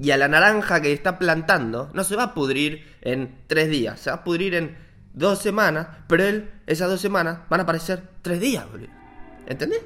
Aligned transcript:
Y 0.00 0.12
a 0.12 0.16
la 0.16 0.28
naranja 0.28 0.80
que 0.80 0.92
está 0.92 1.18
plantando 1.18 1.90
no 1.92 2.04
se 2.04 2.16
va 2.16 2.22
a 2.22 2.34
pudrir 2.34 2.96
en 3.02 3.36
tres 3.46 3.68
días, 3.68 4.00
se 4.00 4.10
va 4.10 4.16
a 4.16 4.24
pudrir 4.24 4.54
en 4.54 4.76
dos 5.12 5.40
semanas, 5.40 5.88
pero 6.06 6.24
él, 6.24 6.50
esas 6.66 6.88
dos 6.88 7.02
semanas, 7.02 7.40
van 7.50 7.60
a 7.60 7.62
aparecer 7.64 8.02
tres 8.22 8.40
días, 8.40 8.64
boludo. 8.70 8.88
¿Entendés? 9.46 9.82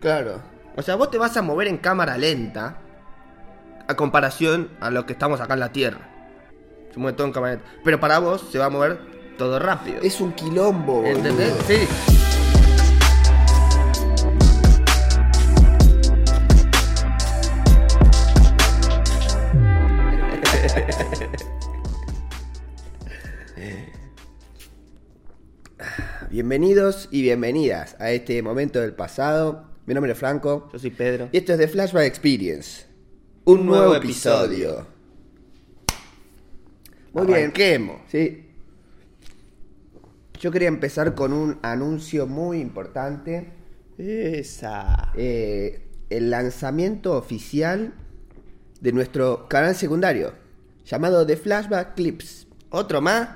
Claro. 0.00 0.42
O 0.74 0.82
sea, 0.82 0.96
vos 0.96 1.10
te 1.10 1.18
vas 1.18 1.36
a 1.36 1.42
mover 1.42 1.68
en 1.68 1.78
cámara 1.78 2.18
lenta 2.18 2.78
a 3.86 3.94
comparación 3.94 4.70
a 4.80 4.90
lo 4.90 5.06
que 5.06 5.12
estamos 5.12 5.40
acá 5.40 5.54
en 5.54 5.60
la 5.60 5.70
Tierra. 5.70 6.00
Se 6.92 6.98
mueve 6.98 7.16
todo 7.16 7.28
en 7.28 7.32
cámara 7.32 7.52
lenta. 7.54 7.70
Pero 7.84 8.00
para 8.00 8.18
vos 8.18 8.48
se 8.50 8.58
va 8.58 8.64
a 8.64 8.70
mover 8.70 8.98
todo 9.38 9.60
rápido. 9.60 10.00
Es 10.02 10.20
un 10.20 10.32
quilombo, 10.32 11.02
boludo. 11.02 11.18
¿Entendés? 11.18 11.54
Sí. 11.68 12.25
Bienvenidos 26.36 27.08
y 27.10 27.22
bienvenidas 27.22 27.96
a 27.98 28.10
este 28.10 28.42
momento 28.42 28.78
del 28.78 28.92
pasado. 28.92 29.70
Mi 29.86 29.94
nombre 29.94 30.12
es 30.12 30.18
Franco. 30.18 30.68
Yo 30.70 30.78
soy 30.78 30.90
Pedro. 30.90 31.30
Y 31.32 31.38
esto 31.38 31.54
es 31.54 31.58
The 31.58 31.66
Flashback 31.66 32.04
Experience. 32.04 32.84
Un, 33.46 33.60
Un 33.60 33.66
nuevo, 33.68 33.84
nuevo 33.84 33.96
episodio. 33.96 34.44
episodio. 34.44 34.86
Muy 37.14 37.26
bien. 37.26 37.38
Arranquemos. 37.38 38.02
Sí. 38.08 38.50
Yo 40.38 40.50
quería 40.50 40.68
empezar 40.68 41.14
con 41.14 41.32
un 41.32 41.58
anuncio 41.62 42.26
muy 42.26 42.60
importante. 42.60 43.54
Esa. 43.96 45.12
Eh, 45.16 45.88
el 46.10 46.28
lanzamiento 46.28 47.16
oficial 47.16 47.94
de 48.82 48.92
nuestro 48.92 49.48
canal 49.48 49.74
secundario, 49.74 50.34
llamado 50.84 51.24
The 51.24 51.38
Flashback 51.38 51.94
Clips. 51.94 52.46
¿Otro 52.68 53.00
más? 53.00 53.26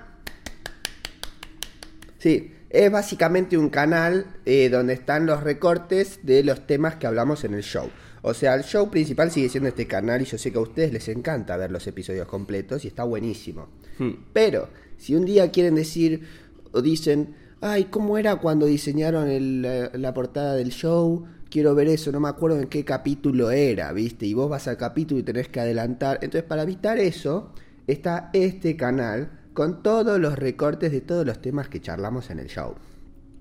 Sí, 2.19 2.52
es 2.70 2.90
básicamente 2.90 3.58
un 3.58 3.68
canal 3.68 4.26
eh, 4.46 4.68
donde 4.70 4.94
están 4.94 5.26
los 5.26 5.42
recortes 5.42 6.20
de 6.22 6.44
los 6.44 6.66
temas 6.66 6.94
que 6.96 7.08
hablamos 7.08 7.44
en 7.44 7.54
el 7.54 7.62
show. 7.62 7.90
O 8.22 8.32
sea, 8.32 8.54
el 8.54 8.62
show 8.62 8.90
principal 8.90 9.30
sigue 9.30 9.48
siendo 9.48 9.68
este 9.68 9.86
canal 9.86 10.22
y 10.22 10.24
yo 10.24 10.38
sé 10.38 10.52
que 10.52 10.58
a 10.58 10.62
ustedes 10.62 10.92
les 10.92 11.08
encanta 11.08 11.56
ver 11.56 11.72
los 11.72 11.86
episodios 11.86 12.28
completos 12.28 12.84
y 12.84 12.88
está 12.88 13.02
buenísimo. 13.02 13.68
Hmm. 13.98 14.12
Pero, 14.32 14.68
si 14.98 15.16
un 15.16 15.24
día 15.24 15.50
quieren 15.50 15.74
decir 15.74 16.22
o 16.70 16.80
dicen, 16.80 17.34
ay, 17.60 17.84
¿cómo 17.84 18.18
era 18.18 18.36
cuando 18.36 18.66
diseñaron 18.66 19.28
el, 19.28 19.64
eh, 19.66 19.90
la 19.94 20.14
portada 20.14 20.55
del 20.55 20.70
show? 20.70 21.27
Quiero 21.50 21.74
ver 21.74 21.88
eso, 21.88 22.12
no 22.12 22.20
me 22.20 22.28
acuerdo 22.28 22.60
en 22.60 22.68
qué 22.68 22.84
capítulo 22.84 23.50
era, 23.50 23.92
¿viste? 23.92 24.27
Y 24.27 24.34
vos 24.34 24.48
vas 24.48 24.68
al 24.68 24.77
capítulo 24.77 25.18
y 25.18 25.24
tenés 25.24 25.48
que 25.48 25.58
adelantar. 25.58 26.18
Entonces, 26.22 26.44
para 26.44 26.62
evitar 26.62 26.98
eso, 26.98 27.52
está 27.88 28.30
este 28.32 28.77
canal 28.77 29.39
con 29.52 29.82
todos 29.82 30.18
los 30.20 30.38
recortes 30.38 30.92
de 30.92 31.00
todos 31.00 31.26
los 31.26 31.40
temas 31.40 31.68
que 31.68 31.80
charlamos 31.80 32.30
en 32.30 32.38
el 32.38 32.46
show. 32.46 32.74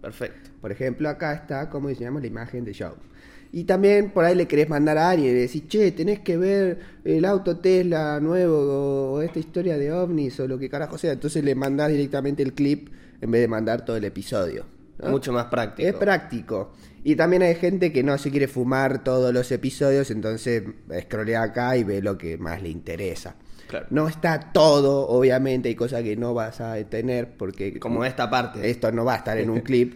Perfecto. 0.01 0.49
Por 0.61 0.71
ejemplo, 0.71 1.09
acá 1.09 1.33
está 1.33 1.69
cómo 1.69 1.89
diseñamos 1.89 2.21
la 2.21 2.27
imagen 2.27 2.63
del 2.63 2.73
show. 2.73 2.93
Y 3.51 3.63
también 3.63 4.11
por 4.11 4.25
ahí 4.25 4.35
le 4.35 4.47
querés 4.47 4.69
mandar 4.69 4.97
a 4.97 5.09
alguien 5.09 5.31
y 5.31 5.33
le 5.33 5.41
decís, 5.41 5.67
che, 5.67 5.91
tenés 5.91 6.19
que 6.19 6.37
ver 6.37 6.79
el 7.03 7.25
auto 7.25 7.57
Tesla 7.57 8.19
nuevo 8.19 9.13
o 9.13 9.21
esta 9.21 9.39
historia 9.39 9.77
de 9.77 9.91
ovnis 9.91 10.39
o 10.39 10.47
lo 10.47 10.59
que 10.59 10.69
carajo 10.69 10.97
sea. 10.97 11.13
Entonces 11.13 11.43
le 11.43 11.55
mandás 11.55 11.89
directamente 11.89 12.43
el 12.43 12.53
clip 12.53 12.89
en 13.19 13.31
vez 13.31 13.41
de 13.41 13.47
mandar 13.47 13.83
todo 13.83 13.97
el 13.97 14.05
episodio. 14.05 14.65
¿no? 14.99 15.09
Mucho 15.09 15.33
más 15.33 15.45
práctico. 15.45 15.87
Es 15.87 15.95
práctico. 15.95 16.73
Y 17.03 17.15
también 17.15 17.41
hay 17.41 17.55
gente 17.55 17.91
que 17.91 18.03
no 18.03 18.17
se 18.17 18.29
quiere 18.29 18.47
fumar 18.47 19.03
todos 19.03 19.33
los 19.33 19.51
episodios, 19.51 20.11
entonces 20.11 20.63
scrollea 21.01 21.41
acá 21.41 21.77
y 21.77 21.83
ve 21.83 22.01
lo 22.01 22.17
que 22.17 22.37
más 22.37 22.61
le 22.61 22.69
interesa. 22.69 23.35
Claro. 23.69 23.85
No 23.91 24.07
está 24.09 24.51
todo, 24.51 25.07
obviamente, 25.07 25.69
hay 25.69 25.75
cosas 25.75 26.03
que 26.03 26.17
no 26.17 26.33
vas 26.33 26.59
a 26.59 26.75
tener 26.85 27.37
porque 27.37 27.79
Como 27.79 28.03
esta 28.03 28.29
parte. 28.29 28.69
esto 28.69 28.91
no 28.91 29.05
va 29.05 29.13
a 29.13 29.17
estar 29.17 29.37
en 29.37 29.49
un 29.49 29.59
clip. 29.61 29.93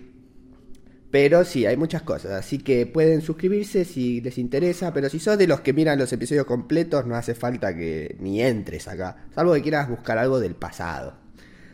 Pero 1.12 1.44
sí, 1.44 1.66
hay 1.66 1.76
muchas 1.78 2.02
cosas. 2.04 2.32
Así 2.32 2.58
que 2.60 2.86
pueden 2.88 3.22
suscribirse 3.22 3.84
si 3.86 4.22
les 4.22 4.38
interesa. 4.38 4.94
Pero 4.94 5.10
si 5.10 5.20
sos 5.20 5.38
de 5.38 5.46
los 5.48 5.62
que 5.62 5.72
miran 5.74 6.00
los 6.00 6.12
episodios 6.14 6.46
completos, 6.46 7.06
no 7.06 7.16
hace 7.16 7.36
falta 7.36 7.76
que 7.76 8.16
ni 8.20 8.42
entres 8.42 8.88
acá. 8.88 9.26
Salvo 9.36 9.54
que 9.54 9.62
quieras 9.62 9.90
buscar 9.90 10.18
algo 10.18 10.40
del 10.40 10.56
pasado. 10.56 11.16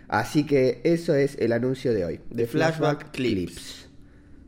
Así 0.10 0.46
que 0.46 0.82
eso 0.84 1.14
es 1.16 1.38
el 1.40 1.54
anuncio 1.54 1.94
de 1.94 2.04
hoy. 2.04 2.20
De 2.30 2.48
Flashback 2.48 3.12
Clips. 3.12 3.88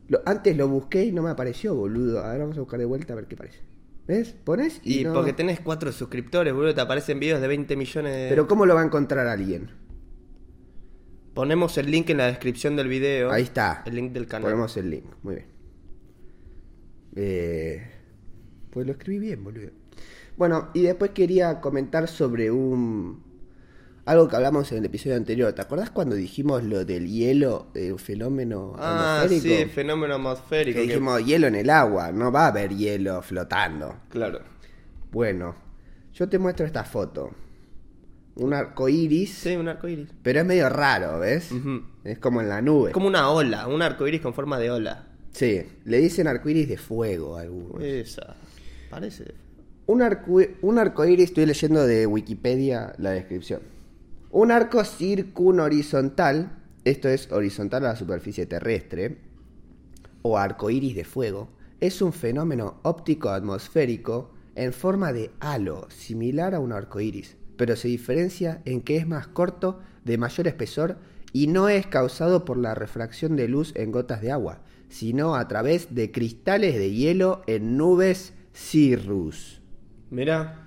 Lo- 0.08 0.20
antes 0.26 0.56
lo 0.56 0.68
busqué 0.68 1.04
y 1.04 1.12
no 1.12 1.22
me 1.22 1.30
apareció, 1.30 1.74
boludo. 1.74 2.18
Ahora 2.20 2.38
vamos 2.40 2.56
a 2.58 2.60
buscar 2.60 2.78
de 2.78 2.84
vuelta 2.84 3.12
a 3.14 3.16
ver 3.16 3.26
qué 3.26 3.36
parece. 3.36 3.60
¿Ves? 4.06 4.32
Pones 4.44 4.80
y, 4.82 5.00
Y 5.00 5.04
no- 5.04 5.12
porque 5.14 5.32
tenés 5.32 5.60
cuatro 5.60 5.92
suscriptores, 5.92 6.52
boludo, 6.52 6.74
te 6.74 6.80
aparecen 6.80 7.20
videos 7.20 7.40
de 7.40 7.48
20 7.48 7.76
millones 7.76 8.14
de... 8.14 8.28
Pero 8.28 8.48
¿cómo 8.48 8.66
lo 8.66 8.74
va 8.74 8.82
a 8.82 8.84
encontrar 8.84 9.26
alguien? 9.28 9.70
Ponemos 11.34 11.78
el 11.78 11.90
link 11.90 12.10
en 12.10 12.18
la 12.18 12.26
descripción 12.26 12.76
del 12.76 12.88
video. 12.88 13.30
Ahí 13.30 13.44
está. 13.44 13.82
El 13.86 13.94
link 13.94 14.12
del 14.12 14.26
canal. 14.26 14.50
Ponemos 14.50 14.76
el 14.76 14.90
link. 14.90 15.04
Muy 15.22 15.36
bien. 15.36 15.46
Eh, 17.16 17.90
pues 18.70 18.86
lo 18.86 18.92
escribí 18.92 19.18
bien, 19.18 19.42
boludo. 19.44 19.70
Bueno, 20.36 20.70
y 20.74 20.82
después 20.82 21.12
quería 21.12 21.60
comentar 21.60 22.08
sobre 22.08 22.50
un... 22.50 23.22
Algo 24.04 24.26
que 24.28 24.34
hablamos 24.34 24.72
en 24.72 24.78
el 24.78 24.84
episodio 24.86 25.16
anterior. 25.16 25.52
¿Te 25.52 25.62
acordás 25.62 25.90
cuando 25.90 26.16
dijimos 26.16 26.64
lo 26.64 26.84
del 26.84 27.06
hielo, 27.08 27.68
el 27.74 27.98
fenómeno 28.00 28.74
Ah, 28.76 29.20
atmosférico? 29.22 29.56
sí, 29.62 29.64
fenómeno 29.70 30.14
atmosférico. 30.14 30.76
que 30.80 30.86
que- 30.86 30.92
dijimos 30.94 31.24
hielo 31.24 31.46
en 31.46 31.54
el 31.54 31.70
agua, 31.70 32.10
no 32.10 32.32
va 32.32 32.46
a 32.46 32.48
haber 32.48 32.74
hielo 32.76 33.22
flotando. 33.22 33.94
Claro. 34.08 34.40
Bueno, 35.12 35.54
yo 36.14 36.28
te 36.28 36.38
muestro 36.40 36.66
esta 36.66 36.82
foto. 36.84 37.30
Un 38.34 38.54
arco 38.54 38.88
iris, 38.88 39.34
Sí, 39.34 39.54
un 39.56 39.68
arco 39.68 39.86
iris. 39.86 40.08
pero 40.22 40.40
es 40.40 40.46
medio 40.46 40.68
raro, 40.68 41.20
¿ves? 41.20 41.50
Es 42.02 42.18
como 42.18 42.40
en 42.40 42.48
la 42.48 42.60
nube. 42.62 42.88
Es 42.90 42.94
como 42.94 43.06
una 43.06 43.30
ola, 43.30 43.68
un 43.68 43.82
arco 43.82 44.08
iris 44.08 44.20
con 44.22 44.34
forma 44.34 44.58
de 44.58 44.70
ola. 44.70 45.06
Sí, 45.32 45.62
le 45.84 45.98
dicen 45.98 46.26
arcoíris 46.26 46.68
de 46.68 46.76
fuego 46.76 47.36
a 47.36 47.42
algunos. 47.42 47.82
Esa. 47.82 48.34
Parece. 48.90 49.32
Un, 49.86 50.02
arco, 50.02 50.40
un 50.62 50.78
arcoíris, 50.78 51.26
estoy 51.26 51.46
leyendo 51.46 51.86
de 51.86 52.06
Wikipedia 52.06 52.94
la 52.98 53.10
descripción. 53.10 53.60
Un 54.34 54.50
arco 54.50 54.82
circunhorizontal, 54.82 56.52
esto 56.86 57.10
es 57.10 57.30
horizontal 57.30 57.84
a 57.84 57.88
la 57.88 57.96
superficie 57.96 58.46
terrestre, 58.46 59.18
o 60.22 60.38
arcoíris 60.38 60.94
de 60.94 61.04
fuego, 61.04 61.50
es 61.80 62.00
un 62.00 62.14
fenómeno 62.14 62.80
óptico 62.82 63.28
atmosférico 63.28 64.32
en 64.54 64.72
forma 64.72 65.12
de 65.12 65.32
halo, 65.40 65.86
similar 65.90 66.54
a 66.54 66.60
un 66.60 66.72
arcoíris, 66.72 67.36
pero 67.58 67.76
se 67.76 67.88
diferencia 67.88 68.62
en 68.64 68.80
que 68.80 68.96
es 68.96 69.06
más 69.06 69.26
corto, 69.26 69.80
de 70.02 70.16
mayor 70.16 70.48
espesor 70.48 70.96
y 71.34 71.48
no 71.48 71.68
es 71.68 71.86
causado 71.86 72.46
por 72.46 72.56
la 72.56 72.74
refracción 72.74 73.36
de 73.36 73.48
luz 73.48 73.74
en 73.76 73.92
gotas 73.92 74.22
de 74.22 74.32
agua, 74.32 74.62
sino 74.88 75.34
a 75.34 75.46
través 75.46 75.94
de 75.94 76.10
cristales 76.10 76.76
de 76.76 76.90
hielo 76.90 77.42
en 77.46 77.76
nubes 77.76 78.32
cirrus. 78.54 79.60
Mira. 80.10 80.61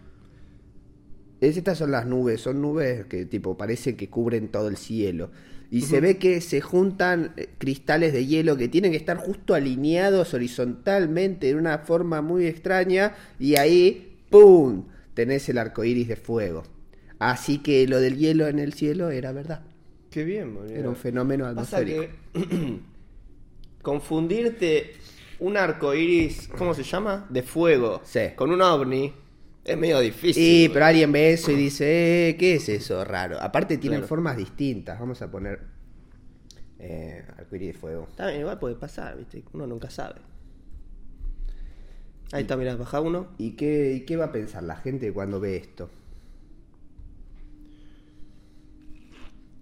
Es- 1.50 1.58
Estas 1.58 1.78
son 1.78 1.92
las 1.92 2.06
nubes, 2.06 2.42
son 2.42 2.62
nubes 2.62 3.06
que 3.06 3.26
tipo 3.26 3.58
parece 3.58 3.96
que 3.96 4.10
cubren 4.10 4.50
todo 4.50 4.68
el 4.68 4.78
cielo. 4.78 5.32
Y 5.72 5.82
se 5.82 6.00
ve 6.00 6.18
que 6.18 6.42
se 6.42 6.62
juntan 6.62 7.34
eh, 7.38 7.50
cristales 7.58 8.14
de 8.14 8.26
hielo 8.26 8.56
que 8.56 8.68
tienen 8.68 8.92
que 8.92 8.98
estar 8.98 9.18
justo 9.18 9.56
alineados 9.56 10.34
horizontalmente 10.34 11.48
de 11.48 11.56
una 11.56 11.80
forma 11.80 12.22
muy 12.22 12.46
extraña. 12.46 13.16
Y 13.40 13.58
ahí, 13.58 14.16
¡pum! 14.30 14.86
tenés 15.16 15.50
el 15.50 15.58
arco 15.58 15.84
iris 15.84 16.08
de 16.08 16.16
fuego. 16.16 16.64
Así 17.20 17.58
que 17.60 17.88
lo 17.88 18.00
del 18.00 18.18
hielo 18.18 18.48
en 18.48 18.60
el 18.60 18.74
cielo 18.74 19.10
era 19.10 19.32
verdad. 19.32 19.64
Qué 20.12 20.24
bien. 20.24 20.58
Era 20.70 20.88
un 20.88 20.96
fenómeno 20.96 21.46
atmosférico. 21.46 22.06
que 22.34 22.80
confundirte 23.82 24.94
un 25.40 25.58
arco 25.58 25.94
iris, 25.94 26.48
¿cómo 26.58 26.74
se 26.74 26.84
llama? 26.84 27.26
De 27.30 27.44
fuego. 27.44 28.02
Sí. 28.06 28.22
Con 28.36 28.52
un 28.52 28.62
ovni. 28.62 29.14
Es 29.66 29.78
medio 29.78 30.00
difícil. 30.00 30.34
Sí, 30.36 30.70
pero 30.72 30.86
alguien 30.86 31.12
ve 31.12 31.34
eso 31.34 31.52
y 31.52 31.56
dice, 31.56 32.29
eh, 32.29 32.38
¿qué 32.38 32.53
es 32.56 32.70
eso 32.70 33.03
raro? 33.03 33.41
Aparte 33.41 33.78
tienen 33.79 34.00
Claro. 34.02 34.08
formas 34.08 34.38
distintas. 34.38 35.00
Vamos 35.00 35.22
a 35.23 35.32
poner 35.32 35.59
eh, 36.78 37.23
de 37.50 37.73
fuego. 37.73 38.08
Está 38.12 38.28
bien, 38.28 38.41
igual 38.41 38.59
puede 38.59 38.76
pasar, 38.76 39.17
¿viste? 39.17 39.44
Uno 39.53 39.66
nunca 39.66 39.90
sabe. 39.90 40.22
Ahí 42.32 42.44
está, 42.44 42.56
mirá, 42.58 42.76
baja 42.76 43.02
uno. 43.02 43.29
¿Y 43.40 43.52
qué, 43.52 43.94
y 43.96 44.02
qué 44.02 44.17
va 44.17 44.26
a 44.26 44.32
pensar 44.32 44.62
la 44.64 44.76
gente 44.76 45.12
cuando 45.12 45.40
ve 45.40 45.58
esto? 45.58 45.90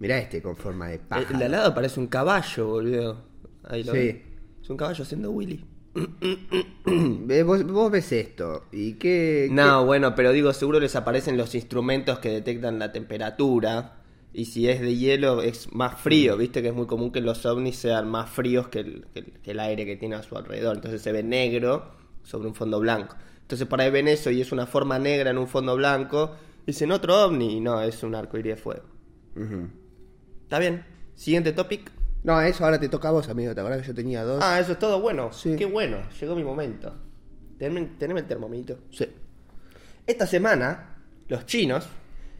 Mirá 0.00 0.18
este 0.18 0.42
con 0.42 0.56
forma 0.56 0.88
de 0.88 0.94
El, 0.94 1.00
pájaro. 1.00 1.30
el 1.32 1.38
de 1.38 1.44
al 1.46 1.50
lado 1.52 1.74
parece 1.74 1.98
un 2.00 2.08
caballo, 2.08 2.66
boludo. 2.68 3.24
Ahí 3.62 3.84
lo 3.84 3.92
Sí. 3.92 3.98
ves. 3.98 4.16
Es 4.62 4.70
un 4.70 4.76
caballo 4.76 5.02
haciendo 5.02 5.30
Willy. 5.30 5.64
Ve, 5.94 7.42
vos, 7.44 7.64
vos 7.64 7.90
ves 7.90 8.12
esto. 8.12 8.64
¿Y 8.72 8.94
qué? 8.94 9.48
No, 9.50 9.84
bueno, 9.86 10.14
pero 10.14 10.32
digo, 10.32 10.52
seguro 10.52 10.80
les 10.80 10.96
aparecen 10.96 11.36
los 11.36 11.54
instrumentos 11.54 12.18
que 12.18 12.30
detectan 12.30 12.78
la 12.78 12.92
temperatura. 12.92 14.00
Y 14.32 14.46
si 14.46 14.68
es 14.68 14.80
de 14.80 14.96
hielo, 14.96 15.42
es 15.42 15.72
más 15.72 16.00
frío. 16.00 16.36
Viste 16.36 16.60
que 16.60 16.68
es 16.68 16.74
muy 16.74 16.86
común 16.86 17.12
que 17.12 17.20
los 17.20 17.46
ovnis 17.46 17.76
sean 17.76 18.08
más 18.10 18.28
fríos 18.30 18.66
que 18.68 18.80
el, 18.80 19.06
que 19.14 19.20
el- 19.20 19.32
que 19.40 19.50
el 19.52 19.60
aire 19.60 19.86
que 19.86 19.96
tiene 19.96 20.16
a 20.16 20.22
su 20.24 20.36
alrededor. 20.36 20.74
Entonces 20.76 21.00
se 21.02 21.12
ve 21.12 21.22
negro 21.22 21.92
sobre 22.24 22.48
un 22.48 22.54
fondo 22.54 22.80
blanco. 22.80 23.14
Entonces 23.42 23.66
por 23.68 23.80
ahí 23.80 23.90
ven 23.90 24.08
eso 24.08 24.30
y 24.30 24.40
es 24.40 24.50
una 24.50 24.66
forma 24.66 24.98
negra 24.98 25.30
en 25.30 25.38
un 25.38 25.46
fondo 25.46 25.76
blanco. 25.76 26.32
Dicen 26.66 26.90
otro 26.90 27.24
ovni 27.24 27.58
y 27.58 27.60
no, 27.60 27.80
es 27.82 28.02
un 28.02 28.14
arco 28.16 28.36
iris 28.38 28.56
de 28.56 28.60
fuego. 28.60 28.82
¿Está 30.44 30.58
bien? 30.58 30.84
Siguiente 31.14 31.52
topic. 31.52 31.92
No, 32.24 32.40
eso 32.40 32.64
ahora 32.64 32.80
te 32.80 32.88
toca 32.88 33.08
a 33.08 33.12
vos, 33.12 33.28
amigo. 33.28 33.54
¿Te 33.54 33.60
acuerdas 33.60 33.82
que 33.82 33.88
yo 33.88 33.94
tenía 33.94 34.24
dos? 34.24 34.42
Ah, 34.42 34.58
eso 34.58 34.72
es 34.72 34.78
todo 34.78 34.98
bueno. 34.98 35.30
Sí. 35.32 35.56
Qué 35.56 35.66
bueno, 35.66 35.98
llegó 36.18 36.34
mi 36.34 36.42
momento. 36.42 36.92
Teneme, 37.58 37.86
teneme 37.98 38.20
el 38.20 38.26
termomito. 38.26 38.78
Sí. 38.90 39.06
Esta 40.06 40.26
semana, 40.26 40.96
los 41.28 41.44
chinos 41.44 41.86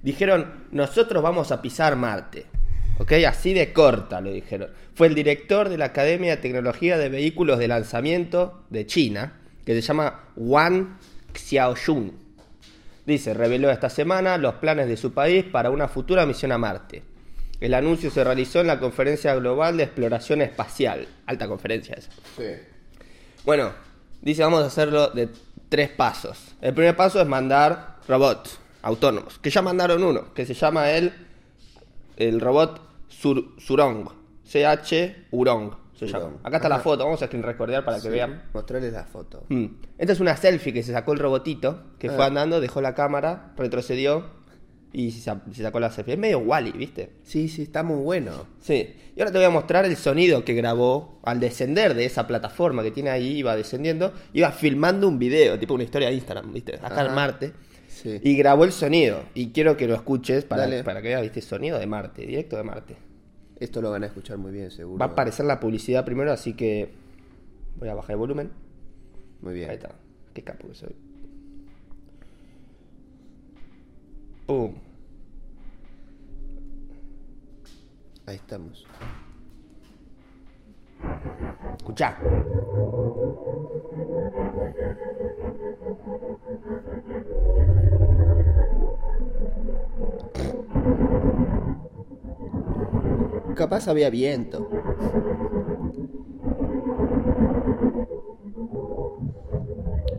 dijeron, 0.02 0.66
nosotros 0.72 1.22
vamos 1.22 1.52
a 1.52 1.60
pisar 1.60 1.96
Marte. 1.96 2.46
¿Ok? 2.98 3.12
Así 3.28 3.52
de 3.52 3.75
corta 3.75 4.22
lo 4.22 4.32
dijeron. 4.32 4.70
Fue 4.94 5.06
el 5.06 5.14
director 5.14 5.69
de 5.69 5.76
la 5.76 5.87
Academia 5.87 6.37
de 6.37 6.42
Tecnología 6.42 6.96
de 6.96 7.10
Vehículos 7.10 7.58
de 7.58 7.69
Lanzamiento 7.69 8.64
de 8.70 8.87
China, 8.87 9.40
que 9.66 9.75
se 9.75 9.82
llama 9.82 10.28
Wang 10.37 10.96
Xiaoyun. 11.34 12.12
Dice, 13.04 13.34
reveló 13.34 13.70
esta 13.70 13.90
semana 13.90 14.38
los 14.38 14.54
planes 14.54 14.88
de 14.88 14.96
su 14.96 15.12
país 15.12 15.44
para 15.44 15.70
una 15.70 15.88
futura 15.88 16.25
misión 16.25 16.52
a 16.52 16.58
Marte. 16.58 17.02
El 17.64 17.72
anuncio 17.72 18.11
se 18.11 18.22
realizó 18.22 18.61
en 18.61 18.66
la 18.66 18.78
Conferencia 18.78 19.34
Global 19.37 19.78
de 19.78 19.84
Exploración 19.84 20.43
Espacial. 20.43 21.08
Alta 21.25 21.49
conferencia 21.49 21.94
esa. 21.94 22.11
Sí. 22.37 22.44
Bueno, 23.43 23.72
dice 24.20 24.43
vamos 24.43 24.62
a 24.64 24.66
hacerlo 24.66 25.08
de 25.08 25.31
tres 25.70 25.88
pasos. 25.88 26.55
El 26.61 26.75
primer 26.75 26.94
paso 26.94 27.22
es 27.22 27.26
mandar 27.26 27.96
robots 28.06 28.58
autónomos, 28.82 29.38
que 29.38 29.49
ya 29.49 29.62
mandaron 29.62 30.05
uno, 30.05 30.34
que 30.34 30.44
se 30.44 30.52
llama 30.52 30.90
el, 30.90 31.11
el 32.19 32.38
robot 32.38 32.82
Sur, 33.08 33.43
Surong, 33.58 34.11
CH 34.46 35.28
Urong. 35.31 35.75
Se 35.99 36.06
llama. 36.06 36.32
Acá 36.43 36.56
está 36.56 36.69
la 36.69 36.81
foto, 36.81 37.05
vamos 37.05 37.22
a 37.22 37.26
screen 37.28 37.44
recordar 37.44 37.82
para 37.82 37.99
que 37.99 38.11
vean. 38.11 38.43
Mostrarles 38.52 38.93
la 38.93 39.05
foto. 39.05 39.44
Mm. 39.49 39.66
Esta 39.96 40.12
es 40.12 40.20
una 40.20 40.37
selfie 40.37 40.75
que 40.75 40.82
se 40.82 40.93
sacó 40.93 41.14
el 41.14 41.19
robotito, 41.19 41.84
que 41.99 42.11
fue 42.11 42.25
Ah. 42.25 42.26
andando, 42.26 42.61
dejó 42.61 42.82
la 42.82 42.94
cámara, 42.94 43.55
retrocedió 43.56 44.44
y 44.94 45.11
se, 45.11 45.20
sa- 45.20 45.43
se 45.52 45.62
sacó 45.62 45.79
la 45.81 45.91
selfie. 45.91 46.14
Es 46.14 46.19
medio 46.19 46.38
Wally, 46.38 46.73
¿viste? 46.73 47.11
Sí, 47.25 47.49
sí, 47.49 47.62
está 47.62 47.82
muy 47.82 47.96
bueno. 48.02 48.46
Sí, 48.61 48.94
y 49.14 49.20
ahora 49.20 49.31
te 49.32 49.38
voy 49.38 49.44
a 49.46 49.50
mostrar 49.50 49.85
el 49.85 49.96
sonido 49.96 50.44
que 50.44 50.55
grabó 50.55 51.19
al 51.25 51.41
descender 51.41 51.94
de 51.94 52.05
esa 52.06 52.26
plataforma 52.26 52.82
que 52.82 52.91
tiene 52.93 53.11
ahí, 53.11 53.37
iba 53.38 53.55
descendiendo, 53.56 54.12
iba 54.32 54.50
filmando 54.52 55.06
un 55.08 55.19
video, 55.19 55.58
tipo 55.58 55.75
una 55.75 55.85
historia 55.85 56.08
de 56.08 56.14
Instagram, 56.14 56.52
¿viste? 56.52 56.76
Acá 56.81 57.05
en. 57.05 57.12
Marte. 57.14 57.52
Sí. 57.88 58.20
Y 58.23 58.37
grabó 58.37 58.64
el 58.64 58.73
sonido, 58.73 59.23
y 59.35 59.49
quiero 59.50 59.76
que 59.76 59.87
lo 59.87 59.94
escuches 59.94 60.44
para, 60.44 60.62
Dale. 60.62 60.85
para 60.85 61.02
que 61.02 61.08
veas, 61.08 61.23
¿viste? 61.23 61.40
Sonido 61.40 61.79
de 61.79 61.87
Marte, 61.87 62.26
directo 62.26 62.56
de 62.56 62.62
Marte. 62.62 62.97
Esto 63.61 63.81
lo 63.81 63.90
van 63.90 64.02
a 64.02 64.06
escuchar 64.06 64.37
muy 64.38 64.52
bien, 64.52 64.70
seguro. 64.70 64.99
Va 64.99 65.06
a 65.06 65.08
aparecer 65.11 65.47
la 65.47 65.61
publicidad 65.61 66.05
primero, 66.05 66.31
así 66.32 66.55
que 66.55 66.90
voy 67.76 67.88
a 67.88 67.94
bajar 67.94 68.12
el 68.12 68.17
volumen. 68.19 68.50
Muy 69.40 69.55
bien. 69.55 69.70
Ahí 69.70 69.76
está, 69.76 69.94
qué 70.35 70.43
capo 70.43 70.69
que 70.69 70.75
soy. 70.75 70.94
Pum. 74.46 74.75
Ahí 78.26 78.37
estamos. 78.37 78.87
Escuchá. 81.79 82.19
Capaz 93.55 93.88
había 93.88 94.11
viento. 94.11 94.69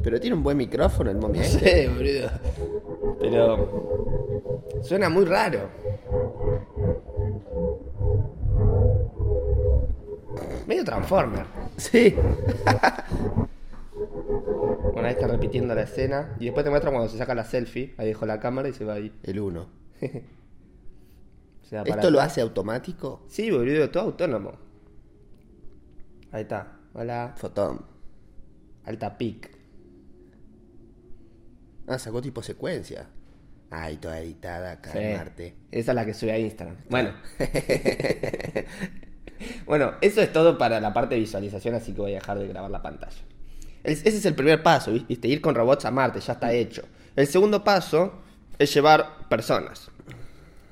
Pero 0.02 0.20
tiene 0.20 0.36
un 0.36 0.44
buen 0.44 0.58
micrófono 0.58 1.12
el 1.12 1.18
momia. 1.18 1.44
Boludo. 1.96 2.75
Pero 3.20 4.82
suena 4.82 5.10
muy 5.10 5.26
raro. 5.26 5.70
Medio 10.68 10.84
Transformer. 10.84 11.46
Sí. 11.78 12.16
Bueno, 14.96 15.10
ahí 15.10 15.14
está 15.16 15.28
repitiendo 15.28 15.76
la 15.76 15.82
escena. 15.82 16.38
Y 16.40 16.46
después 16.46 16.64
te 16.64 16.70
muestra 16.70 16.90
cuando 16.90 17.10
se 17.10 17.18
saca 17.18 17.36
la 17.36 17.44
selfie. 17.44 17.94
Ahí 17.98 18.08
dejó 18.08 18.26
la 18.26 18.40
cámara 18.40 18.70
y 18.70 18.74
se 18.74 18.86
va 18.86 18.94
ahí. 18.94 19.12
El 19.24 19.42
1. 19.42 19.68
Se 21.64 21.76
va 21.76 21.84
para 21.84 21.96
¿Esto 21.96 22.12
lo 22.12 22.22
hace 22.22 22.42
automático? 22.42 23.24
Sí, 23.28 23.52
boludo, 23.52 23.90
todo 23.90 24.04
autónomo. 24.04 24.54
Ahí 26.32 26.44
está. 26.44 26.78
Hola. 26.94 27.34
Fotón. 27.36 27.86
Alta 28.86 29.18
pic. 29.18 29.55
Ah, 31.88 32.00
sacó 32.00 32.22
tipo 32.22 32.42
secuencia. 32.44 33.08
Ay, 33.70 33.98
toda 33.98 34.20
editada 34.20 34.74
acá 34.74 34.92
Sí. 34.92 34.98
en 35.00 35.18
Marte. 35.18 35.56
Esa 35.72 35.92
es 35.92 35.96
la 35.96 36.06
que 36.06 36.14
sube 36.14 36.32
a 36.32 36.40
Instagram. 36.40 36.78
Bueno. 36.90 37.14
bueno, 39.66 39.94
eso 40.02 40.22
es 40.22 40.32
todo 40.32 40.58
para 40.58 40.80
la 40.80 40.94
parte 40.94 41.16
de 41.16 41.22
visualización, 41.22 41.76
así 41.76 41.94
que 41.94 42.02
voy 42.02 42.12
a 42.12 42.16
dejar 42.16 42.40
de 42.40 42.48
grabar 42.48 42.72
la 42.72 42.82
pantalla. 42.82 43.18
Ese 43.84 44.10
es 44.10 44.26
el 44.26 44.34
primer 44.34 44.64
paso, 44.64 44.92
¿viste? 44.92 45.28
Ir 45.28 45.42
con 45.42 45.54
robots 45.54 45.86
a 45.86 45.92
Marte, 45.92 46.20
ya 46.20 46.34
está 46.34 46.52
hecho. 46.54 46.84
El 47.16 47.28
segundo 47.28 47.64
paso 47.64 48.22
es 48.58 48.74
llevar 48.74 49.28
personas. 49.30 49.92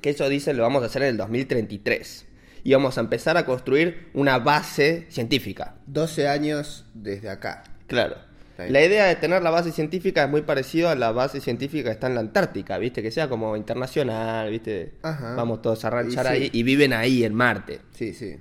Que 0.00 0.10
eso 0.10 0.28
dicen 0.28 0.56
lo 0.56 0.64
vamos 0.64 0.82
a 0.82 0.86
hacer 0.86 1.02
en 1.02 1.08
el 1.10 1.16
2033. 1.16 2.26
Y 2.64 2.72
vamos 2.72 2.98
a 2.98 3.02
empezar 3.02 3.36
a 3.36 3.44
construir 3.44 4.10
una 4.14 4.38
base 4.38 5.06
científica. 5.10 5.76
12 5.86 6.28
años 6.28 6.86
desde 6.94 7.30
acá. 7.30 7.62
Claro. 7.86 8.16
La 8.56 8.84
idea 8.84 9.06
de 9.06 9.16
tener 9.16 9.42
la 9.42 9.50
base 9.50 9.72
científica 9.72 10.24
es 10.24 10.30
muy 10.30 10.42
parecido 10.42 10.88
a 10.88 10.94
la 10.94 11.10
base 11.12 11.40
científica 11.40 11.88
que 11.88 11.94
está 11.94 12.06
en 12.06 12.14
la 12.14 12.20
Antártica, 12.20 12.78
¿viste? 12.78 13.02
Que 13.02 13.10
sea 13.10 13.28
como 13.28 13.56
internacional, 13.56 14.50
¿viste? 14.50 14.92
Ajá. 15.02 15.34
Vamos 15.34 15.60
todos 15.62 15.84
a 15.84 15.90
ranchar 15.90 16.26
Y 16.26 16.28
sí. 16.28 16.42
ahí 16.44 16.50
y 16.52 16.62
viven 16.62 16.92
ahí 16.92 17.24
en 17.24 17.34
Marte. 17.34 17.80
Sí, 17.92 18.14
sí. 18.14 18.36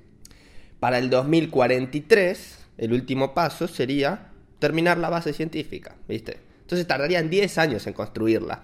Para 0.80 1.00
el 1.00 1.10
2043, 1.10 2.58
el 2.78 2.94
último 2.94 3.34
paso 3.34 3.68
sería 3.68 4.28
terminar 4.60 4.98
la 4.98 5.10
base 5.10 5.34
científica, 5.34 5.96
¿viste? 6.08 6.38
Entonces 6.62 6.88
tardarían 6.88 7.30
10 7.30 7.58
años 7.58 7.88
en 7.88 7.94
construirla. 7.94 8.64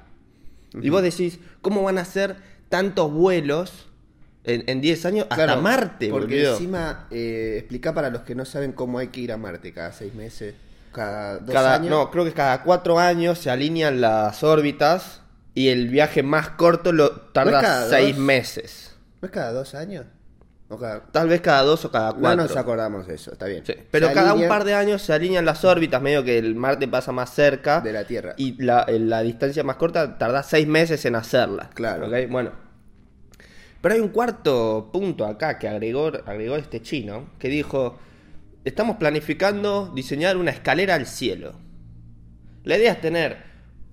Y 0.81 0.89
vos 0.89 1.01
decís, 1.01 1.39
¿cómo 1.61 1.81
van 1.83 1.97
a 1.97 2.01
hacer 2.01 2.35
tantos 2.69 3.11
vuelos 3.11 3.87
en, 4.43 4.63
en 4.67 4.81
10 4.81 5.05
años 5.05 5.27
hasta 5.29 5.45
Claro, 5.45 5.61
Marte, 5.61 6.09
Porque 6.09 6.35
boludo? 6.37 6.53
encima, 6.53 7.07
eh, 7.11 7.55
explica 7.59 7.93
para 7.93 8.09
los 8.09 8.21
que 8.21 8.35
no 8.35 8.45
saben 8.45 8.71
cómo 8.71 8.99
hay 8.99 9.07
que 9.07 9.21
ir 9.21 9.31
a 9.31 9.37
Marte 9.37 9.73
cada 9.73 9.91
seis 9.91 10.13
meses, 10.13 10.53
cada 10.91 11.39
dos 11.39 11.53
Cada, 11.53 11.75
años. 11.75 11.89
No, 11.89 12.11
creo 12.11 12.25
que 12.25 12.33
cada 12.33 12.63
cuatro 12.63 12.99
años 12.99 13.39
se 13.39 13.49
alinean 13.49 14.01
las 14.01 14.43
órbitas 14.43 15.21
y 15.53 15.69
el 15.69 15.87
viaje 15.89 16.23
más 16.23 16.49
corto 16.51 16.91
lo 16.91 17.09
¿No 17.09 17.19
tarda 17.33 17.87
seis 17.89 18.15
dos? 18.15 18.25
meses. 18.25 18.95
¿No 19.21 19.25
es 19.27 19.31
cada 19.31 19.51
dos 19.51 19.75
años? 19.75 20.05
¿O 20.69 20.77
cada... 20.77 21.01
Tal 21.07 21.27
vez 21.27 21.41
cada 21.41 21.63
dos 21.63 21.83
o 21.85 21.91
cada 21.91 22.11
No 22.11 22.19
cuatro. 22.19 22.43
nos 22.43 22.55
acordamos 22.55 23.07
de 23.07 23.15
eso, 23.15 23.31
está 23.31 23.47
bien. 23.47 23.65
Sí, 23.65 23.73
Pero 23.89 24.07
Se 24.09 24.13
cada 24.13 24.33
un 24.35 24.47
par 24.47 24.63
de 24.65 24.75
años 24.75 25.01
se 25.01 25.13
alinean 25.13 25.43
las 25.45 25.65
órbitas, 25.65 26.01
medio 26.01 26.23
que 26.23 26.37
el 26.37 26.53
Marte 26.55 26.87
pasa 26.87 27.11
más 27.11 27.33
cerca. 27.33 27.81
De 27.81 27.91
la 27.91 28.05
Tierra. 28.05 28.33
Y 28.37 28.61
la, 28.61 28.85
distancia 29.23 29.63
más 29.63 29.77
corta 29.77 30.17
tarda 30.17 30.43
seis 30.43 30.67
meses 30.67 31.03
en 31.05 31.15
hacerla. 31.15 31.71
Claro. 31.73 32.07
Bueno. 32.29 32.51
Pero 33.81 33.95
hay 33.95 34.01
un 34.01 34.09
cuarto 34.09 34.89
punto 34.93 35.25
acá 35.25 35.57
que 35.57 35.67
agregó, 35.67 36.11
agregó 36.25 36.55
este 36.57 36.81
chino, 36.81 37.29
que 37.39 37.47
dijo, 37.47 37.97
estamos 38.65 38.97
planificando 38.97 39.91
diseñar 39.95 40.37
una 40.37 40.51
escalera 40.51 40.95
al 40.95 41.05
cielo. 41.05 41.53
La 42.63 42.77
idea 42.77 42.93
es 42.93 43.01
tener 43.01 43.37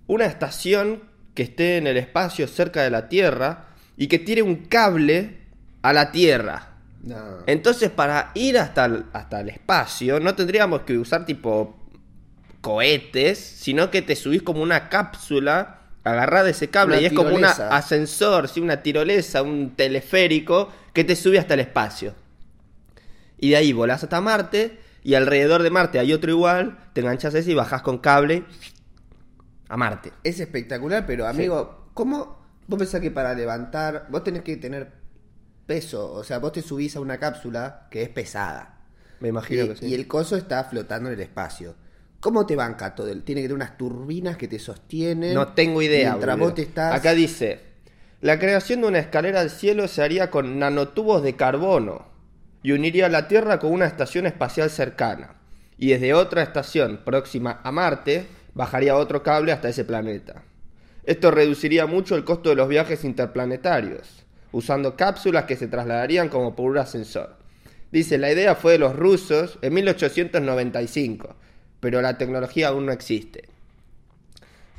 una 0.06 0.26
estación 0.26 1.02
que 1.35 1.44
esté 1.44 1.76
en 1.76 1.87
el 1.87 1.96
espacio 1.96 2.46
cerca 2.49 2.82
de 2.82 2.90
la 2.90 3.08
Tierra 3.08 3.68
y 3.96 4.08
que 4.08 4.18
tire 4.18 4.42
un 4.42 4.56
cable 4.66 5.38
a 5.82 5.92
la 5.92 6.11
Tierra. 6.12 6.70
No. 7.02 7.38
Entonces, 7.46 7.90
para 7.90 8.32
ir 8.35 8.58
hasta 8.58 8.87
el, 8.87 9.04
hasta 9.12 9.40
el 9.40 9.50
espacio, 9.50 10.18
no 10.18 10.35
tendríamos 10.35 10.82
que 10.82 10.99
usar 10.99 11.25
tipo 11.25 11.76
cohetes, 12.61 13.38
sino 13.38 13.90
que 13.90 14.02
te 14.02 14.16
subís 14.16 14.42
como 14.42 14.62
una 14.62 14.88
cápsula 14.88 15.82
agarrada 16.02 16.44
de 16.44 16.50
ese 16.50 16.68
cable 16.68 16.96
Una 16.96 17.02
y 17.02 17.06
es 17.06 17.12
como 17.12 17.35
un 17.35 17.44
ascensor, 17.44 18.49
¿sí? 18.49 18.61
una 18.61 18.82
tirolesa, 18.82 19.42
un 19.42 19.75
teleférico 19.76 20.73
que 20.92 21.04
te 21.04 21.14
sube 21.14 21.38
hasta 21.38 21.54
el 21.54 21.61
espacio. 21.61 22.14
Y 23.38 23.50
de 23.50 23.57
ahí 23.57 23.73
volás 23.73 24.02
hasta 24.02 24.21
Marte 24.21 24.78
y 25.02 25.14
alrededor 25.14 25.62
de 25.62 25.71
Marte 25.71 25.99
hay 25.99 26.12
otro 26.12 26.31
igual, 26.31 26.78
te 26.93 27.00
enganchas 27.00 27.35
ese 27.35 27.52
y 27.52 27.55
bajás 27.55 27.83
con 27.83 27.99
cable 27.99 28.45
a 29.69 29.76
Marte. 29.76 30.12
Es 30.25 30.40
espectacular, 30.40 31.07
pero 31.07 31.26
amigo, 31.26 31.90
¿cómo 31.95 32.45
vos 32.66 32.78
pensás 32.78 33.00
que 33.00 33.11
para 33.11 33.35
levantar, 33.35 34.07
vos 34.11 34.25
tenés 34.25 34.43
que 34.43 34.57
tener 34.57 34.90
peso? 35.66 36.12
O 36.12 36.25
sea, 36.25 36.38
vos 36.38 36.52
te 36.52 36.62
subís 36.62 36.97
a 36.97 37.00
una 37.00 37.19
cápsula 37.19 37.87
que 37.90 38.02
es 38.02 38.09
pesada. 38.09 38.81
Me 39.21 39.28
imagino 39.28 39.64
y, 39.64 39.69
que 39.69 39.76
sí. 39.76 39.87
y 39.87 39.95
el 39.95 40.07
coso 40.07 40.37
está 40.37 40.64
flotando 40.64 41.09
en 41.09 41.14
el 41.14 41.21
espacio. 41.21 41.76
¿Cómo 42.19 42.45
te 42.45 42.57
banca 42.57 42.95
todo? 42.95 43.07
Tiene 43.07 43.43
que 43.43 43.49
tener 43.49 43.55
unas 43.55 43.78
turbinas 43.78 44.37
que 44.37 44.49
te 44.49 44.59
sostienen. 44.59 45.35
No 45.35 45.52
tengo 45.52 45.83
idea. 45.83 46.16
Vos 46.16 46.55
te 46.55 46.62
estás. 46.62 46.93
Acá 46.95 47.12
dice, 47.12 47.61
la 48.21 48.40
creación 48.40 48.81
de 48.81 48.88
una 48.88 48.99
escalera 48.99 49.38
al 49.40 49.50
cielo 49.50 49.87
se 49.87 50.02
haría 50.02 50.31
con 50.33 50.59
nanotubos 50.59 51.23
de 51.23 51.37
carbono 51.37 52.15
y 52.66 52.73
uniría 52.73 53.08
la 53.08 53.28
Tierra 53.28 53.61
con 53.61 53.70
una 53.70 53.87
estación 53.87 54.26
espacial 54.26 54.70
cercana. 54.70 55.37
Y 55.78 55.90
desde 55.90 56.14
otra 56.14 56.42
estación 56.42 57.02
próxima 57.04 57.61
a 57.62 57.70
Marte 57.70 58.26
bajaría 58.54 58.96
otro 58.96 59.23
cable 59.23 59.52
hasta 59.52 59.68
ese 59.68 59.85
planeta. 59.85 60.42
Esto 61.04 61.30
reduciría 61.30 61.87
mucho 61.87 62.16
el 62.16 62.25
costo 62.25 62.49
de 62.49 62.56
los 62.56 62.68
viajes 62.68 63.04
interplanetarios, 63.04 64.25
usando 64.50 64.96
cápsulas 64.96 65.44
que 65.44 65.54
se 65.54 65.68
trasladarían 65.68 66.28
como 66.28 66.56
por 66.56 66.68
un 66.68 66.78
ascensor. 66.78 67.37
Dice, 67.92 68.18
la 68.18 68.32
idea 68.32 68.56
fue 68.56 68.73
de 68.73 68.78
los 68.78 68.96
rusos 68.96 69.61
en 69.62 69.73
1895, 69.73 71.37
pero 71.78 72.02
la 72.02 72.18
tecnología 72.18 72.66
aún 72.66 72.87
no 72.87 72.90
existe. 72.90 73.44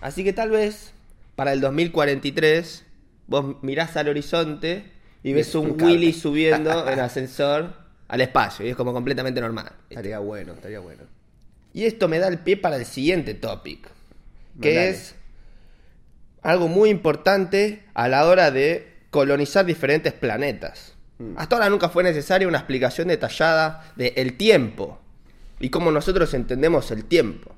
Así 0.01 0.25
que 0.25 0.33
tal 0.33 0.49
vez 0.49 0.91
para 1.37 1.53
el 1.53 1.61
2043 1.61 2.83
vos 3.27 3.55
mirás 3.63 3.95
al 3.95 4.09
horizonte 4.09 4.96
y 5.23 5.33
ves 5.33 5.53
un. 5.55 5.81
Willy 5.81 6.13
subiendo 6.13 6.87
en 6.91 6.99
ascensor 6.99 7.73
al 8.07 8.21
espacio 8.21 8.65
y 8.65 8.69
es 8.69 8.75
como 8.75 8.93
completamente 8.93 9.41
normal. 9.41 9.71
Estaría 9.89 10.19
bueno, 10.19 10.53
estaría 10.53 10.79
bueno. 10.79 11.03
Y 11.73 11.85
esto 11.85 12.07
me 12.07 12.19
da 12.19 12.27
el 12.27 12.39
pie 12.39 12.57
para 12.57 12.77
el 12.77 12.85
siguiente 12.85 13.33
topic, 13.33 13.89
que 14.61 14.89
es 14.89 15.15
algo 16.41 16.67
muy 16.67 16.89
importante 16.89 17.83
a 17.93 18.07
la 18.07 18.25
hora 18.25 18.51
de 18.51 18.93
colonizar 19.11 19.65
diferentes 19.65 20.13
planetas. 20.13 20.95
Mm. 21.19 21.33
Hasta 21.37 21.55
ahora 21.55 21.69
nunca 21.69 21.89
fue 21.89 22.03
necesaria 22.03 22.47
una 22.47 22.57
explicación 22.59 23.09
detallada 23.09 23.91
del 23.95 24.13
el 24.15 24.37
tiempo 24.37 24.99
y 25.59 25.69
cómo 25.69 25.91
nosotros 25.91 26.33
entendemos 26.33 26.91
el 26.91 27.05
tiempo. 27.05 27.51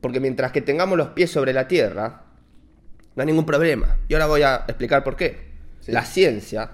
Porque 0.00 0.20
mientras 0.20 0.52
que 0.52 0.60
tengamos 0.60 0.96
los 0.96 1.08
pies 1.08 1.30
sobre 1.30 1.52
la 1.52 1.66
Tierra, 1.66 2.22
no 3.14 3.20
hay 3.20 3.26
ningún 3.26 3.46
problema. 3.46 3.96
Y 4.08 4.14
ahora 4.14 4.26
voy 4.26 4.42
a 4.42 4.64
explicar 4.68 5.02
por 5.02 5.16
qué. 5.16 5.51
Sí. 5.82 5.92
La 5.92 6.04
ciencia 6.04 6.70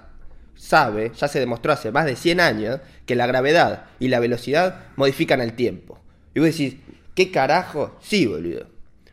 sabe, 0.55 1.11
ya 1.15 1.27
se 1.27 1.39
demostró 1.39 1.73
hace 1.73 1.91
más 1.91 2.05
de 2.05 2.15
100 2.15 2.39
años, 2.39 2.79
que 3.05 3.15
la 3.15 3.27
gravedad 3.27 3.85
y 3.99 4.07
la 4.07 4.19
velocidad 4.19 4.85
modifican 4.95 5.41
el 5.41 5.53
tiempo. 5.53 5.99
Y 6.33 6.39
vos 6.39 6.49
decís, 6.49 6.75
¿qué 7.15 7.31
carajo? 7.31 7.97
Sí, 8.01 8.25
boludo. 8.25 8.67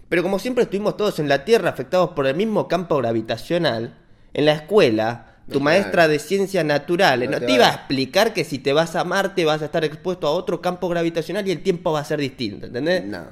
Pero 0.09 0.23
como 0.23 0.39
siempre 0.39 0.65
estuvimos 0.65 0.97
todos 0.97 1.19
en 1.19 1.29
la 1.29 1.45
Tierra 1.45 1.71
afectados 1.71 2.11
por 2.11 2.27
el 2.27 2.37
mismo 2.37 2.69
campo 2.69 2.97
gravitacional, 2.99 3.99
en 4.35 4.45
la 4.45 4.53
escuela, 4.53 5.37
tu 5.51 5.59
No, 5.59 5.65
maestra 5.65 5.93
claro. 5.93 6.13
de 6.13 6.19
ciencias 6.19 6.65
naturales 6.65 7.31
No 7.31 7.39
no, 7.41 7.47
te 7.47 7.53
iba 7.53 7.69
a 7.69 7.75
explicar 7.75 8.33
que 8.35 8.45
si 8.45 8.59
te 8.59 8.73
vas 8.73 8.97
a 8.97 9.05
Marte 9.05 9.45
vas 9.45 9.63
a 9.63 9.67
estar 9.67 9.85
expuesto 9.85 10.27
a 10.27 10.33
otro 10.33 10.61
campo 10.61 10.89
gravitacional 10.89 11.47
y 11.49 11.53
el 11.53 11.63
tiempo 11.63 11.93
va 11.93 12.01
a 12.01 12.05
ser 12.05 12.19
distinto, 12.21 12.67
¿entendés? 12.67 13.05
No. 13.05 13.25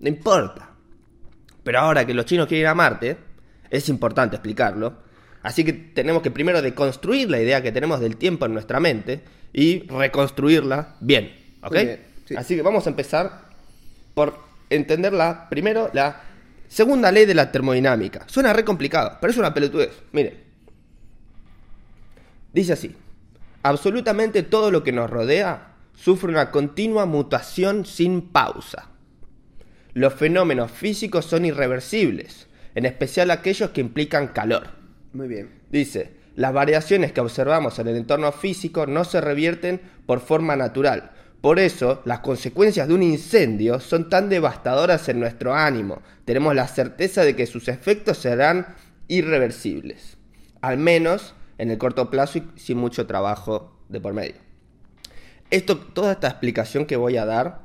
No 0.00 0.08
importa. 0.08 0.70
Pero 1.62 1.80
ahora 1.80 2.06
que 2.06 2.14
los 2.14 2.24
chinos 2.24 2.46
quieren 2.46 2.62
ir 2.62 2.68
a 2.68 2.74
Marte, 2.74 3.16
es 3.70 3.88
importante 3.88 4.36
explicarlo. 4.36 5.07
Así 5.48 5.64
que 5.64 5.72
tenemos 5.72 6.20
que 6.20 6.30
primero 6.30 6.60
deconstruir 6.60 7.30
la 7.30 7.40
idea 7.40 7.62
que 7.62 7.72
tenemos 7.72 8.00
del 8.00 8.18
tiempo 8.18 8.44
en 8.44 8.52
nuestra 8.52 8.80
mente 8.80 9.22
y 9.54 9.78
reconstruirla 9.88 10.96
bien. 11.00 11.34
¿Ok? 11.62 11.72
Muy 11.72 11.84
bien, 11.86 12.00
sí. 12.26 12.36
Así 12.36 12.54
que 12.54 12.60
vamos 12.60 12.86
a 12.86 12.90
empezar 12.90 13.48
por 14.12 14.38
entenderla 14.68 15.48
primero 15.48 15.88
la 15.94 16.20
segunda 16.68 17.10
ley 17.10 17.24
de 17.24 17.32
la 17.32 17.50
termodinámica. 17.50 18.24
Suena 18.28 18.52
re 18.52 18.62
complicado, 18.62 19.16
pero 19.22 19.30
es 19.30 19.38
una 19.38 19.54
pelotudez. 19.54 20.02
Miren. 20.12 20.34
Dice 22.52 22.74
así. 22.74 22.94
Absolutamente 23.62 24.42
todo 24.42 24.70
lo 24.70 24.84
que 24.84 24.92
nos 24.92 25.08
rodea 25.08 25.76
sufre 25.94 26.28
una 26.28 26.50
continua 26.50 27.06
mutación 27.06 27.86
sin 27.86 28.20
pausa. 28.20 28.90
Los 29.94 30.12
fenómenos 30.12 30.70
físicos 30.70 31.24
son 31.24 31.46
irreversibles, 31.46 32.48
en 32.74 32.84
especial 32.84 33.30
aquellos 33.30 33.70
que 33.70 33.80
implican 33.80 34.28
calor. 34.28 34.76
Muy 35.12 35.28
bien. 35.28 35.50
Dice, 35.70 36.10
las 36.36 36.52
variaciones 36.52 37.12
que 37.12 37.20
observamos 37.20 37.78
en 37.78 37.88
el 37.88 37.96
entorno 37.96 38.30
físico 38.32 38.86
no 38.86 39.04
se 39.04 39.20
revierten 39.20 39.80
por 40.06 40.20
forma 40.20 40.56
natural. 40.56 41.10
Por 41.40 41.58
eso, 41.58 42.02
las 42.04 42.20
consecuencias 42.20 42.88
de 42.88 42.94
un 42.94 43.02
incendio 43.02 43.80
son 43.80 44.08
tan 44.08 44.28
devastadoras 44.28 45.08
en 45.08 45.20
nuestro 45.20 45.54
ánimo. 45.54 46.02
Tenemos 46.24 46.54
la 46.54 46.66
certeza 46.66 47.22
de 47.22 47.36
que 47.36 47.46
sus 47.46 47.68
efectos 47.68 48.18
serán 48.18 48.66
irreversibles. 49.06 50.16
Al 50.60 50.78
menos 50.78 51.34
en 51.58 51.70
el 51.70 51.78
corto 51.78 52.10
plazo 52.10 52.38
y 52.38 52.44
sin 52.56 52.78
mucho 52.78 53.06
trabajo 53.06 53.76
de 53.88 54.00
por 54.00 54.14
medio. 54.14 54.36
Esto, 55.50 55.78
toda 55.78 56.12
esta 56.12 56.28
explicación 56.28 56.86
que 56.86 56.96
voy 56.96 57.16
a 57.16 57.24
dar, 57.24 57.62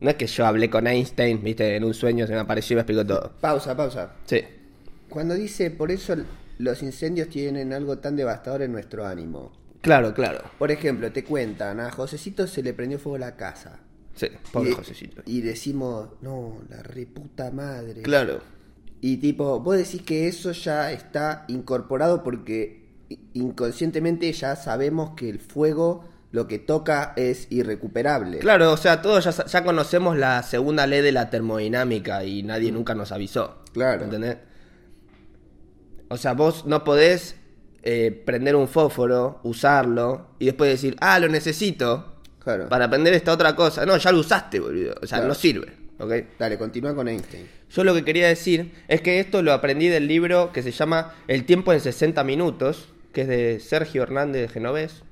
no 0.00 0.10
es 0.10 0.16
que 0.16 0.26
yo 0.26 0.46
hablé 0.46 0.70
con 0.70 0.86
Einstein, 0.86 1.42
viste, 1.42 1.76
en 1.76 1.84
un 1.84 1.94
sueño 1.94 2.26
se 2.26 2.34
me 2.34 2.40
apareció 2.40 2.74
y 2.74 2.76
me 2.76 2.80
explicó 2.82 3.06
todo. 3.06 3.32
Pausa, 3.40 3.76
pausa. 3.76 4.12
Sí. 4.26 4.42
Cuando 5.08 5.34
dice, 5.34 5.70
por 5.70 5.90
eso 5.90 6.14
los 6.58 6.82
incendios 6.82 7.28
tienen 7.28 7.72
algo 7.72 7.98
tan 7.98 8.16
devastador 8.16 8.62
en 8.62 8.72
nuestro 8.72 9.06
ánimo. 9.06 9.52
Claro, 9.80 10.14
claro. 10.14 10.40
Por 10.58 10.70
ejemplo, 10.70 11.12
te 11.12 11.24
cuentan, 11.24 11.78
a 11.80 11.90
Josecito 11.90 12.46
se 12.46 12.62
le 12.62 12.72
prendió 12.72 12.98
fuego 12.98 13.18
la 13.18 13.36
casa. 13.36 13.80
Sí, 14.14 14.28
pobre 14.52 14.70
y, 14.70 14.72
Josecito. 14.72 15.22
Y 15.26 15.40
decimos, 15.42 16.10
no, 16.22 16.62
la 16.70 16.82
reputa 16.82 17.50
madre. 17.50 18.02
Claro. 18.02 18.40
Y 19.00 19.18
tipo, 19.18 19.60
vos 19.60 19.76
decís 19.76 20.02
que 20.02 20.28
eso 20.28 20.52
ya 20.52 20.90
está 20.92 21.44
incorporado 21.48 22.22
porque 22.22 22.84
inconscientemente 23.34 24.32
ya 24.32 24.56
sabemos 24.56 25.10
que 25.14 25.28
el 25.28 25.40
fuego 25.40 26.04
lo 26.30 26.48
que 26.48 26.58
toca 26.58 27.12
es 27.16 27.46
irrecuperable. 27.50 28.38
Claro, 28.38 28.72
o 28.72 28.76
sea, 28.76 29.02
todos 29.02 29.24
ya, 29.24 29.44
ya 29.44 29.64
conocemos 29.64 30.16
la 30.16 30.42
segunda 30.42 30.86
ley 30.86 31.02
de 31.02 31.12
la 31.12 31.28
termodinámica 31.28 32.24
y 32.24 32.42
nadie 32.42 32.72
nunca 32.72 32.94
nos 32.94 33.12
avisó. 33.12 33.58
Claro. 33.72 34.04
¿Entendés? 34.04 34.38
O 36.08 36.16
sea, 36.16 36.32
vos 36.34 36.66
no 36.66 36.84
podés 36.84 37.36
eh, 37.82 38.10
prender 38.24 38.56
un 38.56 38.68
fósforo, 38.68 39.40
usarlo 39.42 40.28
y 40.38 40.46
después 40.46 40.70
decir, 40.70 40.96
ah, 41.00 41.18
lo 41.18 41.28
necesito 41.28 42.12
Claro. 42.38 42.68
para 42.68 42.88
prender 42.90 43.14
esta 43.14 43.32
otra 43.32 43.54
cosa. 43.56 43.84
No, 43.86 43.96
ya 43.96 44.12
lo 44.12 44.18
usaste, 44.20 44.60
boludo. 44.60 44.94
O 45.02 45.06
sea, 45.06 45.18
Claro. 45.18 45.28
no 45.28 45.34
sirve. 45.34 45.72
¿Ok? 45.98 46.12
Dale, 46.38 46.58
continúa 46.58 46.94
con 46.94 47.08
Einstein. 47.08 47.46
Yo 47.70 47.84
lo 47.84 47.94
que 47.94 48.04
quería 48.04 48.26
decir 48.28 48.72
es 48.88 49.00
que 49.00 49.20
esto 49.20 49.42
lo 49.42 49.52
aprendí 49.52 49.88
del 49.88 50.06
libro 50.08 50.52
que 50.52 50.62
se 50.62 50.70
llama 50.72 51.14
El 51.28 51.44
tiempo 51.44 51.72
en 51.72 51.80
60 51.80 52.22
minutos, 52.24 52.88
que 53.12 53.22
es 53.22 53.28
de 53.28 53.60
Sergio 53.60 54.02
Hernández 54.02 54.42
de 54.42 54.48
Genovés, 54.48 55.02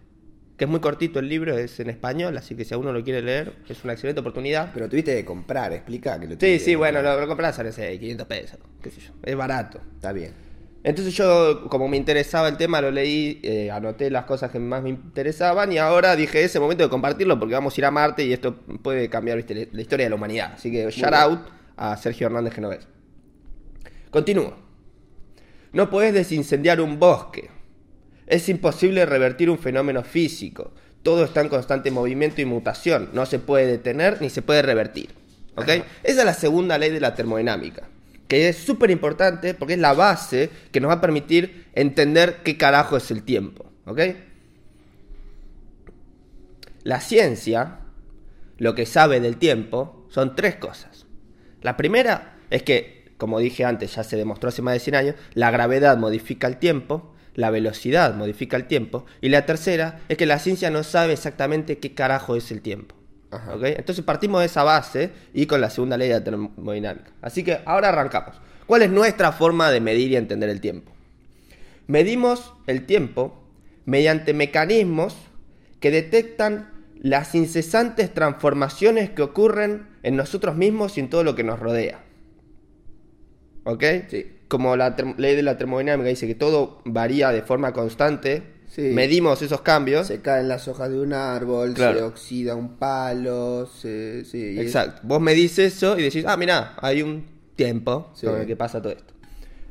que 0.57 0.65
es 0.65 0.71
muy 0.71 0.81
cortito 0.81 1.19
el 1.21 1.29
libro, 1.29 1.57
es 1.57 1.79
en 1.81 1.89
español, 1.89 2.37
así 2.37 2.55
que 2.55 2.65
si 2.65 2.75
a 2.75 2.79
uno 2.79 2.93
lo 2.93 3.03
quiere 3.03 3.23
leer, 3.23 3.55
es 3.69 3.83
una 3.85 3.93
excelente 3.95 4.21
oportunidad. 4.21 4.71
Pero 4.75 4.89
tuviste 4.89 5.15
que 5.17 5.25
comprar, 5.25 5.73
explica 5.73 6.19
que 6.21 6.27
lo 6.27 6.33
Sí, 6.33 6.37
tuviste 6.39 6.65
sí, 6.65 6.75
bueno, 6.75 7.01
lo, 7.01 7.19
lo 7.21 7.27
compras 7.29 7.59
a 7.59 7.65
no 7.65 7.73
sé, 7.73 7.99
500 7.99 8.27
pesos, 8.27 8.59
qué 8.83 8.91
sé 8.91 9.01
yo, 9.01 9.13
es 9.23 9.37
barato. 9.37 9.81
Está 9.95 10.13
bien. 10.13 10.33
Entonces 10.85 11.15
yo, 11.15 11.69
como 11.69 11.87
me 11.87 11.97
interesaba 11.97 12.49
el 12.49 12.57
tema, 12.57 12.81
lo 12.81 12.91
leí, 12.91 13.39
eh, 13.45 13.71
anoté 13.71 14.11
las 14.11 14.25
cosas 14.25 14.51
que 14.51 14.59
más 14.59 14.83
me 14.83 14.89
interesaban 14.91 15.71
y 15.73 15.79
ahora 15.79 16.17
dije, 16.17 16.43
es 16.43 16.55
el 16.57 16.61
momento 16.61 16.83
de 16.83 16.91
compartirlo 16.91 17.39
porque 17.39 17.55
vamos 17.55 17.77
a 17.77 17.81
ir 17.81 17.85
a 17.85 17.91
Marte 17.93 18.25
y 18.25 18.33
esto 18.33 18.57
puede 18.83 19.09
cambiar 19.09 19.37
¿viste? 19.37 19.69
la- 19.71 19.81
historia 19.81 20.07
de 20.07 20.11
la 20.11 20.17
humanidad. 20.17 20.53
Así 20.55 20.73
que 20.73 20.91
shout 20.91 21.11
bien. 21.11 21.15
out 21.15 21.41
a 21.77 21.97
Sergio 21.97 22.27
Hernández 22.27 22.55
Genovés. 22.55 22.89
Continúo. 24.11 24.55
No 25.73 25.89
puedes 25.89 26.13
desincendiar 26.15 26.81
un 26.81 26.99
bosque. 26.99 27.51
Es 28.27 28.49
imposible 28.49 29.07
revertir 29.07 29.51
un 29.51 29.59
fenómeno 29.59 30.03
físico. 30.03 30.73
Todo 31.03 31.25
está 31.25 31.41
en 31.41 31.49
constante 31.49 31.91
movimiento 31.91 32.41
y 32.41 32.45
mutación. 32.45 33.11
No 33.13 33.25
se 33.27 33.39
puede 33.39 33.67
detener 33.67 34.21
ni 34.21 34.31
se 34.31 34.43
puede 34.43 34.63
revertir. 34.63 35.11
¿Ok? 35.57 35.69
Esa 36.03 36.21
es 36.21 36.25
la 36.25 36.35
segunda 36.35 36.77
ley 36.79 36.91
de 36.91 37.01
la 37.01 37.15
termodinámica. 37.15 37.89
Que 38.33 38.49
es 38.49 38.57
súper 38.57 38.91
importante 38.91 39.53
porque 39.53 39.75
es 39.75 39.79
la 39.79 39.93
base 39.93 40.49
que 40.71 40.81
nos 40.81 40.89
va 40.89 40.95
a 40.95 41.01
permitir 41.03 41.67
entender 41.75 42.39
qué 42.43 42.57
carajo 42.57 42.97
es 42.97 43.11
el 43.11 43.25
tiempo. 43.25 43.71
¿Ok? 43.85 44.01
La 46.83 47.03
ciencia, 47.03 47.81
lo 48.57 48.75
que 48.75 48.87
sabe 48.87 49.21
del 49.21 49.37
tiempo, 49.37 50.07
son 50.09 50.35
tres 50.35 50.55
cosas. 50.55 51.05
La 51.61 51.77
primera 51.77 52.39
es 52.49 52.63
que, 52.63 53.13
como 53.19 53.39
dije 53.39 53.67
antes, 53.67 53.97
ya 53.97 54.03
se 54.03 54.17
demostró 54.17 54.49
hace 54.49 54.63
más 54.63 54.73
de 54.73 54.81
100 54.81 54.95
años, 54.95 55.15
la 55.35 55.51
gravedad 55.51 55.99
modifica 55.99 56.47
el 56.47 56.57
tiempo, 56.57 57.13
la 57.35 57.51
velocidad 57.51 58.15
modifica 58.15 58.57
el 58.57 58.67
tiempo, 58.67 59.05
y 59.21 59.29
la 59.29 59.45
tercera 59.45 60.01
es 60.09 60.17
que 60.17 60.25
la 60.25 60.39
ciencia 60.39 60.71
no 60.71 60.85
sabe 60.85 61.13
exactamente 61.13 61.77
qué 61.77 61.93
carajo 61.93 62.35
es 62.35 62.51
el 62.51 62.63
tiempo. 62.63 62.95
Ajá. 63.33 63.57
¿Ok? 63.57 63.63
Entonces 63.65 64.05
partimos 64.05 64.41
de 64.41 64.47
esa 64.47 64.63
base 64.63 65.11
y 65.35 65.47
con 65.47 65.61
la 65.61 65.71
segunda 65.71 65.97
ley 65.97 66.09
de 66.09 66.15
la 66.15 66.25
termodinámica. 66.25 67.11
Así 67.23 67.43
que 67.43 67.61
ahora 67.65 67.89
arrancamos. 67.89 68.37
¿Cuál 68.67 68.83
es 68.83 68.91
nuestra 68.91 69.33
forma 69.33 69.71
de 69.71 69.81
medir 69.81 70.13
y 70.13 70.17
entender 70.17 70.49
el 70.49 70.61
tiempo? 70.61 70.93
Medimos 71.87 72.53
el 72.67 72.87
tiempo 72.87 73.43
mediante 73.85 74.35
mecanismos 74.35 75.17
que 75.81 75.91
detectan 75.91 76.71
las 77.01 77.35
incesantes 77.35 78.15
transformaciones 78.15 79.11
que 79.11 79.23
ocurren 79.23 79.89
en 80.05 80.15
nosotros 80.17 80.57
mismos 80.57 80.97
y 80.97 81.01
en 81.01 81.11
todo 81.11 81.25
lo 81.25 81.35
que 81.35 81.43
nos 81.43 81.59
rodea. 81.59 82.05
¿Ok? 83.65 83.85
Sí. 84.09 84.39
Como 84.47 84.77
la 84.77 84.95
ley 85.17 85.35
de 85.35 85.43
la 85.43 85.57
termodinámica 85.57 86.09
dice 86.09 86.27
que 86.27 86.35
todo 86.35 86.81
varía 86.85 87.31
de 87.31 87.43
forma 87.43 87.73
constante, 87.73 88.43
Sí. 88.75 88.81
medimos 88.95 89.43
esos 89.43 89.61
cambios. 89.61 90.07
Se 90.07 90.23
caen 90.23 90.49
las 90.49 90.67
hojas 90.67 90.91
de 90.91 90.99
un 90.99 91.13
árbol, 91.13 91.75
Claro. 91.75 91.99
se 91.99 92.05
oxida 92.05 92.55
un 92.55 92.77
palo, 92.79 93.67
se... 93.67 94.25
sí, 94.25 94.39
y 94.55 94.59
es- 94.59 94.67
Exacto. 94.67 95.01
Vos 95.05 95.21
medís 95.21 95.59
eso 95.59 95.99
y 95.99 96.03
decís, 96.05 96.25
ah, 96.27 96.39
mirá, 96.39 96.75
hay 96.81 97.03
un 97.03 97.27
tiempo 97.55 98.11
Sí. 98.15 98.27
con 98.27 98.41
el 98.41 98.47
que 98.47 98.57
pasa 98.57 98.81
todo 98.81 98.93
esto. 98.93 99.13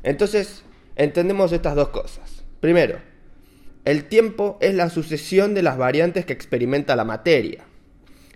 Entonces, 0.04 0.62
entendemos 0.94 1.50
estas 1.52 1.74
dos 1.74 1.88
cosas. 1.88 2.44
Primero, 2.60 2.98
el 3.84 4.04
tiempo 4.04 4.56
es 4.60 4.74
la 4.74 4.88
sucesión 4.88 5.54
de 5.54 5.62
las 5.62 5.76
variantes 5.78 6.24
que 6.24 6.32
experimenta 6.32 6.94
la 6.94 7.04
materia. 7.04 7.64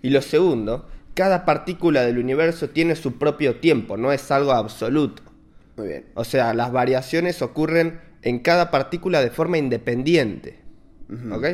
Y 0.01 0.09
lo 0.09 0.21
segundo, 0.21 0.89
cada 1.13 1.45
partícula 1.45 2.01
del 2.01 2.17
universo 2.17 2.69
tiene 2.69 2.95
su 2.97 3.17
propio 3.17 3.55
tiempo, 3.61 3.95
no 3.95 4.11
es 4.11 4.29
algo 4.31 4.51
absoluto. 4.51 5.23
Muy 5.77 5.87
bien. 5.87 6.05
O 6.15 6.25
sea, 6.25 6.53
las 6.53 6.71
variaciones 6.73 7.41
ocurren 7.41 8.01
en 8.21 8.39
cada 8.39 8.71
partícula 8.71 9.21
de 9.21 9.29
forma 9.29 9.57
independiente. 9.57 10.59
¿Ok? 11.31 11.45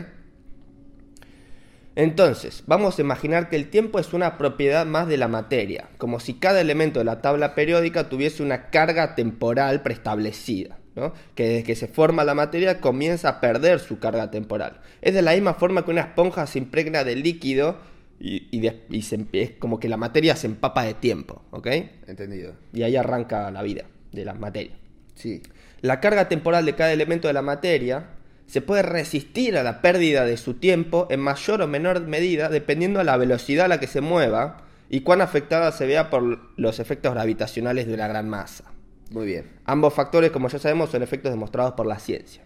Entonces, 1.95 2.63
vamos 2.65 2.97
a 2.97 3.01
imaginar 3.03 3.49
que 3.49 3.55
el 3.55 3.69
tiempo 3.69 3.99
es 3.99 4.13
una 4.13 4.37
propiedad 4.39 4.83
más 4.85 5.07
de 5.07 5.17
la 5.17 5.27
materia, 5.27 5.89
como 5.99 6.19
si 6.19 6.33
cada 6.33 6.59
elemento 6.59 6.97
de 6.99 7.05
la 7.05 7.21
tabla 7.21 7.53
periódica 7.53 8.09
tuviese 8.09 8.41
una 8.41 8.71
carga 8.71 9.13
temporal 9.13 9.83
preestablecida, 9.83 10.79
¿no? 10.95 11.13
que 11.35 11.47
desde 11.47 11.63
que 11.63 11.75
se 11.75 11.87
forma 11.87 12.23
la 12.23 12.33
materia 12.33 12.81
comienza 12.81 13.29
a 13.29 13.41
perder 13.41 13.79
su 13.79 13.99
carga 13.99 14.31
temporal. 14.31 14.81
Es 15.03 15.13
de 15.13 15.21
la 15.21 15.33
misma 15.33 15.53
forma 15.53 15.85
que 15.85 15.91
una 15.91 16.01
esponja 16.01 16.47
se 16.47 16.57
impregna 16.57 17.03
de 17.03 17.15
líquido 17.15 17.77
y, 18.19 18.47
y 18.49 18.61
de- 18.61 18.81
y 18.89 19.03
se- 19.03 19.27
es 19.31 19.51
como 19.59 19.79
que 19.79 19.87
la 19.87 19.97
materia 19.97 20.35
se 20.35 20.47
empapa 20.47 20.83
de 20.85 20.95
tiempo, 20.95 21.43
¿ok? 21.51 21.67
Entendido. 22.07 22.55
Y 22.73 22.81
ahí 22.81 22.95
arranca 22.95 23.51
la 23.51 23.61
vida 23.61 23.83
de 24.11 24.25
la 24.25 24.33
materia. 24.33 24.73
Sí. 25.13 25.43
La 25.83 25.99
carga 25.99 26.29
temporal 26.29 26.65
de 26.65 26.75
cada 26.75 26.93
elemento 26.93 27.27
de 27.27 27.33
la 27.33 27.41
materia 27.41 28.11
se 28.47 28.61
puede 28.61 28.83
resistir 28.83 29.57
a 29.57 29.63
la 29.63 29.81
pérdida 29.81 30.23
de 30.23 30.37
su 30.37 30.53
tiempo 30.53 31.07
en 31.09 31.19
mayor 31.19 31.61
o 31.61 31.67
menor 31.67 31.99
medida 32.07 32.47
dependiendo 32.47 32.99
de 32.99 33.03
la 33.03 33.17
velocidad 33.17 33.65
a 33.65 33.67
la 33.67 33.81
que 33.81 33.87
se 33.87 33.99
mueva 33.99 34.63
y 34.89 35.01
cuán 35.01 35.19
afectada 35.19 35.73
se 35.73 35.85
vea 35.85 36.09
por 36.09 36.39
los 36.55 36.79
efectos 36.79 37.13
gravitacionales 37.13 37.85
de 37.85 37.95
una 37.95 38.07
gran 38.07 38.29
masa. 38.29 38.63
Muy 39.11 39.25
bien. 39.25 39.51
Ambos 39.65 39.93
factores, 39.93 40.31
como 40.31 40.47
ya 40.47 40.57
sabemos, 40.57 40.89
son 40.89 41.03
efectos 41.03 41.33
demostrados 41.33 41.73
por 41.73 41.85
la 41.85 41.99
ciencia. 41.99 42.45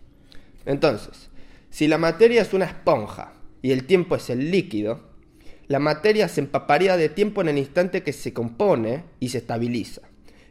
Entonces, 0.65 1.29
si 1.69 1.87
la 1.87 1.99
materia 1.99 2.41
es 2.41 2.53
una 2.55 2.65
esponja 2.65 3.33
y 3.61 3.71
el 3.71 3.83
tiempo 3.83 4.15
es 4.15 4.31
el 4.31 4.49
líquido, 4.49 5.11
la 5.67 5.77
materia 5.77 6.27
se 6.27 6.41
empaparía 6.41 6.97
de 6.97 7.09
tiempo 7.09 7.41
en 7.41 7.49
el 7.49 7.59
instante 7.59 8.01
que 8.01 8.13
se 8.13 8.33
compone 8.33 9.03
y 9.19 9.29
se 9.29 9.37
estabiliza. 9.37 10.06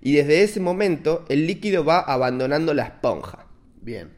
Y 0.07 0.13
desde 0.13 0.43
ese 0.45 0.61
momento 0.61 1.25
el 1.29 1.49
líquido 1.49 1.85
va 1.85 1.99
abandonando 1.99 2.75
la 2.75 2.85
esponja. 2.85 3.47
Bien. 3.83 4.11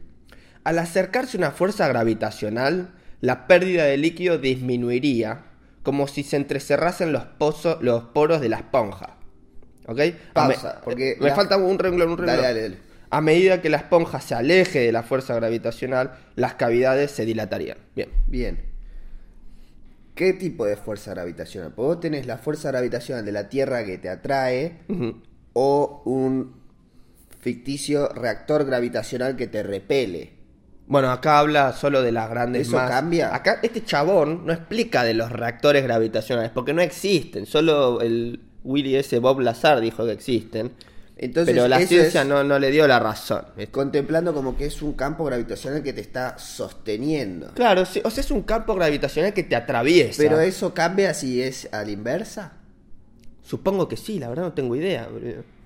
Al 0.63 0.77
acercarse 0.77 1.35
una 1.35 1.49
fuerza 1.49 1.87
gravitacional, 1.87 2.93
la 3.21 3.47
pérdida 3.47 3.85
de 3.85 3.97
líquido 3.97 4.37
disminuiría, 4.37 5.45
como 5.81 6.07
si 6.07 6.21
se 6.21 6.35
entrecerrasen 6.37 7.11
los, 7.11 7.23
pozos, 7.25 7.81
los 7.81 8.03
poros 8.03 8.39
de 8.39 8.49
la 8.49 8.57
esponja. 8.57 9.17
¿Ok? 9.87 9.99
Pausa, 10.33 10.75
Me- 10.75 10.83
porque 10.83 11.17
me 11.19 11.29
la- 11.29 11.35
falta 11.35 11.57
un 11.57 11.79
renglón, 11.79 12.09
un 12.11 12.17
renglón. 12.19 12.35
Dale, 12.37 12.47
dale, 12.47 12.61
dale. 12.61 12.77
A 13.09 13.21
medida 13.21 13.59
que 13.63 13.69
la 13.69 13.77
esponja 13.77 14.21
se 14.21 14.35
aleje 14.35 14.81
de 14.81 14.91
la 14.91 15.01
fuerza 15.01 15.33
gravitacional, 15.33 16.19
las 16.35 16.53
cavidades 16.53 17.09
se 17.09 17.25
dilatarían. 17.25 17.77
Bien. 17.95 18.09
Bien. 18.27 18.59
¿Qué 20.13 20.33
tipo 20.33 20.65
de 20.67 20.75
fuerza 20.75 21.15
gravitacional? 21.15 21.71
Porque 21.73 21.87
vos 21.87 21.99
tenés 21.99 22.27
la 22.27 22.37
fuerza 22.37 22.69
gravitacional 22.69 23.25
de 23.25 23.31
la 23.31 23.49
Tierra 23.49 23.83
que 23.85 23.97
te 23.97 24.09
atrae. 24.09 24.81
O 25.61 26.01
un 26.05 26.53
ficticio 27.41 28.07
reactor 28.07 28.65
gravitacional 28.65 29.35
que 29.35 29.47
te 29.47 29.61
repele. 29.61 30.31
Bueno, 30.87 31.11
acá 31.11 31.39
habla 31.39 31.73
solo 31.73 32.01
de 32.01 32.13
las 32.13 32.29
grandes 32.29 32.67
¿Eso 32.67 32.77
cambia? 32.77 33.35
Acá 33.35 33.59
este 33.61 33.83
chabón 33.83 34.45
no 34.45 34.53
explica 34.53 35.03
de 35.03 35.13
los 35.13 35.29
reactores 35.31 35.83
gravitacionales, 35.83 36.51
porque 36.51 36.73
no 36.73 36.81
existen. 36.81 37.45
Solo 37.45 37.99
el 37.99 38.39
Willy 38.63 38.95
S. 38.95 39.19
Bob 39.19 39.41
Lazar 39.41 39.81
dijo 39.81 40.05
que 40.05 40.13
existen. 40.13 40.71
Entonces, 41.17 41.53
pero 41.53 41.67
la 41.67 41.79
ciencia 41.79 42.21
es 42.21 42.27
no, 42.27 42.45
no 42.45 42.57
le 42.57 42.71
dio 42.71 42.87
la 42.87 42.97
razón. 42.97 43.43
contemplando 43.69 44.33
como 44.33 44.55
que 44.55 44.65
es 44.65 44.81
un 44.81 44.93
campo 44.93 45.25
gravitacional 45.25 45.83
que 45.83 45.91
te 45.91 45.99
está 45.99 46.37
sosteniendo. 46.37 47.51
Claro, 47.53 47.81
o 47.81 47.85
sea, 47.85 48.01
es 48.05 48.31
un 48.31 48.43
campo 48.43 48.73
gravitacional 48.75 49.33
que 49.33 49.43
te 49.43 49.57
atraviesa. 49.57 50.23
Pero 50.23 50.39
eso 50.39 50.73
cambia 50.73 51.13
si 51.13 51.41
es 51.41 51.67
a 51.73 51.83
la 51.83 51.91
inversa. 51.91 52.58
Supongo 53.49 53.87
que 53.87 53.97
sí, 53.97 54.19
la 54.19 54.29
verdad 54.29 54.43
no 54.43 54.53
tengo 54.53 54.75
idea. 54.75 55.07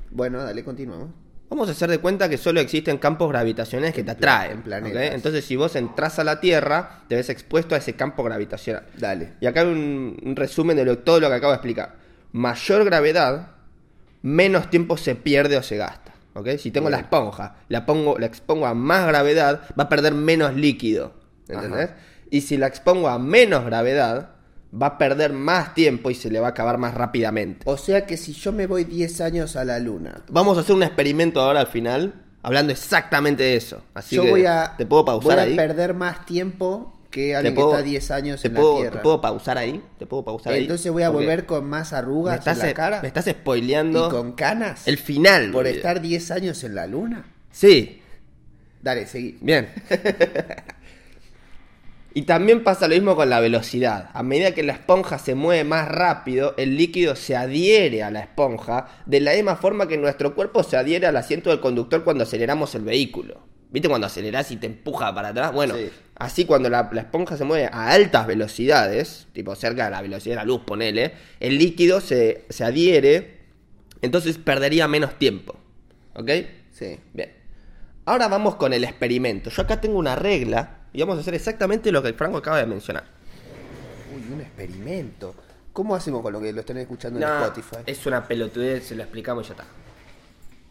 Bueno, 0.09 0.41
dale, 0.41 0.63
continuamos. 0.63 1.09
Vamos 1.49 1.67
a 1.67 1.73
hacer 1.73 1.89
de 1.89 1.97
cuenta 1.97 2.29
que 2.29 2.37
solo 2.37 2.61
existen 2.61 2.97
campos 2.97 3.29
gravitacionales 3.29 3.93
que 3.93 4.03
te 4.03 4.11
atraen. 4.11 4.63
en. 5.07 5.13
Entonces, 5.15 5.43
si 5.43 5.57
vos 5.57 5.75
entras 5.75 6.17
a 6.17 6.23
la 6.23 6.39
Tierra, 6.39 7.01
te 7.09 7.15
ves 7.15 7.29
expuesto 7.29 7.75
a 7.75 7.79
ese 7.79 7.93
campo 7.93 8.23
gravitacional. 8.23 8.85
Dale. 8.97 9.33
Y 9.41 9.47
acá 9.47 9.61
hay 9.61 9.67
un, 9.67 10.17
un 10.23 10.35
resumen 10.37 10.77
de 10.77 10.85
lo- 10.85 10.99
todo 10.99 11.19
lo 11.19 11.27
que 11.27 11.35
acabo 11.35 11.51
de 11.51 11.57
explicar. 11.57 11.95
Mayor 12.31 12.85
gravedad, 12.85 13.49
menos 14.21 14.69
tiempo 14.69 14.95
se 14.95 15.15
pierde 15.15 15.57
o 15.57 15.61
se 15.63 15.75
gasta. 15.75 16.13
¿ok? 16.35 16.51
Si 16.57 16.71
tengo 16.71 16.89
la 16.89 16.97
esponja, 16.99 17.57
la, 17.67 17.85
pongo, 17.85 18.17
la 18.17 18.25
expongo 18.27 18.65
a 18.65 18.73
más 18.73 19.05
gravedad, 19.07 19.61
va 19.77 19.83
a 19.83 19.89
perder 19.89 20.13
menos 20.13 20.55
líquido. 20.55 21.13
¿Entendés? 21.49 21.89
Ajá. 21.89 21.97
Y 22.31 22.41
si 22.41 22.57
la 22.57 22.65
expongo 22.67 23.09
a 23.09 23.19
menos 23.19 23.65
gravedad, 23.65 24.29
va 24.81 24.87
a 24.87 24.97
perder 24.97 25.33
más 25.33 25.73
tiempo 25.75 26.09
y 26.09 26.15
se 26.15 26.29
le 26.31 26.39
va 26.39 26.47
a 26.47 26.49
acabar 26.51 26.77
más 26.77 26.93
rápidamente. 26.95 27.61
O 27.65 27.77
sea 27.77 28.05
que 28.05 28.17
si 28.17 28.33
yo 28.33 28.51
me 28.51 28.65
voy 28.67 28.83
10 28.85 29.21
años 29.21 29.55
a 29.55 29.63
la 29.65 29.79
luna, 29.79 30.23
Vamos 30.29 30.57
a 30.57 30.61
hacer 30.61 30.75
un 30.75 30.83
experimento 30.83 31.41
ahora 31.41 31.59
al 31.61 31.67
final, 31.67 32.13
hablando 32.41 32.71
exactamente 32.73 33.43
de 33.43 33.55
eso. 33.55 33.83
Así 33.93 34.15
yo 34.15 34.23
que 34.23 34.31
voy 34.31 34.45
a, 34.45 34.73
te 34.77 34.85
puedo 34.85 35.05
pausar 35.05 35.35
voy 35.35 35.39
a 35.39 35.43
ahí. 35.43 35.55
perder 35.55 35.93
más 35.93 36.25
tiempo 36.25 36.89
que 37.11 37.35
alguien 37.35 37.53
puedo- 37.53 37.69
que 37.69 37.75
está 37.75 37.83
10 37.85 38.09
años 38.11 38.41
te 38.41 38.47
en 38.47 38.55
puedo, 38.55 38.73
la 38.73 38.79
Tierra. 38.81 38.97
¿Te 38.97 39.03
puedo 39.03 39.21
pausar 39.21 39.57
ahí? 39.59 39.83
¿Te 39.99 40.05
puedo 40.07 40.25
pausar 40.25 40.53
ahí? 40.53 40.61
Entonces 40.63 40.91
voy 40.91 41.03
a 41.03 41.09
volver 41.11 41.45
con 41.45 41.65
más 41.65 41.93
arrugas 41.93 42.39
estás, 42.39 42.59
en 42.61 42.67
la 42.69 42.73
cara 42.73 43.01
me 43.03 43.07
estás 43.07 43.25
spoileando 43.25 44.07
y 44.07 44.09
con 44.09 44.31
canas 44.31 44.87
el 44.87 44.97
final. 44.97 45.51
por 45.51 45.65
boludo. 45.65 45.69
estar 45.75 46.01
10 46.01 46.31
años 46.31 46.63
en 46.63 46.73
la 46.73 46.87
luna. 46.87 47.25
Sí, 47.51 47.99
Dale, 48.81 49.05
seguí. 49.05 49.37
bien. 49.41 49.69
y 52.13 52.23
también 52.23 52.63
pasa 52.63 52.87
lo 52.87 52.95
mismo 52.95 53.15
con 53.15 53.29
la 53.29 53.39
velocidad. 53.39 54.09
A 54.13 54.23
medida 54.23 54.53
que 54.53 54.63
la 54.63 54.73
esponja 54.73 55.17
se 55.17 55.35
mueve 55.35 55.63
más 55.63 55.87
rápido, 55.87 56.53
el 56.57 56.77
líquido 56.77 57.15
se 57.15 57.35
adhiere 57.35 58.03
a 58.03 58.11
la 58.11 58.19
esponja 58.21 58.87
de 59.05 59.19
la 59.19 59.33
misma 59.33 59.55
forma 59.55 59.87
que 59.87 59.97
nuestro 59.97 60.35
cuerpo 60.35 60.63
se 60.63 60.77
adhiere 60.77 61.07
al 61.07 61.17
asiento 61.17 61.49
del 61.49 61.59
conductor 61.59 62.03
cuando 62.03 62.23
aceleramos 62.23 62.75
el 62.75 62.83
vehículo. 62.83 63.41
¿Viste 63.71 63.89
cuando 63.89 64.05
aceleras 64.05 64.51
y 64.51 64.57
te 64.57 64.67
empuja 64.67 65.13
para 65.15 65.29
atrás? 65.29 65.51
Bueno, 65.51 65.75
Sí. 65.75 65.89
así 66.15 66.45
cuando 66.45 66.69
la, 66.69 66.87
la 66.91 67.01
esponja 67.01 67.35
se 67.37 67.43
mueve 67.43 67.65
a 67.71 67.89
altas 67.89 68.27
velocidades, 68.27 69.25
tipo 69.33 69.55
cerca 69.55 69.85
de 69.85 69.91
la 69.91 70.01
velocidad 70.03 70.33
de 70.35 70.41
la 70.41 70.45
luz, 70.45 70.61
ponele, 70.65 71.13
el 71.39 71.57
líquido 71.57 71.99
se, 71.99 72.45
se 72.49 72.63
adhiere, 72.63 73.39
entonces 74.03 74.37
perdería 74.37 74.87
menos 74.87 75.17
tiempo. 75.17 75.55
¿Ok? 76.13 76.29
Sí. 76.71 76.97
Bien. 77.13 77.31
Ahora 78.05 78.27
vamos 78.27 78.55
con 78.55 78.73
el 78.73 78.83
experimento. 78.83 79.49
Yo 79.49 79.61
acá 79.61 79.79
tengo 79.79 79.97
una 79.97 80.15
regla 80.15 80.79
y 80.91 80.99
vamos 80.99 81.17
a 81.17 81.21
hacer 81.21 81.35
exactamente 81.35 81.91
lo 81.91 82.01
que 82.01 82.09
el 82.09 82.15
Franco 82.15 82.37
acaba 82.37 82.57
de 82.57 82.65
mencionar. 82.65 83.05
Uy, 84.13 84.33
un 84.33 84.41
experimento. 84.41 85.33
¿Cómo 85.71 85.95
hacemos 85.95 86.21
con 86.21 86.33
lo 86.33 86.41
que 86.41 86.51
lo 86.51 86.59
están 86.59 86.77
escuchando 86.77 87.19
en 87.19 87.25
Spotify? 87.25 87.77
es 87.85 88.05
una 88.05 88.27
pelotudez, 88.27 88.85
se 88.85 88.95
lo 88.95 89.03
explicamos 89.03 89.45
y 89.45 89.47
ya 89.49 89.53
está. 89.53 89.65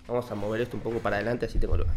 Vamos 0.06 0.30
a 0.30 0.34
mover 0.34 0.60
esto 0.60 0.76
un 0.76 0.82
poco 0.82 0.98
para 0.98 1.16
adelante 1.16 1.46
así 1.46 1.58
tengo 1.58 1.76
lugar. 1.76 1.94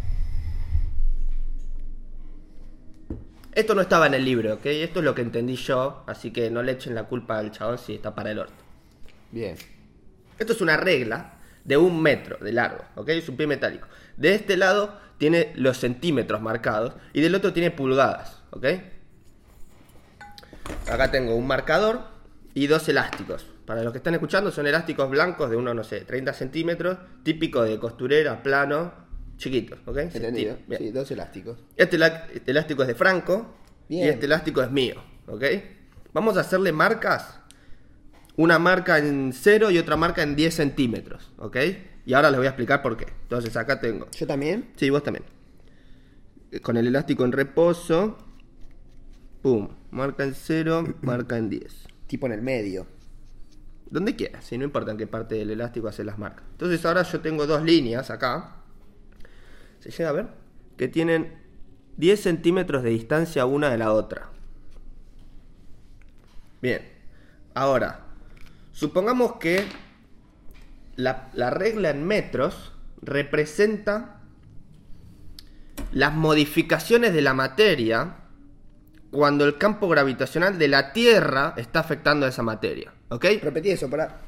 Esto 3.52 3.76
no 3.76 3.82
estaba 3.82 4.08
en 4.08 4.13
el 4.13 4.26
libro, 4.26 4.56
¿ok? 4.56 4.65
Esto 4.65 5.00
es 5.00 5.06
lo 5.06 5.15
que 5.15 5.21
entendí 5.21 5.56
yo, 5.56 6.04
así 6.08 6.32
que 6.32 6.50
no 6.50 6.63
le 6.63 6.74
echen 6.74 6.95
la 6.95 7.04
culpa 7.04 7.38
al 7.38 7.52
chabón 7.52 7.78
si 7.78 7.95
está 7.95 8.15
para 8.15 8.32
el 8.32 8.39
orto. 8.39 8.63
Bien. 9.32 9.56
Esto 10.39 10.54
es 10.54 10.62
una 10.62 10.78
regla 10.78 11.36
de 11.63 11.78
un 11.78 12.02
metro 12.02 12.38
de 12.38 12.52
largo, 12.52 12.84
¿ok? 12.95 13.10
Es 13.10 13.30
un 13.30 13.38
pie 13.38 13.48
metálico. 13.48 13.88
De 14.17 14.36
este 14.36 14.58
lado 14.58 14.97
tiene 15.17 15.54
los 15.56 15.78
centímetros 15.78 16.41
marcados 16.41 16.93
y 17.13 17.21
del 17.21 17.36
otro 17.36 17.54
tiene 17.54 17.71
pulgadas, 17.71 18.41
¿ok? 18.51 18.65
Acá 20.91 21.12
tengo 21.12 21.36
un 21.36 21.47
marcador 21.47 22.01
y 22.54 22.67
dos 22.67 22.88
elásticos. 22.89 23.45
Para 23.65 23.84
los 23.84 23.91
que 23.91 23.97
están 23.97 24.13
escuchando 24.13 24.51
son 24.51 24.67
elásticos 24.67 25.10
blancos 25.10 25.49
de 25.49 25.56
uno, 25.56 25.73
no 25.73 25.84
sé, 25.84 26.01
30 26.01 26.34
centímetros, 26.34 26.97
típico 27.23 27.63
de 27.63 27.80
costurera, 27.80 28.43
plano, 28.43 28.93
chiquitos, 29.38 29.80
¿ok? 29.86 29.97
Entendido. 29.97 30.58
Bien. 30.67 30.82
Sí, 30.82 30.91
dos 30.91 31.10
elásticos. 31.12 31.60
Este, 31.75 31.97
este 32.34 32.51
elástico 32.51 32.84
es 32.84 32.88
de 32.88 32.95
Franco 32.95 33.56
Bien. 33.89 34.06
y 34.06 34.10
este 34.10 34.25
elástico 34.25 34.62
es 34.62 34.71
mío, 34.71 35.01
¿ok? 35.28 35.43
Vamos 36.13 36.38
a 36.38 36.41
hacerle 36.41 36.71
marcas. 36.71 37.41
Una 38.38 38.60
marca 38.60 38.97
en 38.97 39.32
0 39.34 39.71
y 39.71 39.78
otra 39.78 39.95
marca 39.95 40.21
en 40.21 40.36
10 40.36 40.54
centímetros, 40.54 41.32
¿ok? 41.38 41.58
Y 42.06 42.13
ahora 42.13 42.30
les 42.30 42.38
voy 42.38 42.46
a 42.46 42.50
explicar 42.50 42.82
por 42.82 42.98
qué. 42.98 43.08
Entonces 43.24 43.56
acá 43.58 43.80
tengo. 43.80 44.08
¿Yo 44.12 44.28
también? 44.28 44.72
Sí, 44.76 44.89
vos 44.89 45.04
también. 45.04 45.26
Con 46.62 46.78
el 46.78 46.88
elástico 46.88 47.26
en 47.26 47.32
reposo. 47.32 48.18
Pum. 49.41 49.70
Marca 49.91 50.24
en 50.24 50.36
0, 50.36 50.96
marca 51.02 51.38
en 51.38 51.50
10. 51.50 51.88
Tipo 52.08 52.28
en 52.28 52.34
el 52.34 52.41
medio. 52.41 52.88
Donde 53.89 54.15
quieras, 54.15 54.46
si 54.46 54.58
no 54.58 54.63
importa 54.63 54.91
en 54.91 54.98
qué 54.98 55.08
parte 55.08 55.36
del 55.36 55.52
elástico 55.52 55.88
hacer 55.88 56.06
las 56.06 56.18
marcas. 56.18 56.46
Entonces 56.52 56.84
ahora 56.86 57.04
yo 57.04 57.22
tengo 57.22 57.48
dos 57.48 57.63
líneas 57.63 58.10
acá. 58.10 58.58
¿Se 59.80 59.89
llega 59.91 60.10
a 60.10 60.13
ver? 60.13 60.28
Que 60.78 60.88
tienen 60.88 61.34
10 61.98 62.20
centímetros 62.20 62.84
de 62.84 62.89
distancia 62.89 63.46
una 63.46 63.70
de 63.70 63.78
la 63.78 63.94
otra. 63.94 64.30
Bien. 66.62 66.82
Ahora, 67.54 68.08
supongamos 68.72 69.38
que 69.38 69.65
la, 70.95 71.29
la 71.34 71.49
regla 71.49 71.89
en 71.89 72.05
metros 72.05 72.71
representa 73.01 74.21
las 75.91 76.13
modificaciones 76.13 77.13
de 77.13 77.21
la 77.21 77.34
materia 77.34 78.15
cuando 79.12 79.45
el 79.45 79.58
campo 79.58 79.88
gravitacional 79.88 80.58
de 80.58 80.67
la 80.67 80.91
Tierra 80.93 81.53
está 81.58 81.79
afectando 81.79 82.25
a 82.25 82.29
esa 82.29 82.43
materia. 82.43 82.91
¿Ok? 83.10 83.25
Repetí 83.41 83.69
eso, 83.69 83.89
para. 83.89 84.21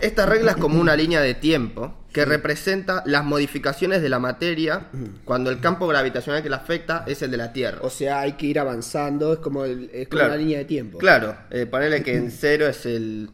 Esta 0.00 0.26
regla 0.26 0.50
es 0.52 0.56
como 0.58 0.78
una 0.78 0.94
línea 0.96 1.20
de 1.22 1.34
tiempo 1.34 1.96
que 2.12 2.24
representa 2.26 3.02
las 3.06 3.24
modificaciones 3.24 4.02
de 4.02 4.08
la 4.10 4.18
materia 4.18 4.88
cuando 5.24 5.48
el 5.48 5.60
campo 5.60 5.86
gravitacional 5.86 6.42
que 6.42 6.50
la 6.50 6.56
afecta 6.56 7.04
es 7.06 7.22
el 7.22 7.30
de 7.30 7.36
la 7.38 7.52
Tierra. 7.52 7.78
O 7.82 7.88
sea, 7.88 8.20
hay 8.20 8.32
que 8.32 8.46
ir 8.46 8.58
avanzando, 8.58 9.32
es 9.32 9.38
como, 9.38 9.64
el- 9.64 9.88
es 9.94 10.08
como 10.08 10.18
Claro. 10.18 10.34
una 10.34 10.36
línea 10.36 10.58
de 10.58 10.64
tiempo. 10.66 10.98
Claro, 10.98 11.34
eh, 11.50 11.64
ponerle 11.66 12.02
que 12.02 12.14
en 12.16 12.30
cero 12.30 12.66
es 12.66 12.84
el 12.84 13.30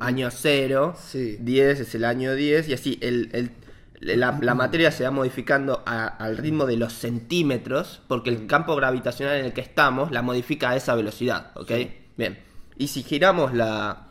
año 0.00 0.28
cero, 0.30 0.94
Sí. 0.98 1.36
10 1.40 1.80
es 1.80 1.94
el 1.94 2.04
año 2.04 2.34
10 2.34 2.68
y 2.68 2.72
así 2.74 2.98
el, 3.02 3.30
el- 3.32 3.50
la, 4.18 4.38
la 4.40 4.54
materia 4.54 4.90
se 4.90 5.04
va 5.04 5.10
modificando 5.10 5.82
a- 5.86 6.06
al 6.06 6.38
ritmo 6.38 6.64
de 6.66 6.76
los 6.78 6.92
centímetros 6.94 8.00
porque 8.08 8.30
el 8.30 8.46
campo 8.46 8.74
gravitacional 8.74 9.36
en 9.38 9.44
el 9.46 9.52
que 9.52 9.60
estamos 9.60 10.10
la 10.10 10.22
modifica 10.22 10.70
a 10.70 10.76
esa 10.76 10.94
velocidad, 10.94 11.50
¿ok? 11.54 11.70
Bien, 12.16 12.38
y 12.78 12.88
si 12.88 13.02
giramos 13.02 13.52
la 13.54 14.06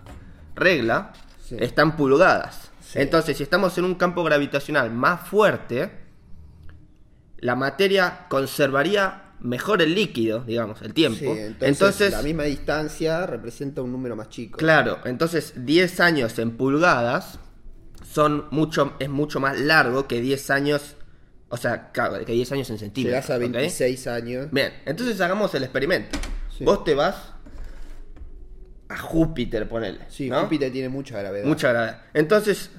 regla, 0.55 1.13
Sí. 1.43 1.57
están 1.59 1.95
pulgadas. 1.97 2.71
Sí. 2.81 2.99
Entonces, 2.99 3.37
si 3.37 3.43
estamos 3.43 3.77
en 3.79 3.85
un 3.85 3.95
campo 3.95 4.23
gravitacional 4.23 4.91
más 4.91 5.27
fuerte, 5.27 5.91
la 7.39 7.55
materia 7.55 8.25
conservaría 8.29 9.28
mejor 9.41 9.81
el 9.81 9.95
líquido, 9.95 10.43
digamos, 10.43 10.81
el 10.81 10.93
tiempo. 10.93 11.19
Sí, 11.19 11.27
entonces, 11.27 11.67
entonces 11.69 12.11
la 12.11 12.21
misma 12.21 12.43
distancia 12.43 13.25
representa 13.25 13.81
un 13.81 13.91
número 13.91 14.15
más 14.15 14.29
chico. 14.29 14.57
Claro, 14.57 14.99
entonces 15.05 15.53
10 15.55 15.99
años 15.99 16.37
en 16.39 16.51
pulgadas 16.51 17.39
son 18.11 18.45
mucho, 18.51 18.93
es 18.99 19.09
mucho 19.09 19.39
más 19.39 19.59
largo 19.59 20.07
que 20.07 20.21
10 20.21 20.49
años, 20.49 20.95
o 21.49 21.57
sea, 21.57 21.91
que 21.91 22.31
10 22.31 22.51
años 22.51 22.69
en 22.69 22.79
centímetros. 22.79 23.27
Llegas 23.27 23.29
a 23.29 23.35
¿ok? 23.35 23.51
26 23.51 24.07
años. 24.07 24.47
Bien, 24.51 24.73
entonces 24.85 25.19
hagamos 25.21 25.53
el 25.55 25.63
experimento. 25.63 26.17
Sí. 26.57 26.63
Vos 26.63 26.83
te 26.83 26.95
vas 26.95 27.33
a 28.89 28.97
Júpiter, 28.97 29.69
ponele. 29.69 29.99
Sí, 30.09 30.29
¿no? 30.29 30.41
Júpiter 30.41 30.71
tiene 30.71 30.89
mucha 30.89 31.19
gravedad. 31.19 31.45
Mucha 31.45 31.69
gravedad. 31.69 32.01
Entonces, 32.13 32.71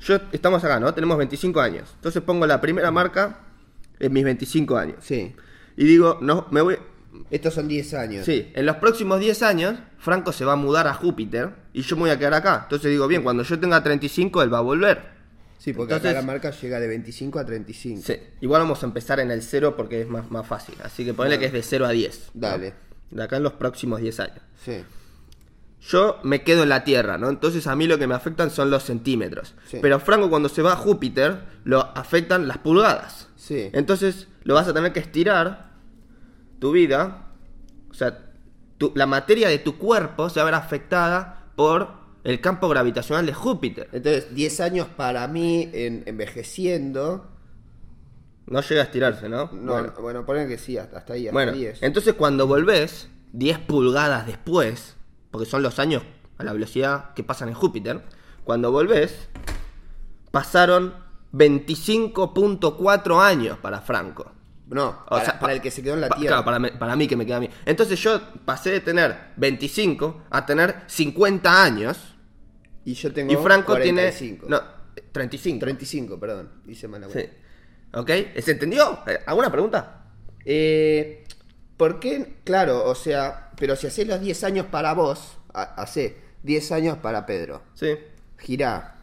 yo 0.00 0.18
estamos 0.32 0.62
acá, 0.64 0.80
¿no? 0.80 0.92
Tenemos 0.92 1.16
25 1.16 1.60
años. 1.60 1.90
Entonces 1.94 2.22
pongo 2.22 2.46
la 2.46 2.60
primera 2.60 2.90
marca 2.90 3.38
en 3.98 4.12
mis 4.12 4.24
25 4.24 4.76
años. 4.76 4.96
Sí. 5.00 5.34
Y 5.80 5.84
digo, 5.84 6.18
no, 6.20 6.46
me 6.50 6.60
voy, 6.60 6.76
Estos 7.30 7.54
son 7.54 7.66
10 7.66 7.94
años. 7.94 8.26
Sí, 8.26 8.52
en 8.54 8.66
los 8.66 8.76
próximos 8.76 9.18
10 9.18 9.42
años, 9.42 9.78
Franco 9.98 10.30
se 10.30 10.44
va 10.44 10.52
a 10.52 10.56
mudar 10.56 10.86
a 10.86 10.92
Júpiter 10.92 11.54
y 11.72 11.80
yo 11.80 11.96
me 11.96 12.02
voy 12.02 12.10
a 12.10 12.18
quedar 12.18 12.34
acá. 12.34 12.60
Entonces 12.64 12.90
digo, 12.90 13.08
bien, 13.08 13.22
cuando 13.22 13.42
yo 13.44 13.58
tenga 13.58 13.82
35, 13.82 14.42
él 14.42 14.52
va 14.52 14.58
a 14.58 14.60
volver. 14.60 15.00
Sí, 15.56 15.72
porque 15.72 15.94
Entonces- 15.94 16.10
acá 16.10 16.20
la 16.20 16.26
marca 16.26 16.50
llega 16.50 16.78
de 16.80 16.86
25 16.86 17.38
a 17.38 17.46
35. 17.46 18.02
Sí, 18.04 18.14
igual 18.42 18.60
vamos 18.60 18.82
a 18.82 18.86
empezar 18.86 19.20
en 19.20 19.30
el 19.30 19.40
0 19.40 19.74
porque 19.74 20.02
es 20.02 20.06
más, 20.06 20.30
más 20.30 20.46
fácil. 20.46 20.74
Así 20.84 21.02
que 21.02 21.14
ponele 21.14 21.38
que 21.38 21.46
es 21.46 21.52
de 21.54 21.62
0 21.62 21.86
a 21.86 21.90
10. 21.92 22.30
¿no? 22.34 22.40
Dale. 22.42 22.74
De 23.10 23.22
acá 23.22 23.38
en 23.38 23.42
los 23.42 23.54
próximos 23.54 24.02
10 24.02 24.20
años. 24.20 24.40
Sí. 24.62 24.84
Yo 25.88 26.18
me 26.24 26.42
quedo 26.42 26.64
en 26.64 26.68
la 26.68 26.84
Tierra, 26.84 27.16
¿no? 27.16 27.30
Entonces 27.30 27.66
a 27.66 27.74
mí 27.74 27.86
lo 27.86 27.98
que 27.98 28.06
me 28.06 28.14
afectan 28.14 28.50
son 28.50 28.70
los 28.70 28.82
centímetros. 28.82 29.54
Sí. 29.66 29.78
Pero 29.80 29.98
Franco 29.98 30.28
cuando 30.28 30.50
se 30.50 30.60
va 30.60 30.74
a 30.74 30.76
Júpiter, 30.76 31.40
lo 31.64 31.80
afectan 31.96 32.48
las 32.48 32.58
pulgadas. 32.58 33.28
Sí. 33.36 33.70
Entonces 33.72 34.28
lo 34.44 34.54
vas 34.54 34.68
a 34.68 34.74
tener 34.74 34.92
que 34.92 35.00
estirar 35.00 35.69
tu 36.60 36.70
vida. 36.72 37.26
O 37.90 37.94
sea, 37.94 38.30
tu- 38.78 38.92
la 38.94 39.06
materia 39.06 39.48
de 39.48 39.58
tu 39.58 39.76
cuerpo 39.78 40.28
se 40.30 40.38
va 40.38 40.42
a 40.42 40.44
ver 40.46 40.54
afectada 40.54 41.50
por 41.56 41.98
el 42.22 42.40
campo 42.40 42.68
gravitacional 42.68 43.26
de 43.26 43.32
Júpiter. 43.34 43.88
Entonces, 43.92 44.34
10 44.34 44.60
años 44.60 44.86
para 44.96 45.26
mí 45.26 45.68
en 45.72 46.04
envejeciendo. 46.06 47.26
No 48.46 48.60
llega 48.62 48.80
a 48.82 48.84
estirarse, 48.84 49.28
¿no? 49.28 49.50
No, 49.52 49.72
Bueno. 49.72 49.92
bueno, 50.00 50.26
ponen 50.26 50.48
que 50.48 50.58
sí, 50.58 50.76
hasta, 50.76 50.98
hasta 50.98 51.12
ahí, 51.14 51.26
hasta 51.28 51.32
Bueno, 51.32 51.52
10. 51.52 51.82
entonces 51.82 52.14
cuando 52.14 52.46
volvés 52.46 53.08
10 53.32 53.58
pulgadas 53.60 54.26
después, 54.26 54.96
porque 55.30 55.46
son 55.46 55.62
los 55.62 55.78
años 55.78 56.02
a 56.38 56.42
la 56.44 56.52
velocidad 56.52 57.14
que 57.14 57.22
pasan 57.22 57.48
en 57.48 57.54
Júpiter, 57.54 58.02
cuando 58.44 58.72
volvés, 58.72 59.28
pasaron 60.32 60.94
25.4 61.32 63.20
años 63.20 63.58
para 63.58 63.80
Franco. 63.80 64.32
No, 64.70 64.88
O 64.88 65.10
para, 65.10 65.24
sea, 65.24 65.32
para 65.34 65.46
pa- 65.48 65.52
el 65.52 65.60
que 65.60 65.70
se 65.70 65.82
quedó 65.82 65.94
en 65.94 66.00
la 66.02 66.08
pa- 66.08 66.16
Tierra. 66.16 66.42
Claro, 66.42 66.60
para, 66.62 66.78
para 66.78 66.96
mí 66.96 67.06
que 67.08 67.16
me 67.16 67.26
queda 67.26 67.36
a 67.36 67.40
mí. 67.40 67.50
Entonces 67.66 67.98
yo 68.00 68.20
pasé 68.44 68.70
de 68.70 68.80
tener 68.80 69.14
25 69.36 70.24
a 70.30 70.46
tener 70.46 70.82
50 70.86 71.62
años 71.64 72.14
Y 72.84 72.94
yo 72.94 73.12
tengo 73.12 73.32
y 73.32 73.36
Franco 73.36 73.72
45. 73.72 74.46
tiene... 74.46 74.56
No, 74.56 74.62
35. 75.12 75.58
35, 75.60 76.20
perdón. 76.20 76.50
Hice 76.68 76.86
mala 76.88 77.08
Sí. 77.08 77.20
¿Ok? 77.92 78.10
¿Se 78.40 78.52
entendió? 78.52 79.00
Eh, 79.06 79.18
¿Alguna 79.26 79.50
pregunta? 79.50 80.04
Eh, 80.44 81.24
¿Por 81.76 81.98
qué? 81.98 82.36
Claro, 82.44 82.84
o 82.84 82.94
sea, 82.94 83.50
pero 83.56 83.74
si 83.74 83.86
haces 83.88 84.06
los 84.06 84.20
10 84.20 84.44
años 84.44 84.66
para 84.66 84.92
vos, 84.94 85.36
ha- 85.52 85.74
hace 85.82 86.16
10 86.42 86.70
años 86.72 86.98
para 86.98 87.26
Pedro. 87.26 87.62
Sí. 87.74 87.96
Girá. 88.38 88.96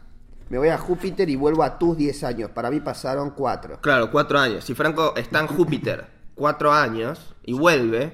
Me 0.50 0.58
voy 0.58 0.68
a 0.68 0.78
Júpiter 0.78 1.28
y 1.28 1.36
vuelvo 1.36 1.62
a 1.62 1.78
tus 1.78 1.96
10 1.96 2.24
años. 2.24 2.50
Para 2.50 2.70
mí 2.70 2.80
pasaron 2.80 3.30
4. 3.30 3.80
Claro, 3.80 4.10
cuatro 4.10 4.38
años. 4.38 4.64
Si 4.64 4.74
Franco 4.74 5.14
está 5.16 5.40
en 5.40 5.46
Júpiter 5.46 6.06
cuatro 6.34 6.72
años 6.72 7.34
y 7.44 7.52
vuelve, 7.52 8.12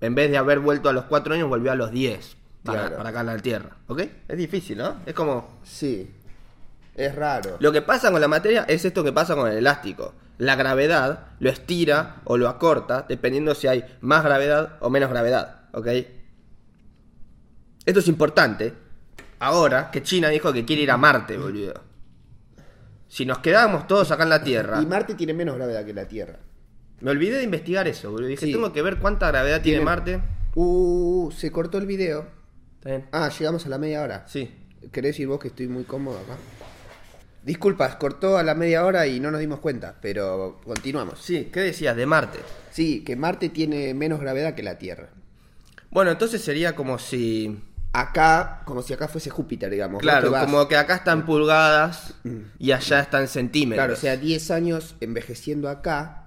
en 0.00 0.14
vez 0.14 0.30
de 0.30 0.38
haber 0.38 0.60
vuelto 0.60 0.88
a 0.88 0.92
los 0.92 1.04
cuatro 1.04 1.34
años, 1.34 1.48
volvió 1.48 1.72
a 1.72 1.74
los 1.74 1.90
10 1.90 2.36
para, 2.64 2.80
Claro. 2.80 2.96
para 2.96 3.08
acá 3.10 3.20
en 3.20 3.26
la 3.26 3.36
Tierra. 3.38 3.70
¿Ok? 3.88 4.02
Es 4.28 4.36
difícil, 4.38 4.78
¿no? 4.78 4.96
Es 5.04 5.12
como... 5.14 5.58
Sí. 5.64 6.10
Es 6.94 7.14
raro. 7.14 7.56
Lo 7.60 7.72
que 7.72 7.82
pasa 7.82 8.10
con 8.10 8.20
la 8.20 8.28
materia 8.28 8.64
es 8.68 8.84
esto 8.84 9.04
que 9.04 9.12
pasa 9.12 9.34
con 9.34 9.50
el 9.50 9.58
elástico. 9.58 10.14
La 10.38 10.54
gravedad 10.56 11.26
lo 11.40 11.50
estira 11.50 12.22
o 12.24 12.36
lo 12.38 12.48
acorta 12.48 13.04
dependiendo 13.08 13.54
si 13.54 13.66
hay 13.66 13.84
más 14.00 14.24
gravedad 14.24 14.76
o 14.80 14.88
menos 14.88 15.10
gravedad. 15.10 15.62
¿Ok? 15.72 15.88
Esto 17.84 18.00
es 18.00 18.08
importante. 18.08 18.72
Ahora 19.38 19.90
que 19.90 20.02
China 20.02 20.28
dijo 20.28 20.52
que 20.52 20.64
quiere 20.64 20.82
ir 20.82 20.90
a 20.90 20.96
Marte, 20.96 21.36
boludo. 21.36 21.74
Si 23.08 23.24
nos 23.24 23.38
quedamos 23.38 23.86
todos 23.86 24.10
acá 24.10 24.24
en 24.24 24.30
la 24.30 24.42
Tierra... 24.42 24.80
Y 24.82 24.86
Marte 24.86 25.14
tiene 25.14 25.32
menos 25.34 25.56
gravedad 25.56 25.84
que 25.84 25.94
la 25.94 26.08
Tierra. 26.08 26.38
Me 27.00 27.10
olvidé 27.10 27.36
de 27.38 27.44
investigar 27.44 27.86
eso, 27.86 28.10
boludo. 28.10 28.28
Dije, 28.28 28.46
Sí. 28.46 28.52
tengo 28.52 28.72
que 28.72 28.82
ver 28.82 28.98
cuánta 28.98 29.28
gravedad 29.28 29.60
tiene, 29.62 29.78
Tiene- 29.78 29.84
Marte. 29.84 30.20
Uh, 30.54 31.30
se 31.30 31.52
cortó 31.52 31.78
el 31.78 31.86
video. 31.86 32.26
¿Está 32.78 32.88
bien? 32.90 33.06
Ah, 33.12 33.28
llegamos 33.28 33.66
a 33.66 33.68
la 33.68 33.78
media 33.78 34.02
hora. 34.02 34.24
Sí. 34.26 34.50
¿Querés 34.92 35.10
decir 35.12 35.26
vos 35.28 35.38
que 35.38 35.48
estoy 35.48 35.68
muy 35.68 35.84
cómodo 35.84 36.18
acá? 36.18 36.36
Disculpas, 37.44 37.94
cortó 37.96 38.38
a 38.38 38.42
la 38.42 38.54
media 38.54 38.84
hora 38.84 39.06
y 39.06 39.20
no 39.20 39.30
nos 39.30 39.40
dimos 39.40 39.60
cuenta, 39.60 39.96
pero 40.00 40.60
continuamos. 40.64 41.20
Sí, 41.20 41.48
¿qué 41.52 41.60
decías 41.60 41.94
de 41.94 42.06
Marte? 42.06 42.38
Sí, 42.72 43.04
que 43.04 43.14
Marte 43.14 43.50
tiene 43.50 43.94
menos 43.94 44.18
gravedad 44.20 44.54
que 44.54 44.62
la 44.64 44.78
Tierra. 44.78 45.10
Bueno, 45.90 46.10
entonces 46.10 46.42
sería 46.42 46.74
como 46.74 46.98
si... 46.98 47.60
Acá, 47.98 48.60
como 48.64 48.82
si 48.82 48.92
acá 48.92 49.08
fuese 49.08 49.30
Júpiter, 49.30 49.70
digamos. 49.70 50.02
Claro, 50.02 50.30
como 50.30 50.68
que 50.68 50.76
acá 50.76 50.96
están 50.96 51.24
pulgadas 51.24 52.14
y 52.58 52.72
allá 52.72 53.00
están 53.00 53.26
centímetros. 53.26 53.84
Claro, 53.84 53.94
o 53.94 53.96
sea, 53.96 54.16
10 54.16 54.50
años 54.50 54.96
envejeciendo 55.00 55.68
acá 55.70 56.24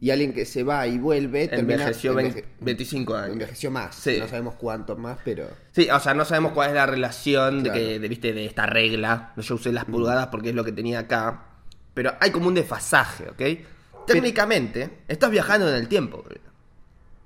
y 0.00 0.10
alguien 0.10 0.32
que 0.32 0.44
se 0.46 0.62
va 0.62 0.86
y 0.86 0.96
vuelve 0.98 1.48
termina- 1.48 1.74
Envejeció 1.82 2.12
enveje- 2.12 2.34
20 2.34 2.48
25 2.60 3.14
años. 3.16 3.32
Envejeció 3.32 3.70
más. 3.72 3.96
Sí. 3.96 4.18
No 4.20 4.28
sabemos 4.28 4.54
cuánto 4.54 4.96
más, 4.96 5.18
pero. 5.24 5.48
Sí, 5.72 5.88
o 5.90 5.98
sea, 5.98 6.14
no 6.14 6.24
sabemos 6.24 6.52
cuál 6.52 6.68
es 6.68 6.74
la 6.76 6.86
relación 6.86 7.62
Claro. 7.64 7.78
de 7.80 7.84
que, 7.86 7.98
de, 7.98 8.08
viste, 8.08 8.32
de 8.32 8.46
esta 8.46 8.66
regla. 8.66 9.32
Yo 9.36 9.56
usé 9.56 9.72
las 9.72 9.86
pulgadas 9.86 10.28
porque 10.28 10.50
es 10.50 10.54
lo 10.54 10.64
que 10.64 10.70
tenía 10.72 11.00
acá. 11.00 11.46
Pero 11.94 12.14
hay 12.20 12.30
como 12.30 12.46
un 12.46 12.54
desfasaje, 12.54 13.24
¿ok? 13.30 14.06
Técnicamente, 14.06 15.00
estás 15.08 15.30
viajando 15.32 15.68
en 15.68 15.74
el 15.74 15.88
tiempo. 15.88 16.24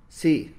Sí. 0.08 0.56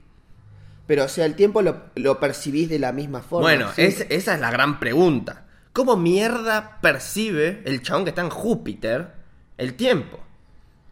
Pero, 0.94 1.06
o 1.06 1.08
sea, 1.08 1.26
el 1.26 1.34
tiempo 1.34 1.64
lo, 1.64 1.86
lo 1.96 2.20
percibís 2.20 2.70
de 2.70 2.78
la 2.78 2.92
misma 2.92 3.22
forma. 3.24 3.46
Bueno, 3.48 3.72
¿sí? 3.76 3.82
es- 3.82 4.06
esa 4.10 4.36
es 4.36 4.40
la 4.40 4.52
gran 4.52 4.80
pregunta. 4.80 5.48
¿Cómo 5.74 5.98
mierda 5.98 6.78
percibe 6.82 7.64
el 7.66 7.82
chabón 7.82 8.04
que 8.04 8.10
está 8.12 8.22
en 8.22 8.30
Júpiter 8.30 9.12
el 9.58 9.74
tiempo? 9.74 10.20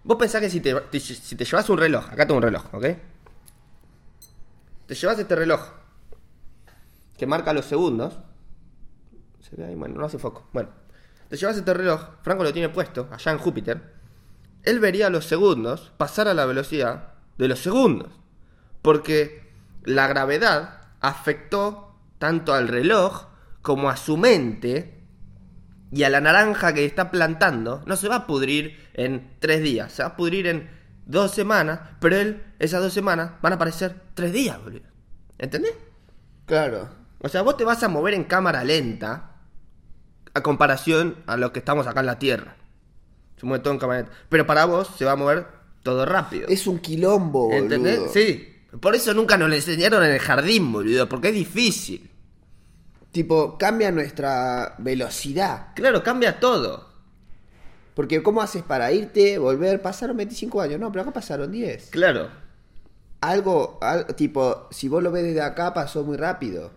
Vos 0.04 0.18
pensás 0.18 0.42
que 0.42 0.50
si 0.50 0.60
te, 0.60 0.74
te- 0.74 1.00
si 1.00 1.36
te 1.36 1.46
llevas 1.46 1.70
un 1.70 1.78
reloj, 1.78 2.10
acá 2.10 2.26
tengo 2.26 2.38
un 2.38 2.42
reloj, 2.42 2.66
¿ok? 2.74 2.86
Te 4.88 4.96
llevas 4.96 5.20
este 5.20 5.36
reloj 5.36 5.62
que 7.16 7.28
marca 7.28 7.54
los 7.54 7.66
segundos. 7.66 8.18
Se 9.42 9.56
ve 9.56 9.66
ahí, 9.66 9.76
bueno, 9.76 10.00
no 10.00 10.06
hace 10.06 10.18
foco. 10.18 10.48
Bueno, 10.52 10.70
te 11.30 11.38
llevas 11.38 11.58
este 11.58 11.76
reloj, 11.76 12.02
Franco 12.24 12.44
lo 12.44 12.52
tiene 12.54 12.70
puesto 12.70 13.08
allá 13.12 13.32
en 13.34 13.38
Júpiter. 13.38 13.94
Él 14.64 14.80
vería 14.80 15.12
los 15.12 15.26
segundos 15.26 15.92
pasar 15.98 16.28
a 16.28 16.34
la 16.34 16.48
velocidad 16.48 17.14
de 17.38 17.48
los 17.48 17.60
segundos. 17.60 18.10
Porque 18.82 19.51
la 19.84 20.08
gravedad 20.08 20.82
afectó 21.00 21.96
tanto 22.20 22.54
al 22.54 22.67
reloj 22.67 23.26
como 23.62 23.89
a 23.89 23.98
su 23.98 24.17
mente 24.17 25.02
y 25.91 26.04
a 26.04 26.10
la 26.10 26.22
naranja 26.22 26.74
que 26.74 26.86
está 26.86 27.12
plantando. 27.12 27.84
No 27.86 27.96
se 27.96 28.08
va 28.08 28.15
a 28.15 28.28
pudrir 28.28 28.89
en 28.94 29.36
tres 29.39 29.62
días, 29.62 29.91
se 29.91 30.04
va 30.04 30.10
a 30.10 30.15
pudrir 30.15 30.48
en 30.48 30.70
dos 31.06 31.32
semanas, 31.32 31.80
pero 32.00 32.15
él, 32.15 32.44
esas 32.60 32.82
dos 32.82 32.94
semanas, 32.94 33.32
van 33.41 33.54
a 33.54 33.58
parecer 33.58 33.96
tres 34.13 34.32
días, 34.32 34.62
boludo. 34.63 34.88
¿Entendés? 35.38 35.74
Claro. 36.46 36.89
O 37.20 37.30
sea, 37.30 37.41
vos 37.41 37.58
te 37.58 37.65
vas 37.65 37.84
a 37.84 37.88
mover 37.88 38.13
en 38.13 38.24
cámara 38.24 38.63
lenta 38.63 39.32
a 40.34 40.41
comparación 40.41 41.17
a 41.28 41.38
lo 41.38 41.52
que 41.52 41.60
estamos 41.60 41.88
acá 41.88 42.00
en 42.00 42.06
la 42.06 42.20
Tierra. 42.20 42.56
Se 43.38 43.46
mueve 43.46 43.63
todo 43.63 43.74
en 43.74 43.80
cámara 43.80 44.00
lenta. 44.02 44.15
Pero 44.30 44.46
para 44.46 44.65
vos 44.65 44.91
se 44.98 45.06
va 45.06 45.13
a 45.13 45.15
mover 45.15 45.48
todo 45.84 46.06
rápido. 46.06 46.48
Es 46.48 46.67
un 46.67 46.80
quilombo, 46.80 47.46
boludo. 47.46 47.58
¿Entendés? 47.58 48.12
Sí. 48.12 48.51
Por 48.80 48.96
eso 48.96 49.14
nunca 49.14 49.38
nos 49.38 49.50
lo 49.50 49.56
enseñaron 49.56 50.04
en 50.04 50.12
el 50.12 50.20
jardín, 50.20 50.72
boludo, 50.72 51.10
porque 51.10 51.30
es 51.30 51.34
difícil. 51.34 52.10
Tipo, 53.12 53.58
cambia 53.58 53.92
nuestra 53.92 54.76
velocidad. 54.78 55.68
Claro, 55.76 56.02
cambia 56.04 56.40
todo. 56.40 56.90
Porque 57.94 58.24
¿cómo 58.24 58.42
haces 58.42 58.64
para 58.64 58.92
irte, 58.94 59.38
volver? 59.38 59.82
Pasaron 59.82 60.16
25 60.16 60.62
años. 60.62 60.80
No, 60.80 60.92
pero 60.92 61.02
acá 61.02 61.12
pasaron 61.12 61.52
10. 61.52 61.90
Claro. 61.92 62.30
Algo, 63.20 63.78
al- 63.82 64.08
tipo, 64.16 64.68
si 64.72 64.88
vos 64.88 65.04
lo 65.04 65.12
ves 65.12 65.24
desde 65.24 65.42
acá, 65.42 65.74
pasó 65.74 66.04
muy 66.04 66.16
rápido. 66.18 66.72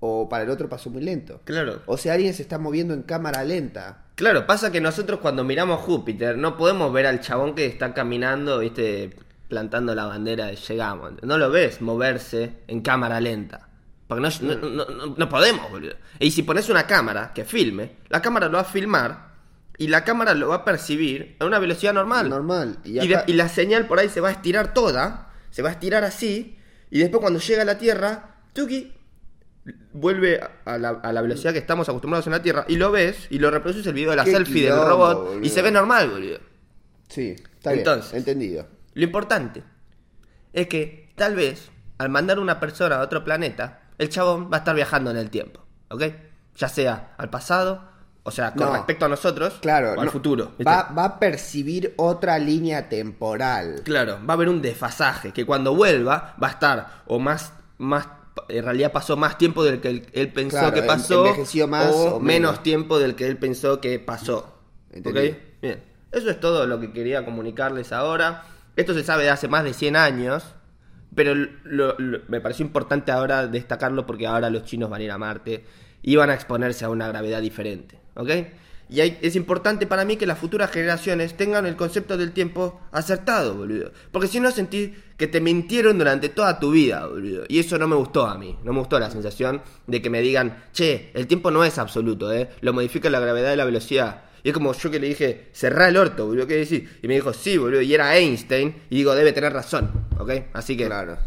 O 0.00 0.28
para 0.28 0.44
el 0.44 0.50
otro 0.50 0.68
pasó 0.68 0.90
muy 0.90 1.02
lento. 1.02 1.40
Claro. 1.44 1.80
O 1.86 1.96
sea, 1.96 2.14
alguien 2.14 2.34
se 2.34 2.42
está 2.42 2.58
moviendo 2.58 2.92
en 2.94 3.02
cámara 3.02 3.42
lenta. 3.44 4.04
Claro, 4.14 4.46
pasa 4.46 4.70
que 4.70 4.80
nosotros 4.80 5.20
cuando 5.20 5.44
miramos 5.44 5.80
Júpiter 5.80 6.36
no 6.36 6.56
podemos 6.58 6.92
ver 6.92 7.06
al 7.06 7.20
chabón 7.20 7.54
que 7.54 7.64
está 7.66 7.94
caminando, 7.94 8.58
viste, 8.58 9.16
plantando 9.50 9.94
la 9.94 10.06
bandera 10.06 10.46
de 10.46 10.56
llegamos. 10.56 11.12
No 11.22 11.36
lo 11.36 11.50
ves 11.50 11.82
moverse 11.82 12.60
en 12.68 12.80
cámara 12.80 13.20
lenta. 13.20 13.68
Porque 14.06 14.22
no, 14.40 14.54
no, 14.56 14.84
no- 14.86 15.14
no- 15.16 15.28
podemos, 15.28 15.70
boludo. 15.70 15.94
Y 16.18 16.30
si 16.30 16.42
pones 16.42 16.68
una 16.70 16.86
cámara 16.86 17.32
que 17.34 17.44
filme, 17.44 17.96
la 18.08 18.22
cámara 18.22 18.46
lo 18.46 18.54
va 18.54 18.60
a 18.62 18.64
filmar 18.64 19.28
y 19.76 19.88
la 19.88 20.02
cámara 20.04 20.32
lo 20.34 20.48
va 20.48 20.56
a 20.56 20.64
percibir 20.64 21.36
a 21.38 21.44
una 21.44 21.58
velocidad 21.58 21.92
normal. 21.92 22.28
Normal. 22.30 22.78
Y 22.84 22.98
Y, 23.00 23.08
de- 23.08 23.22
y 23.26 23.34
la 23.34 23.48
señal 23.48 23.86
por 23.86 23.98
ahí 23.98 24.08
se 24.08 24.20
va 24.20 24.28
a 24.30 24.32
estirar 24.32 24.72
toda, 24.74 25.28
se 25.50 25.62
va 25.62 25.68
a 25.68 25.72
estirar 25.72 26.02
así, 26.04 26.56
y 26.90 26.98
después 26.98 27.20
cuando 27.20 27.38
llega 27.38 27.62
a 27.62 27.64
la 27.64 27.78
Tierra, 27.78 28.36
Tuki 28.52 28.92
vuelve 29.92 30.40
a 30.64 30.78
la, 30.78 30.88
a 30.90 31.12
la 31.12 31.22
velocidad 31.22 31.52
que 31.52 31.58
estamos 31.58 31.88
acostumbrados 31.88 32.26
en 32.26 32.32
la 32.32 32.42
Tierra, 32.42 32.64
y 32.68 32.76
lo 32.76 32.90
ves, 32.90 33.26
y 33.30 33.38
lo 33.38 33.50
reproduces 33.50 33.86
el 33.86 33.94
video 33.94 34.10
de 34.10 34.16
la 34.16 34.24
selfie 34.24 34.64
del 34.64 34.76
robot, 34.76 35.18
boludo. 35.26 35.44
y 35.44 35.48
se 35.48 35.62
ve 35.62 35.70
normal, 35.70 36.10
boludo. 36.10 36.38
Sí, 37.08 37.36
está 37.38 37.72
Entonces. 37.74 38.10
bien. 38.12 38.18
Entendido. 38.20 38.66
Lo 38.94 39.04
importante 39.04 39.62
es 40.52 40.66
que 40.66 41.12
tal 41.16 41.34
vez 41.36 41.70
al 41.98 42.08
mandar 42.08 42.38
una 42.38 42.58
persona 42.60 42.96
a 42.96 43.00
otro 43.02 43.24
planeta, 43.24 43.80
el 43.98 44.08
chabón 44.08 44.50
va 44.50 44.56
a 44.56 44.58
estar 44.60 44.74
viajando 44.74 45.10
en 45.10 45.16
el 45.18 45.30
tiempo, 45.30 45.60
¿ok? 45.90 46.02
Ya 46.56 46.68
sea 46.68 47.14
al 47.18 47.28
pasado, 47.30 47.82
o 48.22 48.30
sea, 48.30 48.52
con 48.54 48.66
No. 48.68 48.72
respecto 48.72 49.04
a 49.04 49.08
nosotros, 49.08 49.58
Claro. 49.60 49.92
o 49.96 50.00
al 50.00 50.06
no, 50.06 50.10
futuro. 50.12 50.52
Va, 50.66 50.90
va 50.96 51.04
a 51.04 51.18
percibir 51.18 51.94
otra 51.98 52.38
línea 52.38 52.88
temporal. 52.88 53.82
Claro, 53.84 54.18
va 54.26 54.32
a 54.32 54.36
haber 54.36 54.48
un 54.48 54.62
desfasaje, 54.62 55.32
que 55.32 55.44
cuando 55.44 55.74
vuelva 55.74 56.34
va 56.42 56.48
a 56.48 56.50
estar 56.52 57.02
o 57.06 57.18
más, 57.18 57.52
más 57.78 58.08
en 58.48 58.64
realidad 58.64 58.92
pasó 58.92 59.16
más 59.16 59.36
tiempo 59.36 59.62
del 59.64 59.80
que 59.80 59.88
él, 59.88 60.06
él 60.12 60.32
pensó 60.32 60.58
Claro, 60.58 60.74
que 60.74 60.82
pasó, 60.82 61.26
envejeció 61.26 61.68
más 61.68 61.92
o, 61.94 62.16
o 62.16 62.20
menos 62.20 62.52
menos. 62.52 62.62
tiempo 62.62 62.98
del 62.98 63.14
que 63.14 63.26
él 63.26 63.36
pensó 63.36 63.80
que 63.80 63.98
pasó. 63.98 64.58
¿Ok? 64.96 65.16
Bien, 65.60 65.84
eso 66.10 66.30
es 66.30 66.40
todo 66.40 66.66
lo 66.66 66.80
que 66.80 66.92
quería 66.92 67.24
comunicarles 67.24 67.92
ahora. 67.92 68.44
Esto 68.76 68.94
se 68.94 69.04
sabe 69.04 69.24
de 69.24 69.30
hace 69.30 69.48
más 69.48 69.64
de 69.64 69.74
100 69.74 69.96
años, 69.96 70.44
pero 71.14 71.34
me 72.28 72.40
pareció 72.40 72.64
importante 72.64 73.12
ahora 73.12 73.46
destacarlo 73.46 74.06
porque 74.06 74.26
ahora 74.26 74.50
los 74.50 74.64
chinos 74.64 74.90
van 74.90 75.00
a 75.00 75.04
ir 75.04 75.10
a 75.10 75.18
Marte 75.18 75.64
y 76.02 76.16
van 76.16 76.30
a 76.30 76.34
exponerse 76.34 76.84
a 76.84 76.90
una 76.90 77.08
gravedad 77.08 77.40
diferente, 77.42 77.98
¿ok? 78.14 78.30
Y 78.92 79.00
es 79.00 79.36
importante 79.36 79.86
para 79.86 80.04
mí 80.04 80.16
que 80.16 80.26
las 80.26 80.38
futuras 80.38 80.68
generaciones 80.72 81.36
tengan 81.36 81.64
el 81.64 81.76
concepto 81.76 82.16
del 82.16 82.32
tiempo 82.32 82.80
acertado, 82.90 83.54
boludo. 83.54 83.92
Porque 84.10 84.26
si 84.26 84.40
no 84.40 84.50
sentís 84.50 84.90
que 85.16 85.28
te 85.28 85.40
mintieron 85.40 85.96
durante 85.96 86.28
toda 86.28 86.58
tu 86.58 86.72
vida, 86.72 87.06
boludo. 87.06 87.44
Y 87.46 87.60
eso 87.60 87.78
no 87.78 87.86
me 87.86 87.94
gustó 87.94 88.26
a 88.26 88.36
mí. 88.36 88.58
No 88.64 88.72
me 88.72 88.80
gustó 88.80 88.98
la 88.98 89.08
sensación 89.08 89.62
de 89.86 90.02
que 90.02 90.10
me 90.10 90.20
digan, 90.20 90.64
che, 90.72 91.12
el 91.14 91.28
tiempo 91.28 91.52
no 91.52 91.62
es 91.62 91.78
absoluto, 91.78 92.32
¿eh? 92.32 92.50
Lo 92.62 92.72
modifica 92.72 93.08
la 93.10 93.20
gravedad 93.20 93.52
y 93.52 93.56
la 93.56 93.64
velocidad. 93.64 94.22
Y 94.42 94.48
es 94.48 94.54
como 94.54 94.72
yo 94.72 94.90
que 94.90 94.98
le 95.00 95.08
dije, 95.08 95.48
cerrá 95.52 95.88
el 95.88 95.96
orto, 95.96 96.26
boludo, 96.26 96.46
¿qué 96.46 96.56
decís? 96.56 96.88
Y 97.02 97.08
me 97.08 97.14
dijo, 97.14 97.32
sí, 97.32 97.58
boludo, 97.58 97.80
y 97.82 97.92
era 97.94 98.16
Einstein. 98.16 98.74
Y 98.90 98.96
digo, 98.96 99.14
debe 99.14 99.32
tener 99.32 99.52
razón, 99.52 99.90
¿ok? 100.18 100.30
Así 100.52 100.76
que, 100.76 100.86
Claro. 100.86 101.18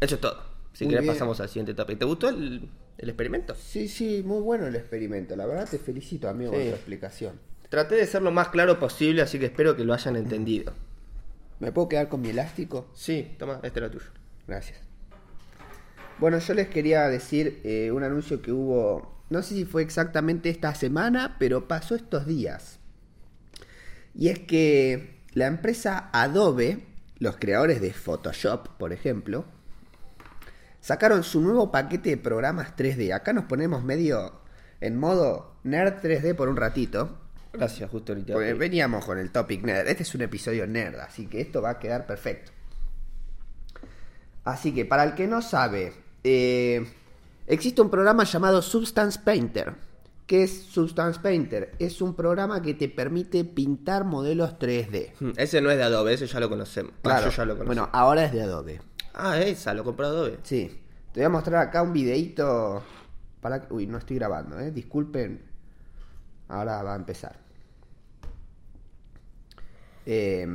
eso 0.00 0.14
es 0.16 0.20
todo. 0.20 0.42
Si 0.72 0.88
querés 0.88 1.06
pasamos 1.06 1.40
al 1.40 1.48
siguiente 1.48 1.72
topic. 1.74 1.98
¿Te 1.98 2.04
gustó 2.04 2.28
el, 2.28 2.68
el 2.98 3.08
experimento? 3.08 3.54
Sí, 3.54 3.86
sí, 3.88 4.22
muy 4.26 4.40
bueno 4.40 4.66
el 4.66 4.74
experimento. 4.74 5.36
La 5.36 5.46
verdad 5.46 5.68
te 5.70 5.78
felicito, 5.78 6.28
amigo, 6.28 6.50
por 6.52 6.60
tu 6.60 6.68
explicación. 6.68 7.38
Traté 7.68 7.94
de 7.94 8.06
ser 8.06 8.22
lo 8.22 8.30
más 8.32 8.48
claro 8.48 8.78
posible, 8.78 9.22
así 9.22 9.38
que 9.38 9.46
espero 9.46 9.76
que 9.76 9.84
lo 9.84 9.94
hayan 9.94 10.16
entendido. 10.16 10.72
¿Me 11.60 11.70
puedo 11.72 11.88
quedar 11.88 12.08
con 12.08 12.20
mi 12.20 12.30
elástico? 12.30 12.88
Sí, 12.94 13.34
toma, 13.38 13.60
este 13.62 13.78
era 13.78 13.90
tuyo. 13.90 14.06
Gracias. 14.48 14.80
Bueno, 16.18 16.38
yo 16.38 16.54
les 16.54 16.68
quería 16.68 17.08
decir 17.08 17.60
eh, 17.64 17.90
un 17.92 18.02
anuncio 18.04 18.40
que 18.42 18.52
hubo, 18.52 19.13
no 19.30 19.42
sé 19.42 19.54
si 19.54 19.64
fue 19.64 19.82
exactamente 19.82 20.50
esta 20.50 20.74
semana, 20.74 21.36
pero 21.38 21.66
pasó 21.68 21.94
estos 21.94 22.26
días. 22.26 22.78
Y 24.14 24.28
es 24.28 24.38
que 24.40 25.20
la 25.32 25.46
empresa 25.46 26.10
Adobe, 26.12 26.84
los 27.18 27.36
creadores 27.36 27.80
de 27.80 27.92
Photoshop, 27.92 28.68
por 28.78 28.92
ejemplo, 28.92 29.44
sacaron 30.80 31.24
su 31.24 31.40
nuevo 31.40 31.72
paquete 31.72 32.10
de 32.10 32.16
programas 32.16 32.76
3D. 32.76 33.12
Acá 33.14 33.32
nos 33.32 33.44
ponemos 33.44 33.82
medio 33.82 34.40
en 34.80 34.98
modo 34.98 35.56
nerd 35.64 36.00
3D 36.02 36.34
por 36.36 36.48
un 36.48 36.56
ratito. 36.56 37.18
Gracias, 37.52 37.90
justo 37.90 38.12
ahorita. 38.12 38.34
Porque 38.34 38.54
veníamos 38.54 39.04
con 39.04 39.18
el 39.18 39.30
topic 39.30 39.64
nerd. 39.64 39.88
Este 39.88 40.02
es 40.02 40.14
un 40.14 40.22
episodio 40.22 40.66
nerd, 40.66 41.00
así 41.00 41.26
que 41.26 41.40
esto 41.40 41.62
va 41.62 41.70
a 41.70 41.78
quedar 41.78 42.06
perfecto. 42.06 42.52
Así 44.44 44.74
que 44.74 44.84
para 44.84 45.04
el 45.04 45.14
que 45.14 45.26
no 45.26 45.40
sabe, 45.40 45.92
eh, 46.22 46.86
existe 47.46 47.80
un 47.82 47.90
programa 47.90 48.24
llamado 48.24 48.62
Substance 48.62 49.18
Painter. 49.22 49.74
¿Qué 50.26 50.42
es 50.44 50.62
Substance 50.62 51.20
Painter? 51.20 51.74
Es 51.78 52.00
un 52.00 52.14
programa 52.14 52.62
que 52.62 52.72
te 52.74 52.88
permite 52.88 53.44
pintar 53.44 54.04
modelos 54.04 54.58
3D. 54.58 55.12
Hmm, 55.20 55.32
Ese 55.36 55.60
no 55.60 55.70
es 55.70 55.76
de 55.76 55.82
Adobe, 55.84 56.14
ese 56.14 56.26
ya 56.26 56.40
lo 56.40 56.48
conocemos. 56.48 56.92
Ah, 56.96 57.00
Claro. 57.02 57.26
yo 57.30 57.36
ya 57.36 57.44
lo. 57.44 57.56
Bueno, 57.56 57.88
ahora 57.92 58.24
es 58.24 58.32
de 58.32 58.42
Adobe. 58.42 58.80
Ah, 59.12 59.38
esa, 59.38 59.74
lo 59.74 59.84
compró 59.84 60.06
Adobe. 60.06 60.38
Sí. 60.42 60.80
Te 61.12 61.20
voy 61.20 61.26
a 61.26 61.28
mostrar 61.28 61.68
acá 61.68 61.82
un 61.82 61.92
videito. 61.92 62.82
Para... 63.40 63.66
Uy, 63.70 63.86
no 63.86 63.98
estoy 63.98 64.16
grabando, 64.16 64.58
¿eh? 64.58 64.70
Disculpen. 64.70 65.42
Ahora 66.48 66.82
va 66.82 66.94
a 66.94 66.96
empezar. 66.96 67.38
Eh, 70.06 70.46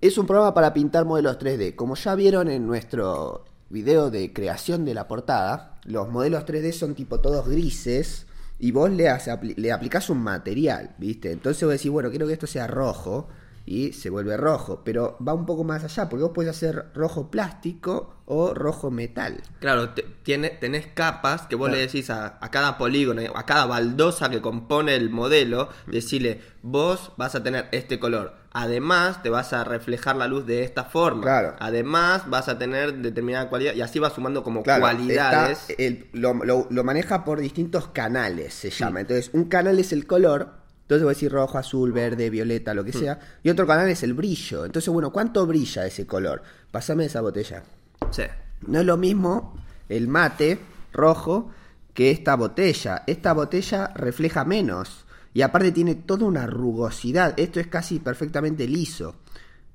es 0.00 0.18
un 0.18 0.26
programa 0.26 0.54
para 0.54 0.72
pintar 0.72 1.04
modelos 1.04 1.38
3D. 1.38 1.74
Como 1.74 1.94
ya 1.96 2.14
vieron 2.14 2.48
en 2.50 2.66
nuestro 2.66 3.44
video 3.70 4.10
de 4.10 4.32
creación 4.32 4.84
de 4.84 4.94
la 4.94 5.08
portada, 5.08 5.78
los 5.84 6.08
modelos 6.08 6.44
3D 6.46 6.72
son 6.72 6.94
tipo 6.94 7.20
todos 7.20 7.48
grises 7.48 8.26
y 8.58 8.70
vos 8.72 8.90
le, 8.90 9.08
hace- 9.08 9.30
apli- 9.32 9.56
le 9.56 9.72
aplicás 9.72 10.08
un 10.10 10.18
material, 10.18 10.94
¿viste? 10.98 11.32
Entonces 11.32 11.62
vos 11.64 11.72
decís, 11.72 11.90
bueno, 11.90 12.10
quiero 12.10 12.26
que 12.26 12.32
esto 12.32 12.46
sea 12.46 12.66
rojo 12.66 13.28
y 13.66 13.92
se 13.92 14.10
vuelve 14.10 14.36
rojo, 14.36 14.82
pero 14.84 15.16
va 15.26 15.34
un 15.34 15.44
poco 15.44 15.64
más 15.64 15.82
allá, 15.82 16.08
porque 16.08 16.22
vos 16.22 16.32
podés 16.32 16.50
hacer 16.50 16.86
rojo 16.94 17.30
plástico 17.32 18.14
o 18.26 18.54
rojo 18.54 18.90
metal. 18.92 19.42
Claro, 19.58 19.90
te- 19.90 20.04
tiene, 20.22 20.50
tenés 20.50 20.86
capas 20.86 21.42
que 21.42 21.56
vos 21.56 21.66
Claro. 21.68 21.80
le 21.80 21.86
decís 21.86 22.08
a, 22.10 22.38
a 22.40 22.50
cada 22.52 22.78
polígono, 22.78 23.22
a 23.34 23.44
cada 23.44 23.66
baldosa 23.66 24.30
que 24.30 24.40
compone 24.40 24.94
el 24.94 25.10
modelo, 25.10 25.68
decirle, 25.88 26.40
vos 26.62 27.12
vas 27.16 27.34
a 27.34 27.42
tener 27.42 27.68
este 27.72 27.98
color. 27.98 28.34
Además, 28.52 29.22
te 29.22 29.28
vas 29.30 29.52
a 29.52 29.64
reflejar 29.64 30.16
la 30.16 30.28
luz 30.28 30.46
de 30.46 30.62
esta 30.62 30.84
forma. 30.84 31.22
Claro. 31.22 31.56
Además, 31.58 32.22
vas 32.30 32.48
a 32.48 32.58
tener 32.58 32.94
determinada 32.94 33.48
cualidad 33.50 33.74
y 33.74 33.82
así 33.82 33.98
va 33.98 34.08
sumando 34.10 34.42
como 34.42 34.62
Claro, 34.62 34.80
cualidades. 34.82 35.68
está 35.68 35.82
el- 35.82 36.08
lo, 36.12 36.32
lo- 36.34 36.66
lo 36.70 36.84
maneja 36.84 37.24
por 37.24 37.40
distintos 37.40 37.88
canales, 37.88 38.54
se 38.54 38.70
llama. 38.70 39.00
Entonces, 39.00 39.30
un 39.34 39.44
canal 39.44 39.78
es 39.78 39.92
el 39.92 40.06
color, 40.06 40.64
entonces 40.86 41.02
voy 41.02 41.10
a 41.10 41.14
decir 41.14 41.32
rojo, 41.32 41.58
azul, 41.58 41.90
verde, 41.90 42.30
violeta, 42.30 42.72
lo 42.72 42.84
que 42.84 42.92
sea. 42.92 43.18
Y 43.42 43.50
otro 43.50 43.66
canal 43.66 43.88
es 43.88 44.04
el 44.04 44.14
brillo. 44.14 44.64
Entonces, 44.64 44.88
bueno, 44.88 45.10
¿cuánto 45.10 45.44
brilla 45.44 45.84
ese 45.84 46.06
color? 46.06 46.44
Pásame 46.70 47.06
esa 47.06 47.20
botella. 47.22 47.64
Sí. 48.12 48.22
No 48.68 48.78
es 48.78 48.86
lo 48.86 48.96
mismo 48.96 49.56
el 49.88 50.06
mate 50.06 50.60
rojo 50.92 51.50
que 51.92 52.12
esta 52.12 52.36
botella. 52.36 53.02
Esta 53.08 53.32
botella 53.32 53.88
refleja 53.96 54.44
menos. 54.44 55.06
Y 55.34 55.42
aparte 55.42 55.72
tiene 55.72 55.96
toda 55.96 56.24
una 56.24 56.46
rugosidad. 56.46 57.34
Esto 57.36 57.58
es 57.58 57.66
casi 57.66 57.98
perfectamente 57.98 58.68
liso. 58.68 59.16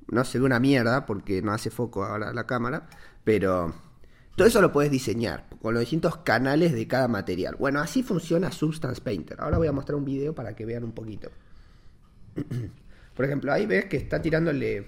No 0.07 0.23
se 0.23 0.39
ve 0.39 0.45
una 0.45 0.61
mierda 0.61 1.05
porque 1.05 1.41
no 1.41 1.51
hace 1.51 1.71
foco 1.71 2.05
ahora 2.05 2.31
la 2.31 2.45
cámara. 2.45 2.87
Pero 3.25 3.73
todo 4.35 4.47
eso 4.47 4.61
lo 4.61 4.71
puedes 4.71 4.91
diseñar 4.91 5.45
con 5.61 5.73
los 5.73 5.81
distintos 5.81 6.17
canales 6.17 6.73
de 6.73 6.87
cada 6.87 7.07
material. 7.07 7.55
Bueno, 7.57 7.79
así 7.79 8.01
funciona 8.03 8.51
Substance 8.51 9.01
Painter. 9.01 9.39
Ahora 9.41 9.57
voy 9.57 9.67
a 9.67 9.71
mostrar 9.71 9.95
un 9.95 10.05
video 10.05 10.33
para 10.33 10.55
que 10.55 10.65
vean 10.65 10.83
un 10.83 10.93
poquito. 10.93 11.29
Por 13.15 13.25
ejemplo, 13.25 13.51
ahí 13.51 13.65
ves 13.65 13.85
que 13.85 13.97
está 13.97 14.21
tirándole, 14.21 14.85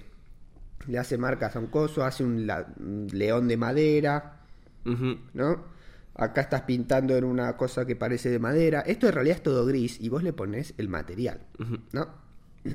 le 0.88 0.98
hace 0.98 1.18
marcas 1.18 1.54
a 1.56 1.58
un 1.60 1.66
coso, 1.66 2.04
hace 2.04 2.24
un, 2.24 2.46
la- 2.46 2.66
un 2.78 3.08
león 3.12 3.46
de 3.48 3.56
madera. 3.56 4.40
¿no? 5.34 5.64
Acá 6.16 6.42
estás 6.42 6.62
pintando 6.62 7.16
en 7.16 7.24
una 7.24 7.56
cosa 7.56 7.84
que 7.86 7.96
parece 7.96 8.30
de 8.30 8.38
madera. 8.38 8.80
Esto 8.80 9.06
en 9.08 9.12
realidad 9.14 9.36
es 9.38 9.42
todo 9.42 9.64
gris 9.66 9.98
y 10.00 10.08
vos 10.08 10.22
le 10.22 10.32
pones 10.32 10.74
el 10.78 10.88
material, 10.88 11.40
¿no? 11.92 12.08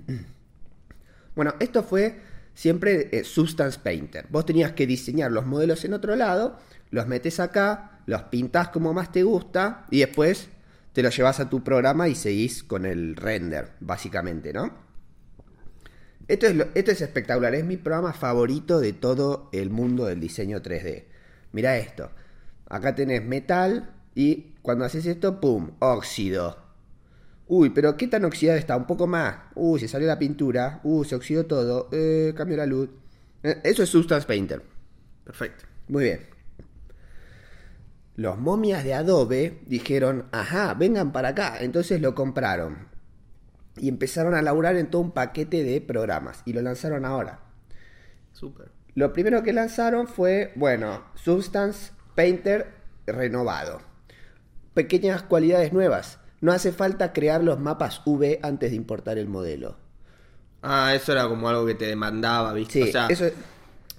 Bueno, 1.36 1.54
esto 1.60 1.84
fue 1.84 2.20
siempre 2.60 3.08
eh, 3.13 3.24
Substance 3.24 3.80
Painter. 3.80 4.26
Vos 4.30 4.45
tenías 4.45 4.74
que 4.74 4.86
diseñar 4.86 5.32
los 5.32 5.45
modelos 5.45 5.86
en 5.86 5.93
otro 5.93 6.17
lado, 6.17 6.58
los 6.91 7.08
metes 7.08 7.39
acá, 7.39 8.02
los 8.06 8.24
pintás 8.24 8.67
como 8.67 8.93
más 8.93 9.13
te 9.13 9.24
gusta 9.24 9.86
y 9.89 10.00
después 10.00 10.50
te 10.91 11.02
los 11.02 11.15
llevas 11.15 11.39
a 11.39 11.50
tu 11.50 11.63
programa 11.63 12.10
y 12.10 12.15
seguís 12.15 12.65
con 12.65 12.86
el 12.86 13.15
render, 13.15 13.72
básicamente, 13.80 14.52
¿no? 14.52 14.74
Esto 16.28 16.48
es, 16.48 16.67
esto 16.74 16.91
es 16.91 17.00
espectacular, 17.00 17.56
es 17.56 17.63
mi 17.63 17.78
programa 17.78 18.12
favorito 18.12 18.82
de 18.82 18.91
todo 18.91 19.48
el 19.54 19.69
mundo 19.69 20.04
del 20.08 20.19
diseño 20.19 20.62
3D. 20.62 21.06
Mira 21.54 21.78
esto, 21.78 22.12
acá 22.67 22.93
tenés 22.93 23.24
metal 23.24 23.93
Y 24.15 24.56
cuando 24.62 24.84
haces 24.84 25.06
esto, 25.06 25.39
¡pum! 25.39 25.72
Óxido. 25.80 26.69
Uy, 27.52 27.72
pero 27.72 27.98
¿qué 27.98 28.08
tan 28.08 28.26
oxidado 28.26 28.60
está? 28.60 28.78
Un 28.78 28.86
poco 28.86 29.08
más. 29.08 29.36
Uy, 29.56 29.80
se 29.80 29.88
salió 29.88 30.08
la 30.08 30.20
pintura. 30.20 30.82
Uy, 30.84 31.04
se 31.04 31.16
oxidó 31.16 31.48
todo. 31.48 31.90
Eh, 31.92 32.32
cambio 32.38 32.56
la 32.56 32.68
luz. 32.68 32.90
Eh, 33.42 33.60
eso 33.64 33.82
es 33.82 33.90
Substance 33.90 34.28
Painter. 34.28 34.62
Perfecto. 35.24 35.66
Muy 35.88 36.04
bien. 36.04 36.28
Los 38.16 38.38
momias 38.38 38.84
de 38.84 38.94
Adobe 38.94 39.62
dijeron, 39.66 40.28
ajá, 40.32 40.76
vengan 40.76 41.12
para 41.12 41.30
acá. 41.30 41.58
Entonces 41.60 42.00
lo 42.02 42.14
compraron. 42.14 42.88
Y 43.78 43.90
empezaron 43.90 44.36
a 44.36 44.44
laburar 44.44 44.76
en 44.76 44.92
todo 44.92 45.02
un 45.02 45.12
paquete 45.12 45.64
de 45.64 45.82
programas. 45.82 46.44
Y 46.46 46.54
lo 46.54 46.62
lanzaron 46.62 47.04
ahora. 47.04 47.40
Súper. 48.32 48.72
Lo 48.94 49.12
primero 49.12 49.42
que 49.42 49.54
lanzaron 49.54 50.08
fue, 50.08 50.54
bueno, 50.56 51.04
Substance 51.16 51.94
Painter 52.14 52.68
renovado. 53.08 53.82
Pequeñas 54.76 55.24
cualidades 55.24 55.74
nuevas. 55.74 56.20
No 56.41 56.52
hace 56.52 56.71
falta 56.71 57.12
crear 57.13 57.43
los 57.43 57.60
mapas 57.60 58.02
V 58.06 58.39
antes 58.43 58.71
de 58.71 58.75
importar 58.78 59.17
el 59.17 59.28
modelo. 59.28 59.78
Ah, 60.62 60.93
eso 60.93 61.12
era 61.12 61.28
como 61.28 61.47
algo 61.49 61.65
que 61.65 61.75
te 61.75 61.86
demandaba, 61.86 62.54
¿viste? 62.54 62.84
Sí, 62.84 62.89
o 62.89 62.91
sea, 62.91 63.08
eso 63.08 63.25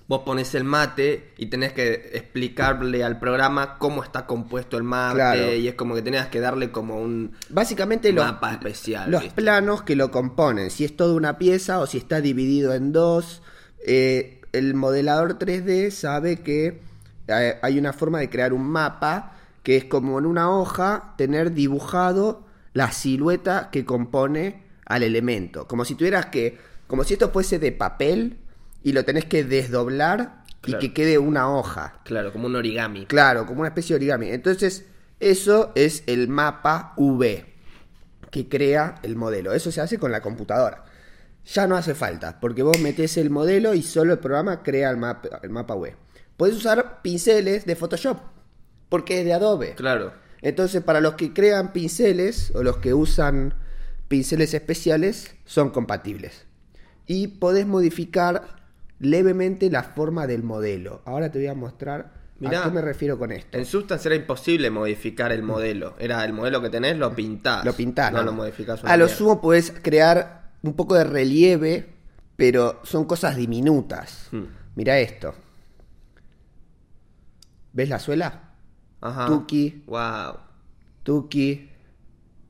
vos 0.08 0.22
pones 0.24 0.54
el 0.56 0.64
mate 0.64 1.32
y 1.38 1.46
tenés 1.46 1.72
que 1.72 2.10
explicarle 2.14 3.04
al 3.04 3.20
programa 3.20 3.78
cómo 3.78 4.02
está 4.02 4.26
compuesto 4.26 4.76
el 4.76 4.82
mate 4.82 5.14
Claro. 5.14 5.54
y 5.54 5.68
es 5.68 5.74
como 5.74 5.94
que 5.94 6.02
tenías 6.02 6.26
que 6.26 6.40
darle 6.40 6.72
como 6.72 7.00
un 7.00 7.32
Básicamente 7.48 8.12
los, 8.12 8.24
mapa 8.24 8.52
especial. 8.52 9.08
los 9.10 9.22
¿viste? 9.22 9.36
planos 9.40 9.82
que 9.82 9.94
lo 9.94 10.10
componen, 10.10 10.70
si 10.70 10.84
es 10.84 10.96
toda 10.96 11.14
una 11.14 11.38
pieza 11.38 11.78
o 11.78 11.86
si 11.86 11.98
está 11.98 12.20
dividido 12.20 12.74
en 12.74 12.92
dos. 12.92 13.42
eh, 13.86 14.40
el 14.52 14.74
modelador 14.74 15.38
3D 15.38 15.90
sabe 15.92 16.40
que 16.40 16.80
eh, 17.28 17.58
hay 17.62 17.78
una 17.78 17.92
forma 17.92 18.18
de 18.18 18.28
crear 18.28 18.52
un 18.52 18.64
mapa 18.68 19.36
que 19.70 19.76
es 19.76 19.84
como 19.84 20.18
en 20.18 20.26
una 20.26 20.50
hoja 20.50 21.14
tener 21.16 21.52
dibujado 21.52 22.44
la 22.72 22.90
silueta 22.90 23.68
que 23.70 23.84
compone 23.84 24.64
al 24.84 25.04
elemento. 25.04 25.68
Como 25.68 25.84
si 25.84 25.94
tuvieras 25.94 26.26
que, 26.26 26.58
como 26.88 27.04
si 27.04 27.12
esto 27.12 27.30
fuese 27.30 27.60
de 27.60 27.70
papel 27.70 28.38
y 28.82 28.90
lo 28.90 29.04
tenés 29.04 29.26
que 29.26 29.44
desdoblar 29.44 30.42
y 30.66 30.74
que 30.78 30.92
quede 30.92 31.18
una 31.18 31.48
hoja. 31.54 32.00
Claro, 32.02 32.32
como 32.32 32.46
un 32.46 32.56
origami. 32.56 33.06
Claro, 33.06 33.46
como 33.46 33.60
una 33.60 33.68
especie 33.68 33.94
de 33.94 33.98
origami. 33.98 34.30
Entonces, 34.30 34.86
eso 35.20 35.70
es 35.76 36.02
el 36.08 36.26
mapa 36.26 36.92
V 36.96 37.46
que 38.32 38.48
crea 38.48 38.96
el 39.04 39.14
modelo. 39.14 39.52
Eso 39.52 39.70
se 39.70 39.80
hace 39.80 40.00
con 40.00 40.10
la 40.10 40.20
computadora. 40.20 40.84
Ya 41.46 41.68
no 41.68 41.76
hace 41.76 41.94
falta, 41.94 42.40
porque 42.40 42.64
vos 42.64 42.80
metés 42.80 43.16
el 43.18 43.30
modelo 43.30 43.74
y 43.74 43.84
solo 43.84 44.14
el 44.14 44.18
programa 44.18 44.64
crea 44.64 44.90
el 44.90 44.96
mapa, 44.96 45.38
el 45.44 45.50
mapa 45.50 45.76
V. 45.76 45.94
Podés 46.36 46.56
usar 46.56 47.02
pinceles 47.02 47.66
de 47.66 47.76
Photoshop, 47.76 48.18
porque 48.90 49.20
es 49.20 49.24
de 49.24 49.32
Adobe. 49.32 49.74
Claro. 49.76 50.12
Entonces, 50.42 50.82
para 50.82 51.00
los 51.00 51.14
que 51.14 51.32
crean 51.32 51.72
pinceles 51.72 52.52
o 52.54 52.62
los 52.62 52.76
que 52.78 52.92
usan 52.92 53.54
pinceles 54.08 54.52
especiales, 54.52 55.34
son 55.46 55.70
compatibles. 55.70 56.44
Y 57.06 57.28
podés 57.28 57.66
modificar 57.66 58.56
levemente 58.98 59.70
la 59.70 59.82
forma 59.82 60.26
del 60.26 60.42
modelo. 60.42 61.00
Ahora 61.06 61.30
te 61.30 61.38
voy 61.38 61.48
a 61.48 61.54
mostrar 61.54 62.12
Mirá. 62.38 62.60
a 62.60 62.64
qué 62.64 62.70
me 62.70 62.80
refiero 62.82 63.18
con 63.18 63.32
esto. 63.32 63.56
En 63.56 63.64
Substance 63.64 64.08
era 64.08 64.16
imposible 64.16 64.70
modificar 64.70 65.32
el 65.32 65.42
modelo. 65.42 65.94
Era 65.98 66.24
el 66.24 66.32
modelo 66.32 66.60
que 66.60 66.70
tenés, 66.70 66.96
lo 66.96 67.14
pintás. 67.14 67.64
Lo 67.64 67.72
pintás. 67.72 68.12
No 68.12 68.22
lo 68.22 68.32
modificás. 68.32 68.84
A 68.84 68.96
lo 68.96 69.08
sumo 69.08 69.40
podés 69.40 69.72
crear 69.82 70.50
un 70.62 70.74
poco 70.74 70.94
de 70.94 71.04
relieve, 71.04 71.86
pero 72.36 72.80
son 72.82 73.04
cosas 73.04 73.36
diminutas. 73.36 74.28
Hmm. 74.30 74.44
Mira 74.74 74.98
esto. 74.98 75.34
¿Ves 77.72 77.88
la 77.88 77.98
suela? 77.98 78.49
Ajá. 79.00 79.26
Tuki. 79.26 79.82
Wow. 79.86 80.36
Tuki, 81.02 81.70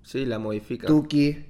Sí, 0.03 0.25
la 0.27 0.39
modifica. 0.39 0.87
tuki. 0.87 1.47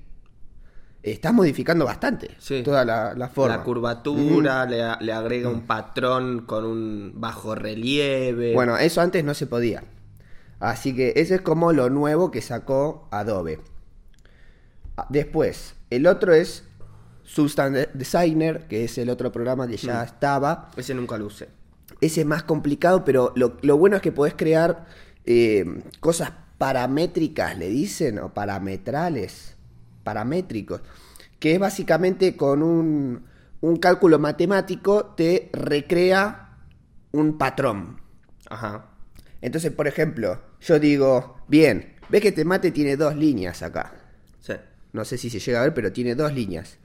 Estás 1.03 1.33
modificando 1.33 1.87
bastante 1.87 2.37
Sí. 2.39 2.63
toda 2.63 2.85
la, 2.85 3.15
la 3.15 3.29
forma. 3.31 3.57
La 3.57 3.63
curvatura, 3.63 4.67
le, 4.67 4.83
a- 4.83 4.99
le 5.01 5.13
agrega 5.15 5.49
un 5.49 5.63
patrón 5.63 6.41
con 6.45 6.67
un 6.67 7.13
bajo 7.17 7.55
relieve. 7.55 8.53
Bueno, 8.53 8.77
eso 8.77 9.01
antes 9.01 9.25
no 9.25 9.33
se 9.33 9.47
podía. 9.47 9.83
Así 10.59 10.95
que 10.95 11.15
ese 11.17 11.37
es 11.37 11.41
como 11.41 11.73
lo 11.73 11.89
nuevo 11.89 12.31
que 12.31 12.43
sacó 12.43 13.09
Adobe. 13.11 13.61
Ah, 14.99 15.07
Después, 15.09 15.75
el 15.89 16.07
otro 16.07 16.35
es 16.35 16.65
Substance 17.25 17.89
Designer, 17.95 18.67
que 18.69 18.85
es 18.85 18.99
el 18.99 19.09
otro 19.09 19.33
programa 19.33 19.67
que 19.67 19.79
ya 19.79 20.03
estaba. 20.05 20.69
Ese 20.77 20.95
nunca 20.95 21.17
lo 21.17 21.27
usé. 21.27 21.49
Ese 22.01 22.23
es 22.23 22.27
más 22.27 22.43
complicado, 22.43 23.05
pero 23.05 23.33
lo, 23.37 23.57
lo 23.63 23.77
bueno 23.77 23.97
es 23.97 24.03
que 24.03 24.13
podés 24.13 24.35
crear 24.35 24.87
eh, 25.25 25.65
cosas 26.01 26.33
paramétricas, 26.59 27.57
le 27.57 27.69
dicen, 27.69 28.19
o 28.19 28.35
parametrales, 28.35 29.57
paramétricos, 30.05 30.81
que 31.39 31.55
es 31.55 31.59
básicamente 31.59 32.37
con 32.37 32.63
un, 32.63 33.25
un 33.61 33.77
cálculo 33.77 34.19
matemático 34.19 35.15
te 35.17 35.51
recrea 35.53 36.59
un 37.13 37.39
patrón. 37.39 38.01
Ajá. 38.49 38.91
Entonces, 39.41 39.73
por 39.73 39.89
ejemplo, 39.89 40.41
yo 40.61 40.79
digo, 40.79 41.37
bien, 41.49 41.95
ves 42.09 42.21
que 42.21 42.29
este 42.29 42.45
mate 42.45 42.71
tiene 42.71 42.97
dos 42.97 43.17
líneas 43.17 43.63
acá. 43.63 43.95
Sí. 44.41 44.55
No 44.93 45.05
sé 45.05 45.19
si 45.19 45.31
se 45.31 45.39
llega 45.39 45.61
a 45.61 45.65
ver, 45.65 45.75
pero 45.75 45.93
tiene 45.93 46.15
dos 46.15 46.33
líneas. 46.33 46.79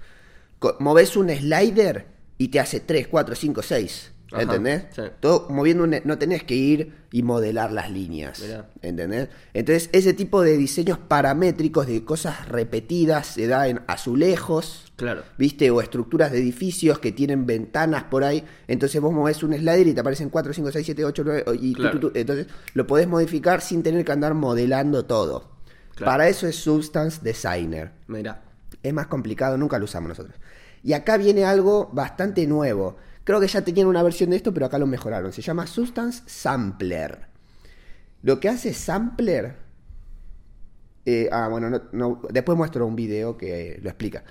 Moves 0.80 1.16
un 1.18 1.30
slider 1.30 2.08
y 2.38 2.48
te 2.48 2.60
hace 2.60 2.80
3, 2.80 3.08
4, 3.08 3.36
5, 3.36 3.62
6. 3.62 4.12
Ajá, 4.32 4.42
¿Entendés? 4.42 4.86
sí. 4.96 5.02
Todo 5.20 5.48
moviendo 5.50 5.84
un, 5.84 5.96
no 6.04 6.18
tenés 6.18 6.44
que 6.44 6.56
ir 6.56 6.94
y 7.12 7.24
modelar 7.24 7.72
las 7.72 7.92
líneas. 7.92 8.42
Mirá. 8.42 8.70
¿Entendés? 8.82 9.30
Entonces, 9.54 9.90
ese 9.94 10.14
tipo 10.14 10.42
de 10.42 10.58
diseños 10.58 10.98
paramétricos 10.98 11.88
de 11.88 12.04
cosas 12.04 12.48
repetidas 12.50 13.28
se 13.28 13.48
da 13.48 13.68
en 13.68 13.82
azulejos. 13.88 14.92
Claro. 14.96 15.24
¿Viste? 15.38 15.70
O 15.72 15.82
estructuras 15.82 16.32
de 16.32 16.40
edificios 16.40 17.00
que 17.00 17.12
tienen 17.12 17.46
ventanas 17.46 18.06
por 18.06 18.24
ahí. 18.24 18.44
Entonces 18.68 19.00
vos 19.02 19.14
movés 19.14 19.44
un 19.44 19.54
slider 19.54 19.88
y 19.88 19.94
te 19.94 20.00
aparecen 20.00 20.30
4, 20.30 20.54
5, 20.54 20.72
6, 20.72 20.86
7, 20.86 21.06
8, 21.06 21.24
9. 21.26 21.44
Y. 21.62 21.76
Entonces 22.16 22.48
lo 22.74 22.88
podés 22.88 23.08
modificar 23.08 23.62
sin 23.62 23.84
tener 23.84 24.04
que 24.04 24.12
andar 24.12 24.34
modelando 24.34 25.06
todo. 25.06 25.52
Claro. 25.96 26.12
Para 26.12 26.28
eso 26.28 26.48
es 26.48 26.56
Substance 26.56 27.22
Designer. 27.22 27.92
Mira. 28.08 28.42
Es 28.82 28.94
más 28.94 29.08
complicado, 29.08 29.58
nunca 29.58 29.80
lo 29.80 29.86
usamos 29.86 30.10
nosotros. 30.10 30.36
Y 30.84 30.94
acá 30.94 31.18
viene 31.18 31.46
algo 31.46 31.90
bastante 31.92 32.46
nuevo. 32.46 32.98
Creo 33.26 33.42
que 33.42 33.48
ya 33.48 33.62
tenían 33.62 33.88
una 33.88 34.02
versión 34.04 34.30
de 34.30 34.38
esto, 34.38 34.54
pero 34.54 34.68
acá 34.68 34.78
lo 34.78 34.88
mejoraron. 34.88 35.34
Se 35.34 35.42
llama 35.42 35.68
Substance 35.68 36.24
Sampler. 36.28 37.26
Lo 38.22 38.40
que 38.40 38.48
hace 38.50 38.74
Sampler. 38.74 39.58
eh, 41.08 41.30
ah, 41.32 41.48
bueno, 41.50 41.70
no- 41.70 41.82
no, 41.92 42.22
después 42.32 42.58
muestro 42.58 42.86
un 42.88 42.96
video 42.96 43.38
que 43.38 43.80
lo 43.84 43.90
explica. 43.90 44.24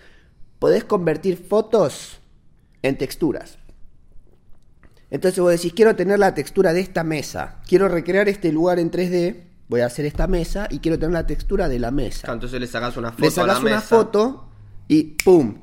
Podés 0.59 0.83
convertir 0.85 1.37
fotos 1.37 2.19
en 2.83 2.97
texturas. 2.99 3.59
Entonces 5.11 5.39
vos 5.39 5.53
decís, 5.53 5.73
quiero 5.73 5.95
tener 5.95 6.19
la 6.19 6.35
textura 6.35 6.73
de 6.73 6.81
esta 6.81 7.05
mesa. 7.05 7.61
Quiero 7.69 7.89
recrear 7.89 8.29
este 8.29 8.51
lugar 8.51 8.79
en 8.81 8.91
3D. 8.91 9.45
Voy 9.69 9.83
a 9.83 9.87
hacer 9.87 10.05
esta 10.05 10.27
mesa 10.27 10.67
y 10.71 10.81
quiero 10.81 10.99
tener 10.99 11.13
la 11.13 11.27
textura 11.27 11.69
de 11.69 11.79
la 11.79 11.91
mesa. 11.93 12.33
Entonces 12.33 12.59
le 12.61 12.67
sacas 12.67 12.97
una 12.97 13.11
foto 13.13 13.23
Le 13.23 13.29
a 13.29 13.31
sacas 13.31 13.55
la 13.55 13.61
una 13.61 13.71
mesa. 13.77 13.81
foto 13.97 14.49
y 14.89 15.03
¡pum! 15.25 15.61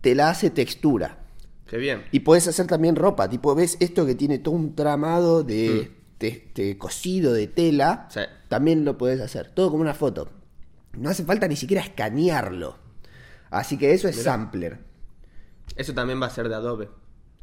Te 0.00 0.14
la 0.14 0.30
hace 0.30 0.48
textura. 0.50 1.18
Qué 1.66 1.78
bien. 1.78 2.04
Y 2.12 2.20
puedes 2.20 2.46
hacer 2.48 2.66
también 2.66 2.94
ropa. 2.96 3.28
Tipo, 3.28 3.54
ves 3.54 3.76
esto 3.80 4.04
que 4.06 4.14
tiene 4.14 4.38
todo 4.38 4.54
un 4.54 4.74
tramado 4.74 5.42
de, 5.42 5.90
de- 6.18 6.50
de 6.54 6.78
cosido 6.78 7.32
de 7.32 7.46
tela. 7.48 8.06
Mm. 8.08 8.12
Sí. 8.12 8.20
También 8.48 8.84
lo 8.84 8.98
puedes 8.98 9.20
hacer. 9.20 9.50
Todo 9.54 9.70
como 9.70 9.82
una 9.82 9.94
foto. 9.94 10.30
No 10.92 11.10
hace 11.10 11.24
falta 11.24 11.48
ni 11.48 11.56
siquiera 11.56 11.82
escanearlo. 11.82 12.78
Así 13.50 13.78
que 13.78 13.92
eso 13.92 14.08
es 14.08 14.16
Mirá. 14.18 14.24
sampler. 14.32 14.78
Eso 15.76 15.94
también 15.94 16.20
va 16.20 16.26
a 16.26 16.30
ser 16.30 16.48
de 16.48 16.54
Adobe. 16.54 16.88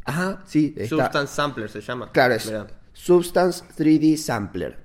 Ajá, 0.06 0.44
sí. 0.46 0.74
está- 0.78 0.96
Substance 0.96 1.34
Sampler 1.36 1.70
se 1.70 1.82
llama. 1.82 2.12
Claro, 2.12 2.34
es 2.36 2.46
Mirá. 2.46 2.68
Substance 2.94 3.64
3D 3.78 4.18
Sampler. 4.18 4.78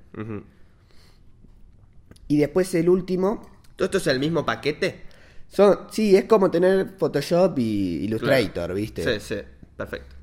Y 2.28 2.38
después 2.38 2.74
el 2.74 2.88
último. 2.88 3.48
¿Todo 3.76 3.86
esto 3.86 3.98
es 3.98 4.06
el 4.08 4.18
mismo 4.18 4.44
paquete? 4.44 5.04
Son, 5.48 5.78
sí, 5.90 6.16
es 6.16 6.24
como 6.24 6.50
tener 6.50 6.94
Photoshop 6.98 7.58
y 7.58 8.04
Illustrator, 8.04 8.52
Claro. 8.52 8.74
¿viste? 8.74 9.20
Sí, 9.20 9.34
sí. 9.34 9.40
Perfecto. 9.76 10.14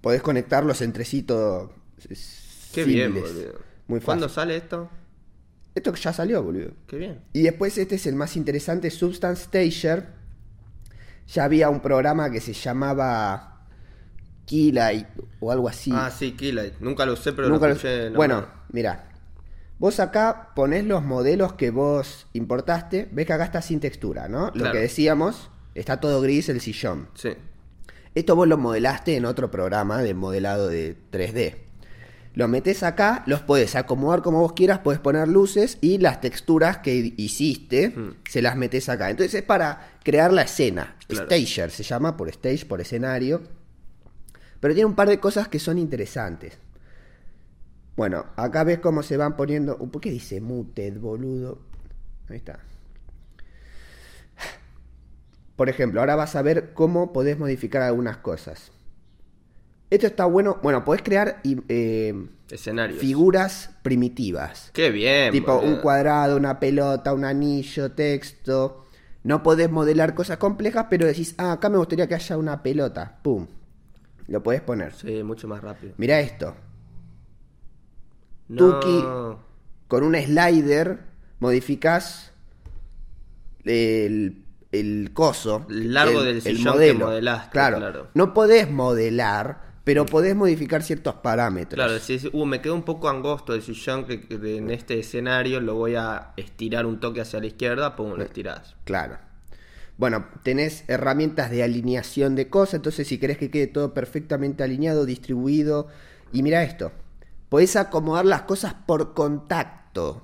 Podés 0.00 0.22
conectarlos 0.22 0.80
entre 0.82 1.04
sí 1.04 1.22
todo. 1.22 1.72
Qué 2.72 2.84
bien, 2.84 3.14
boludo. 3.14 3.58
Muy 3.88 4.00
¿Cuándo 4.00 4.26
fácil. 4.28 4.34
sale 4.34 4.56
esto? 4.56 4.88
Esto 5.74 5.94
ya 5.94 6.12
salió, 6.12 6.42
boludo. 6.42 6.70
Qué 6.86 6.96
bien. 6.96 7.20
Y 7.32 7.42
después 7.42 7.76
este 7.78 7.96
es 7.96 8.06
el 8.06 8.14
más 8.14 8.36
interesante, 8.36 8.90
Substance 8.90 9.44
Stager. 9.44 10.06
Ya 11.34 11.44
había 11.44 11.68
un 11.68 11.80
programa 11.80 12.30
que 12.30 12.40
se 12.40 12.52
llamaba 12.52 13.66
Keylight 14.46 15.06
o 15.40 15.52
algo 15.52 15.68
así. 15.68 15.90
Ah, 15.94 16.10
sí, 16.10 16.32
Keylight. 16.32 16.74
Nunca 16.80 17.04
lo 17.04 17.12
usé, 17.14 17.32
pero 17.32 17.48
Nunca 17.48 17.66
lo 17.66 17.70
lo- 17.70 17.76
escuché. 17.76 18.10
Bueno, 18.10 18.46
mira. 18.72 19.07
Vos 19.78 20.00
acá 20.00 20.50
ponés 20.56 20.84
los 20.84 21.04
modelos 21.04 21.52
que 21.52 21.70
vos 21.70 22.26
importaste. 22.32 23.08
Ves 23.12 23.26
que 23.26 23.32
acá 23.32 23.44
está 23.44 23.62
sin 23.62 23.78
textura, 23.80 24.28
¿no? 24.28 24.50
Lo 24.54 24.72
que 24.72 24.78
decíamos, 24.78 25.50
está 25.74 26.00
todo 26.00 26.20
gris 26.20 26.48
el 26.48 26.60
sillón. 26.60 27.08
Sí. 27.14 27.30
Esto 28.14 28.34
vos 28.34 28.48
lo 28.48 28.58
modelaste 28.58 29.16
en 29.16 29.24
otro 29.24 29.50
programa 29.50 30.02
de 30.02 30.14
modelado 30.14 30.66
de 30.66 30.96
3D. 31.12 31.54
Lo 32.34 32.46
metes 32.48 32.82
acá, 32.82 33.22
los 33.26 33.40
puedes 33.42 33.74
acomodar 33.76 34.22
como 34.22 34.40
vos 34.40 34.52
quieras, 34.52 34.80
puedes 34.80 35.00
poner 35.00 35.26
luces 35.28 35.78
y 35.80 35.98
las 35.98 36.20
texturas 36.20 36.78
que 36.78 37.14
hiciste 37.16 37.90
Mm. 37.90 38.14
se 38.28 38.42
las 38.42 38.56
metes 38.56 38.88
acá. 38.88 39.10
Entonces 39.10 39.34
es 39.34 39.42
para 39.42 39.98
crear 40.04 40.32
la 40.32 40.42
escena. 40.42 40.96
Claro. 41.06 41.26
Stager 41.26 41.70
se 41.70 41.82
llama 41.82 42.16
por 42.16 42.28
stage, 42.28 42.66
por 42.66 42.80
escenario. 42.80 43.42
Pero 44.60 44.74
tiene 44.74 44.86
un 44.86 44.94
par 44.94 45.08
de 45.08 45.18
cosas 45.20 45.48
que 45.48 45.58
son 45.58 45.78
interesantes. 45.78 46.58
Bueno, 47.98 48.26
acá 48.36 48.62
ves 48.62 48.78
cómo 48.78 49.02
se 49.02 49.16
van 49.16 49.36
poniendo. 49.36 49.76
¿Por 49.76 50.00
qué 50.00 50.08
dice 50.12 50.40
muted, 50.40 51.00
boludo? 51.00 51.58
Ahí 52.28 52.36
está. 52.36 52.60
Por 55.56 55.68
ejemplo, 55.68 55.98
ahora 55.98 56.14
vas 56.14 56.36
a 56.36 56.42
ver 56.42 56.72
cómo 56.74 57.12
podés 57.12 57.40
modificar 57.40 57.82
algunas 57.82 58.18
cosas. 58.18 58.70
Esto 59.90 60.06
está 60.06 60.26
bueno. 60.26 60.60
Bueno, 60.62 60.84
podés 60.84 61.02
crear 61.02 61.40
eh, 61.42 62.14
Escenarios. 62.48 63.00
figuras 63.00 63.70
primitivas. 63.82 64.70
Qué 64.72 64.90
bien. 64.92 65.32
Tipo 65.32 65.56
boludo. 65.56 65.74
un 65.74 65.80
cuadrado, 65.80 66.36
una 66.36 66.60
pelota, 66.60 67.12
un 67.12 67.24
anillo, 67.24 67.90
texto. 67.90 68.86
No 69.24 69.42
podés 69.42 69.72
modelar 69.72 70.14
cosas 70.14 70.36
complejas, 70.36 70.86
pero 70.88 71.04
decís, 71.04 71.34
ah, 71.36 71.50
acá 71.50 71.68
me 71.68 71.78
gustaría 71.78 72.06
que 72.06 72.14
haya 72.14 72.36
una 72.36 72.62
pelota. 72.62 73.18
Pum. 73.22 73.48
Lo 74.28 74.40
podés 74.40 74.60
poner. 74.60 74.92
Sí, 74.94 75.24
mucho 75.24 75.48
más 75.48 75.60
rápido. 75.62 75.94
Mira 75.96 76.20
esto. 76.20 76.54
No. 78.48 78.80
Tuki. 78.80 79.04
Con 79.88 80.02
un 80.04 80.14
slider 80.14 81.00
modificás 81.40 82.32
el, 83.64 84.44
el 84.72 85.10
coso. 85.12 85.66
El 85.68 85.94
largo 85.94 86.22
del 86.22 86.42
sillón 86.42 86.78
que 86.78 86.94
modelaste, 86.94 87.50
Claro. 87.50 87.78
claro. 87.78 88.08
No 88.14 88.34
podés 88.34 88.70
modelar, 88.70 89.62
pero 89.84 90.04
podés 90.06 90.36
modificar 90.36 90.82
ciertos 90.82 91.14
parámetros. 91.16 91.74
Claro, 91.74 91.98
si 91.98 92.14
es- 92.14 92.28
uh, 92.32 92.44
me 92.44 92.60
quedó 92.60 92.74
un 92.74 92.82
poco 92.82 93.08
angosto 93.08 93.54
el 93.54 93.62
sillón 93.62 94.04
que, 94.06 94.26
en 94.30 94.70
este 94.70 94.98
escenario 94.98 95.60
lo 95.60 95.74
voy 95.74 95.94
a 95.94 96.32
estirar 96.36 96.86
un 96.86 97.00
toque 97.00 97.20
hacia 97.22 97.40
la 97.40 97.46
izquierda, 97.46 97.96
pum, 97.96 98.12
lo 98.14 98.22
estirás. 98.22 98.76
Claro. 98.84 99.18
Bueno, 99.96 100.26
tenés 100.44 100.84
herramientas 100.86 101.50
de 101.50 101.64
alineación 101.64 102.36
de 102.36 102.48
cosas, 102.48 102.74
entonces 102.74 103.08
si 103.08 103.18
querés 103.18 103.36
que 103.38 103.50
quede 103.50 103.66
todo 103.66 103.94
perfectamente 103.94 104.62
alineado, 104.62 105.04
distribuido, 105.06 105.88
y 106.32 106.42
mira 106.44 106.62
esto, 106.62 106.92
podés 107.48 107.76
acomodar 107.76 108.24
las 108.24 108.42
cosas 108.42 108.74
por 108.86 109.14
contacto. 109.14 110.22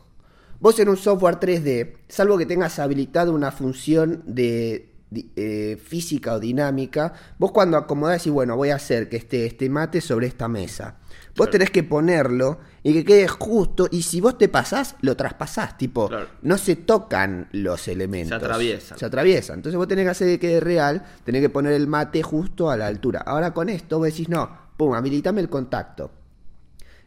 Vos 0.61 0.79
en 0.79 0.89
un 0.89 0.97
software 0.97 1.39
3D, 1.41 1.97
salvo 2.09 2.39
que 2.39 2.47
tengas 2.47 2.79
habilitado 2.79 3.33
una 3.33 3.51
función 3.53 4.23
de 4.27 4.91
eh, 5.37 5.79
física 5.85 6.35
o 6.35 6.41
dinámica, 6.41 7.13
vos 7.39 7.53
cuando 7.53 7.77
acomodás 7.77 8.27
y 8.27 8.31
bueno, 8.31 8.57
voy 8.57 8.71
a 8.71 8.77
hacer 8.77 9.09
que 9.09 9.17
esté 9.17 9.47
este 9.47 9.69
mate 9.69 10.01
sobre 10.01 10.27
esta 10.27 10.49
mesa. 10.49 10.97
Vos 11.37 11.47
Claro. 11.47 11.51
tenés 11.51 11.71
que 11.71 11.83
ponerlo 11.83 12.59
y 12.83 12.93
que 12.93 13.05
quede 13.05 13.29
justo, 13.29 13.89
y 13.91 14.03
si 14.03 14.21
vos 14.21 14.39
te 14.39 14.49
pasás, 14.49 14.97
lo 15.03 15.17
traspasás, 15.17 15.77
tipo, 15.79 16.09
Claro. 16.09 16.27
no 16.43 16.59
se 16.59 16.77
tocan 16.77 17.49
los 17.53 17.87
elementos. 17.89 18.31
Se 18.31 18.35
atraviesan. 18.45 18.99
Se 18.99 19.05
atraviesan. 19.07 19.57
Entonces 19.57 19.77
vos 19.77 19.87
tenés 19.89 20.05
que 20.05 20.11
hacer 20.11 20.29
que 20.29 20.39
quede 20.39 20.61
real, 20.61 21.05
tenés 21.25 21.43
que 21.43 21.51
poner 21.51 21.73
el 21.75 21.87
mate 21.87 22.23
justo 22.23 22.71
a 22.71 22.77
la 22.77 22.87
altura. 22.87 23.21
Ahora 23.27 23.53
con 23.53 23.69
esto 23.69 23.99
vos 23.99 24.07
decís, 24.07 24.29
no, 24.29 24.49
pum, 24.77 24.95
habilitame 24.95 25.41
el 25.41 25.49
contacto. 25.49 26.11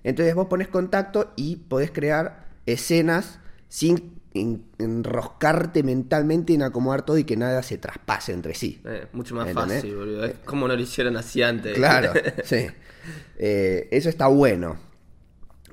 Entonces 0.08 0.34
vos 0.36 0.48
pones 0.48 0.68
contacto 0.70 1.34
y 1.36 1.58
podés 1.58 1.92
crear 1.92 2.48
escenas 2.66 3.40
sin 3.68 4.16
en- 4.34 4.64
enroscarte 4.78 5.84
mentalmente 5.84 6.54
en 6.54 6.62
acomodar 6.64 7.02
todo 7.06 7.18
y 7.18 7.24
que 7.26 7.36
nada 7.36 7.62
se 7.64 7.78
traspase 7.78 8.32
entre 8.32 8.54
sí. 8.54 8.80
Eh, 8.86 9.08
mucho 9.12 9.36
más 9.36 9.50
¿Entendés? 9.50 9.78
fácil, 9.82 9.96
boludo. 9.98 10.24
Es 10.26 10.36
como 10.46 10.68
no 10.68 10.76
lo 10.76 10.82
hicieron 10.82 11.18
así 11.18 11.42
antes. 11.44 11.76
Claro, 11.76 12.14
sí. 12.46 12.68
Eh, 13.38 13.88
eso 13.92 14.08
está 14.10 14.28
bueno. 14.28 14.78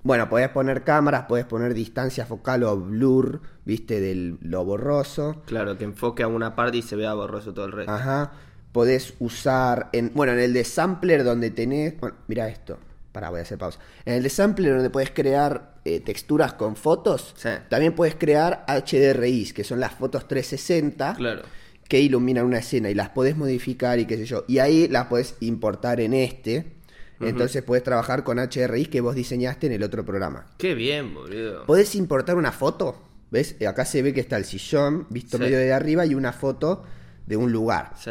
Bueno, 0.02 0.28
podés 0.28 0.48
poner 0.50 0.82
cámaras, 0.82 1.26
podés 1.26 1.44
poner 1.46 1.72
distancia 1.72 2.26
focal 2.26 2.64
o 2.64 2.76
blur, 2.76 3.40
viste, 3.64 4.00
del 4.00 4.38
lo 4.42 4.64
borroso. 4.64 5.42
Claro, 5.46 5.78
que 5.78 5.84
enfoque 5.84 6.22
a 6.22 6.26
una 6.28 6.54
parte 6.56 6.78
y 6.78 6.82
se 6.82 6.96
vea 6.96 7.14
borroso 7.14 7.54
todo 7.54 7.66
el 7.66 7.72
resto. 7.72 7.92
Ajá. 7.92 8.32
Podés 8.72 9.14
usar, 9.20 9.90
en, 9.92 10.10
bueno, 10.14 10.32
en 10.32 10.40
el 10.40 10.52
de 10.52 10.64
sampler 10.64 11.22
donde 11.22 11.50
tenés, 11.50 11.98
bueno, 12.00 12.16
mira 12.26 12.48
esto. 12.48 12.78
Pará, 13.14 13.30
voy 13.30 13.38
a 13.38 13.42
hacer 13.42 13.58
pausa. 13.58 13.78
En 14.04 14.14
el 14.14 14.24
de 14.24 14.28
sampler 14.28 14.74
donde 14.74 14.90
podés 14.90 15.12
crear 15.12 15.76
eh, 15.84 16.00
texturas 16.00 16.54
con 16.54 16.74
fotos, 16.74 17.32
Sí. 17.36 17.48
también 17.68 17.94
podés 17.94 18.16
crear 18.16 18.64
HDRIs, 18.66 19.52
que 19.52 19.62
son 19.62 19.78
las 19.78 19.92
fotos 19.94 20.26
360 20.26 21.14
Claro. 21.14 21.42
que 21.88 22.00
iluminan 22.00 22.44
una 22.44 22.58
escena 22.58 22.90
y 22.90 22.94
las 22.94 23.10
podés 23.10 23.36
modificar 23.36 24.00
y 24.00 24.06
qué 24.06 24.16
sé 24.16 24.24
yo. 24.26 24.44
Y 24.48 24.58
ahí 24.58 24.88
las 24.88 25.06
podés 25.06 25.36
importar 25.40 26.00
en 26.00 26.12
este. 26.12 26.72
Entonces 27.20 27.62
podés 27.62 27.84
trabajar 27.84 28.24
con 28.24 28.38
HDRIs 28.40 28.88
que 28.88 29.00
vos 29.00 29.14
diseñaste 29.14 29.68
en 29.68 29.74
el 29.74 29.84
otro 29.84 30.04
programa. 30.04 30.46
Qué 30.58 30.74
bien, 30.74 31.14
boludo. 31.14 31.64
Podés 31.66 31.94
importar 31.94 32.34
una 32.36 32.50
foto. 32.50 33.00
¿Ves? 33.30 33.54
Acá 33.66 33.84
se 33.84 34.02
ve 34.02 34.12
que 34.12 34.20
está 34.20 34.36
el 34.36 34.44
sillón 34.44 35.06
visto 35.08 35.36
Sí. 35.38 35.44
medio 35.44 35.58
de 35.58 35.72
arriba 35.72 36.04
y 36.04 36.16
una 36.16 36.32
foto 36.32 36.82
de 37.26 37.36
un 37.36 37.52
lugar. 37.52 37.92
Sí. 37.96 38.10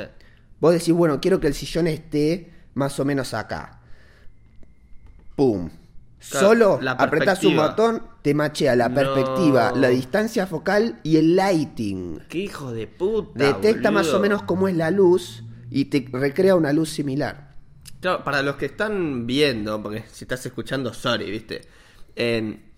Vos 0.61 0.71
decís, 0.73 0.93
bueno, 0.93 1.19
quiero 1.19 1.41
que 1.41 1.47
el 1.47 1.53
sillón 1.53 1.87
esté 1.87 2.51
más 2.73 2.97
o 3.01 3.05
menos 3.05 3.33
acá. 3.33 3.81
¡Pum! 5.35 5.69
Claro, 6.29 6.47
Solo 6.47 6.79
la 6.81 6.91
apretás 6.93 7.43
un 7.43 7.57
botón, 7.57 8.03
te 8.21 8.33
machea 8.33 8.75
la 8.77 8.87
No. 8.87 8.95
perspectiva, 8.95 9.73
la 9.75 9.89
distancia 9.89 10.47
focal 10.47 10.99
y 11.03 11.17
el 11.17 11.35
lighting. 11.35 12.19
Qué 12.29 12.39
hijo 12.39 12.71
de 12.71 12.87
puta. 12.87 13.31
Detecta 13.43 13.91
más 13.91 14.07
o 14.13 14.19
menos 14.19 14.43
cómo 14.43 14.67
es 14.69 14.75
la 14.77 14.89
luz 14.89 15.43
y 15.69 15.85
te 15.85 16.07
recrea 16.13 16.55
una 16.55 16.71
luz 16.71 16.89
similar. 16.91 17.55
Claro, 17.99 18.23
para 18.23 18.41
los 18.41 18.55
que 18.55 18.67
están 18.67 19.27
viendo, 19.27 19.81
porque 19.83 20.05
si 20.11 20.23
estás 20.23 20.45
escuchando, 20.45 20.93
sorry, 20.93 21.29
viste. 21.29 21.61
En 22.15 22.71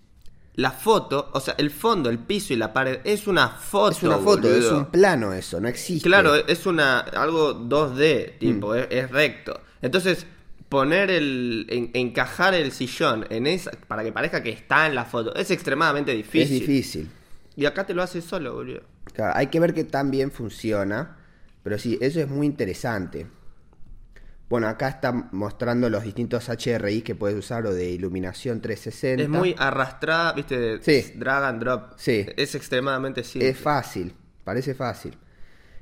la 0.54 0.70
foto, 0.72 1.30
o 1.32 1.38
sea, 1.40 1.54
el 1.58 1.70
fondo, 1.70 2.10
el 2.10 2.18
piso 2.18 2.52
y 2.52 2.56
la 2.56 2.72
pared 2.72 2.98
es 3.04 3.26
una 3.28 3.48
foto. 3.48 3.90
Es 3.96 4.02
una 4.02 4.16
foto, 4.18 4.42
boludo. 4.48 4.56
es 4.58 4.72
un 4.72 4.86
plano 4.86 5.32
eso, 5.32 5.60
no 5.60 5.68
existe. 5.68 6.08
Claro, 6.08 6.34
es 6.34 6.66
una 6.66 6.98
algo 7.00 7.54
2D, 7.54 8.38
tipo, 8.40 8.72
Mm. 8.72 8.76
es, 8.76 8.86
es 8.90 9.10
recto. 9.12 9.60
Entonces, 9.82 10.26
poner 10.68 11.10
el 11.10 11.66
en- 11.68 11.90
encajar 11.94 12.54
el 12.54 12.72
sillón 12.72 13.26
en 13.30 13.46
esa 13.46 13.70
para 13.86 14.02
que 14.04 14.12
parezca 14.12 14.42
que 14.42 14.50
está 14.50 14.86
en 14.86 14.94
la 14.94 15.04
foto 15.04 15.34
es 15.34 15.50
extremadamente 15.50 16.12
difícil. 16.12 16.42
es 16.42 16.60
difícil. 16.60 17.10
Y 17.56 17.64
acá 17.66 17.86
te 17.86 17.94
lo 17.94 18.02
hace 18.02 18.20
solo, 18.20 18.54
boludo. 18.54 18.82
Claro, 19.12 19.32
hay 19.36 19.46
que 19.46 19.60
ver 19.60 19.72
que 19.74 19.84
tan 19.84 20.10
bien 20.10 20.30
funciona. 20.30 21.16
Pero 21.62 21.78
sí, 21.78 21.98
eso 22.00 22.20
es 22.20 22.28
muy 22.28 22.46
interesante. 22.46 23.26
Bueno, 24.48 24.68
acá 24.68 24.88
está 24.88 25.10
mostrando 25.32 25.90
los 25.90 26.04
distintos 26.04 26.48
HRI 26.48 27.02
que 27.02 27.16
puedes 27.16 27.36
usar 27.36 27.66
o 27.66 27.74
de 27.74 27.90
iluminación 27.90 28.60
360. 28.60 29.24
Es 29.24 29.28
muy 29.28 29.56
arrastrada, 29.58 30.32
viste, 30.32 30.80
Sí. 30.82 31.12
drag 31.16 31.42
and 31.42 31.60
drop. 31.60 31.92
Sí. 31.96 32.24
Es 32.36 32.54
extremadamente 32.54 33.24
simple. 33.24 33.48
Es 33.48 33.58
fácil, 33.58 34.14
parece 34.44 34.74
fácil. 34.74 35.16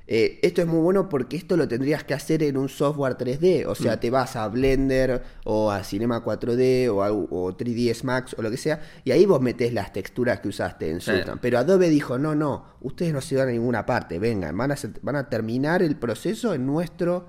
Eh, 0.06 0.38
esto 0.42 0.60
es 0.60 0.66
muy 0.66 0.80
bueno 0.82 1.08
porque 1.08 1.36
esto 1.38 1.56
lo 1.56 1.66
tendrías 1.66 2.04
que 2.04 2.12
hacer 2.12 2.42
en 2.42 2.58
un 2.58 2.68
software 2.68 3.16
3D. 3.16 3.64
O 3.66 3.72
Mm. 3.72 3.74
sea, 3.74 3.98
te 4.00 4.10
vas 4.10 4.36
a 4.36 4.46
Blender 4.48 5.22
o 5.44 5.70
a 5.70 5.82
Cinema 5.82 6.22
4D 6.22 6.88
o, 6.90 7.02
a, 7.02 7.10
o 7.10 7.56
3ds 7.56 8.04
Max 8.04 8.34
o 8.38 8.42
lo 8.42 8.50
que 8.50 8.58
sea. 8.58 8.82
Y 9.04 9.12
ahí 9.12 9.24
vos 9.24 9.40
metés 9.40 9.72
las 9.72 9.92
texturas 9.94 10.40
que 10.40 10.48
usaste 10.48 10.90
en 10.90 11.00
Sí. 11.00 11.10
Sultan. 11.10 11.38
Pero 11.40 11.58
Adobe 11.58 11.88
dijo, 11.88 12.18
no, 12.18 12.34
no, 12.34 12.66
ustedes 12.82 13.14
no 13.14 13.22
se 13.22 13.36
van 13.36 13.48
a 13.48 13.52
ninguna 13.52 13.86
parte. 13.86 14.18
Vengan, 14.18 14.54
van 14.56 14.72
a, 14.72 14.74
hacer- 14.74 15.00
van 15.00 15.16
a 15.16 15.30
terminar 15.30 15.82
el 15.82 15.96
proceso 15.96 16.52
en, 16.52 16.66
nuestro, 16.66 17.28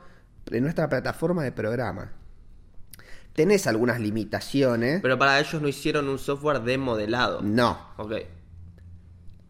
en 0.51 0.61
nuestra 0.63 0.89
plataforma 0.89 1.43
de 1.43 1.53
programa. 1.53 2.11
Tenés 3.33 3.67
algunas 3.67 4.01
limitaciones. 4.01 5.01
Pero 5.01 5.17
para 5.17 5.39
ellos 5.39 5.61
no 5.61 5.67
hicieron 5.69 6.09
un 6.09 6.19
software 6.19 6.61
de 6.61 6.77
modelado. 6.77 7.41
No, 7.41 7.77
Ok. 7.97 8.13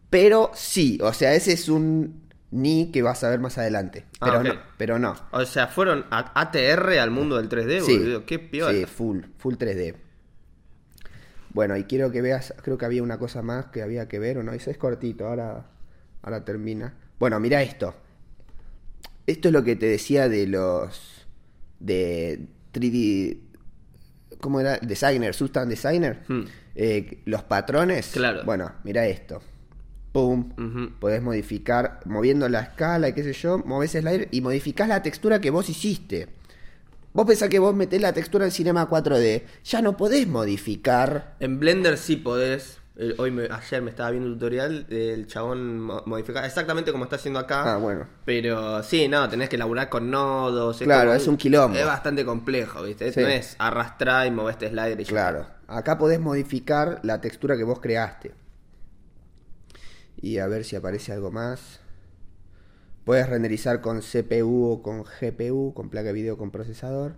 pero 0.09 0.51
sí. 0.53 0.99
O 1.01 1.11
sea, 1.13 1.33
ese 1.33 1.53
es 1.53 1.69
un 1.69 2.24
ni 2.55 2.89
que 2.91 3.01
vas 3.01 3.23
a 3.23 3.29
ver 3.29 3.39
más 3.39 3.57
adelante. 3.57 4.05
Ah, 4.21 4.27
Pero 4.31 4.43
no, 4.43 4.59
pero 4.77 4.97
no. 4.99 5.15
O 5.31 5.45
sea, 5.45 5.67
fueron 5.67 6.05
a 6.09 6.39
ATR 6.39 6.97
al 6.99 7.11
mundo 7.11 7.35
del 7.37 7.49
3D, 7.49 7.81
Sí, 7.81 7.97
boludo. 7.97 8.25
Qué 8.25 8.39
piola. 8.39 8.71
sí, 8.73 8.85
full, 8.85 9.19
full 9.37 9.55
3D. 9.55 9.95
Bueno, 11.49 11.75
y 11.77 11.83
quiero 11.83 12.11
que 12.11 12.21
veas, 12.21 12.53
creo 12.63 12.77
que 12.77 12.85
había 12.85 13.03
una 13.03 13.17
cosa 13.19 13.41
más 13.41 13.67
que 13.67 13.81
había 13.81 14.07
que 14.07 14.19
ver, 14.19 14.37
o 14.37 14.43
no, 14.43 14.53
ese 14.53 14.71
es 14.71 14.77
cortito, 14.77 15.27
ahora, 15.27 15.65
ahora 16.21 16.43
termina. 16.45 16.93
Bueno, 17.19 17.39
mira 17.39 17.61
esto. 17.61 17.93
Esto 19.27 19.49
es 19.49 19.53
lo 19.53 19.63
que 19.63 19.75
te 19.75 19.85
decía 19.87 20.29
de 20.29 20.47
los 20.47 21.25
de 21.79 22.47
3D, 22.73 23.37
¿cómo 24.39 24.59
era? 24.59 24.77
Designer, 24.79 25.33
Substance 25.33 25.69
Designer. 25.69 26.23
Hmm. 26.27 26.43
Eh, 26.75 27.21
los 27.25 27.43
patrones. 27.43 28.11
Claro. 28.13 28.43
Bueno, 28.45 28.71
mira 28.83 29.05
esto. 29.07 29.41
Pum. 30.15 30.91
Podés 30.99 31.21
modificar, 31.21 31.99
moviendo 32.05 32.47
la 32.47 32.61
escala 32.61 33.09
y 33.09 33.13
qué 33.13 33.21
sé 33.21 33.33
yo, 33.33 33.57
movés 33.57 33.95
el 33.95 34.03
slider 34.03 34.29
y 34.31 34.39
modificás 34.39 34.87
la 34.87 35.03
textura 35.03 35.41
que 35.41 35.49
vos 35.49 35.67
hiciste. 35.69 36.29
Vos 37.11 37.25
pensás 37.25 37.49
que 37.49 37.59
vos 37.59 37.75
metés 37.75 37.99
la 38.01 38.13
textura 38.13 38.45
en 38.45 38.51
Cinema 38.51 38.89
4D, 38.89 39.43
ya 39.65 39.81
no 39.81 39.97
podés 39.97 40.25
modificar. 40.25 41.35
En 41.41 41.59
Blender 41.59 41.97
sí 41.97 42.15
podés. 42.15 42.79
Eh, 42.97 43.13
Hoy 43.17 43.29
me- 43.29 43.49
ayer 43.51 43.81
me 43.81 43.89
estaba 43.89 44.09
viendo 44.11 44.29
un 44.29 44.35
tutorial 44.35 44.87
del 44.87 45.27
chabón 45.27 45.81
mo- 45.81 46.01
modificar 46.05 46.45
exactamente 46.45 46.93
como 46.93 47.03
está 47.03 47.17
haciendo 47.17 47.41
acá. 47.41 47.73
Ah, 47.73 47.77
bueno. 47.77 48.07
Pero 48.23 48.83
sí, 48.83 49.09
no, 49.09 49.27
tenés 49.27 49.49
que 49.49 49.57
laburar 49.57 49.89
con 49.89 50.09
nodos. 50.09 50.77
Claro, 50.79 51.09
como 51.09 51.13
es 51.21 51.27
un 51.27 51.35
quilombo. 51.35 51.77
Es 51.77 51.85
bastante 51.85 52.23
complejo, 52.23 52.83
¿viste? 52.83 53.11
Sí. 53.11 53.19
No 53.19 53.27
es 53.27 53.57
arrastrar 53.59 54.27
y 54.27 54.31
mover 54.31 54.53
este 54.53 54.69
slider 54.69 55.01
y 55.01 55.03
Claro. 55.03 55.45
Acá 55.67 55.97
podés 55.97 56.21
modificar 56.21 57.01
la 57.03 57.19
textura 57.19 57.57
que 57.57 57.65
vos 57.65 57.81
creaste. 57.81 58.31
Y 60.21 60.37
a 60.39 60.47
ver 60.47 60.63
si 60.63 60.75
aparece 60.75 61.11
algo 61.11 61.31
más. 61.31 61.79
Puedes 63.03 63.29
renderizar 63.29 63.81
con 63.81 64.01
CPU 64.01 64.65
o 64.71 64.81
con 64.81 65.03
GPU, 65.03 65.73
con 65.73 65.89
placa 65.89 66.07
de 66.07 66.13
video 66.13 66.37
con 66.37 66.49
procesador. 66.51 67.13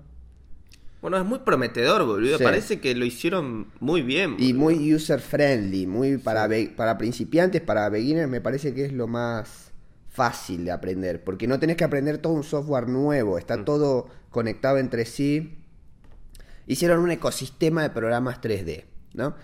Bueno, 1.02 1.18
es 1.18 1.26
muy 1.26 1.40
prometedor, 1.40 2.06
boludo. 2.06 2.38
Sí. 2.38 2.44
Parece 2.44 2.80
que 2.82 2.96
lo 2.96 3.06
hicieron 3.06 3.68
muy 3.80 4.02
bien. 4.02 4.36
Y 4.40 4.54
muy 4.54 4.94
user 4.94 5.20
friendly, 5.22 5.86
muy 5.88 6.18
para, 6.18 6.50
para 6.76 6.98
principiantes, 6.98 7.62
para 7.62 7.88
beginners, 7.90 8.28
me 8.30 8.42
parece 8.42 8.74
que 8.74 8.86
es 8.86 8.92
lo 8.94 9.08
más 9.08 9.72
fácil 10.10 10.66
de 10.66 10.72
aprender. 10.72 11.24
Porque 11.24 11.48
no 11.48 11.60
tenés 11.60 11.78
que 11.78 11.84
aprender 11.84 12.18
todo 12.18 12.34
un 12.34 12.44
software 12.44 12.90
nuevo, 12.90 13.36
Mm. 13.36 13.40
está 13.40 13.64
todo 13.64 14.08
conectado 14.32 14.80
entre 14.80 15.06
sí. 15.06 15.54
Hicieron 16.66 17.00
un 17.00 17.12
ecosistema 17.12 17.84
de 17.84 17.92
programas 17.92 18.42
3D, 18.42 18.84
¿no? 19.14 19.36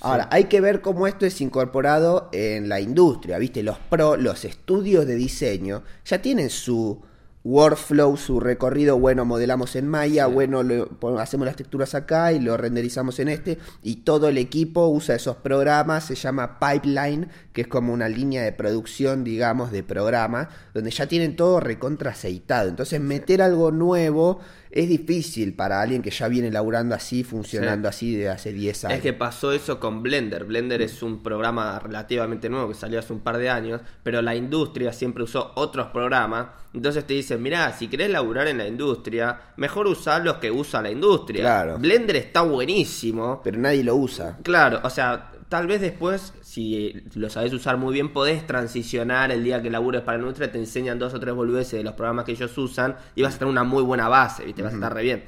Ahora, 0.00 0.28
hay 0.30 0.44
que 0.44 0.60
ver 0.60 0.80
cómo 0.80 1.06
esto 1.06 1.26
es 1.26 1.40
incorporado 1.40 2.28
en 2.32 2.68
la 2.68 2.80
industria, 2.80 3.38
¿viste? 3.38 3.62
Los 3.62 3.78
pro, 3.78 4.16
los 4.16 4.44
estudios 4.44 5.06
de 5.06 5.16
diseño 5.16 5.82
ya 6.04 6.22
tienen 6.22 6.50
su 6.50 7.02
workflow, 7.44 8.16
su 8.16 8.40
recorrido, 8.40 8.98
bueno, 8.98 9.24
modelamos 9.24 9.74
en 9.76 9.88
Maya, 9.88 10.26
bueno, 10.26 10.62
lo- 10.62 10.88
hacemos 11.18 11.46
las 11.46 11.56
texturas 11.56 11.94
acá 11.94 12.32
y 12.32 12.40
lo 12.40 12.56
renderizamos 12.58 13.18
en 13.20 13.28
este, 13.28 13.58
y 13.82 13.96
todo 13.96 14.28
el 14.28 14.36
equipo 14.38 14.86
usa 14.88 15.14
esos 15.14 15.36
programas, 15.36 16.04
se 16.04 16.14
llama 16.14 16.58
pipeline, 16.58 17.28
que 17.52 17.62
es 17.62 17.68
como 17.68 17.92
una 17.92 18.08
línea 18.08 18.42
de 18.42 18.52
producción, 18.52 19.24
digamos, 19.24 19.72
de 19.72 19.82
programas, 19.82 20.48
donde 20.74 20.90
ya 20.90 21.06
tienen 21.06 21.36
todo 21.36 21.58
recontra 21.60 22.10
aceitado. 22.10 22.68
Entonces, 22.68 23.00
meter 23.00 23.40
algo 23.40 23.70
nuevo 23.70 24.40
es 24.70 24.88
difícil 24.88 25.54
para 25.54 25.80
alguien 25.80 26.02
que 26.02 26.10
ya 26.10 26.28
viene 26.28 26.50
laburando 26.50 26.94
así, 26.94 27.24
funcionando 27.24 27.88
así 27.88 28.14
de 28.14 28.28
hace 28.28 28.52
10 28.52 28.86
años. 28.86 28.96
Es 28.96 29.02
que 29.02 29.12
pasó 29.12 29.52
eso 29.52 29.80
con 29.80 30.02
Blender. 30.02 30.44
Blender 30.44 30.82
es 30.82 31.02
un 31.02 31.22
programa 31.22 31.78
relativamente 31.78 32.48
nuevo 32.48 32.68
que 32.68 32.74
salió 32.74 32.98
hace 32.98 33.12
un 33.12 33.20
par 33.20 33.38
de 33.38 33.48
años, 33.48 33.80
pero 34.02 34.22
la 34.22 34.34
industria 34.34 34.92
siempre 34.92 35.22
usó 35.22 35.52
otros 35.56 35.88
programas. 35.88 36.48
Entonces 36.74 37.06
te 37.06 37.14
dicen, 37.14 37.42
mirá, 37.42 37.72
si 37.72 37.88
querés 37.88 38.10
laburar 38.10 38.46
en 38.48 38.58
la 38.58 38.66
industria, 38.66 39.40
mejor 39.56 39.86
usar 39.86 40.22
los 40.22 40.36
que 40.36 40.50
usa 40.50 40.82
la 40.82 40.90
industria. 40.90 41.42
Claro. 41.42 41.78
Blender 41.78 42.16
está 42.16 42.42
buenísimo. 42.42 43.40
Pero 43.42 43.58
nadie 43.58 43.82
lo 43.82 43.96
usa. 43.96 44.38
Claro, 44.42 44.80
o 44.82 44.90
sea, 44.90 45.32
tal 45.48 45.66
vez 45.66 45.80
después, 45.80 46.32
si 46.42 47.02
lo 47.14 47.30
sabes 47.30 47.52
usar 47.52 47.76
muy 47.76 47.92
bien, 47.94 48.12
podés 48.12 48.46
transicionar 48.46 49.30
el 49.32 49.44
día 49.44 49.62
que 49.62 49.70
labures 49.70 50.02
para 50.02 50.18
la 50.18 50.22
industria, 50.24 50.50
te 50.52 50.58
enseñan 50.58 50.98
dos 50.98 51.14
o 51.14 51.20
tres 51.20 51.34
boludeces 51.34 51.72
de 51.78 51.84
los 51.84 51.94
programas 51.94 52.24
que 52.24 52.32
ellos 52.32 52.56
usan 52.58 52.96
y 53.14 53.22
vas 53.22 53.34
a 53.36 53.38
tener 53.38 53.50
una 53.50 53.64
muy 53.64 53.82
buena 53.82 54.08
base, 54.08 54.44
¿viste? 54.44 54.62
Vas 54.62 54.72
a 54.72 54.76
estar 54.76 54.94
re 54.94 55.02
bien. 55.02 55.24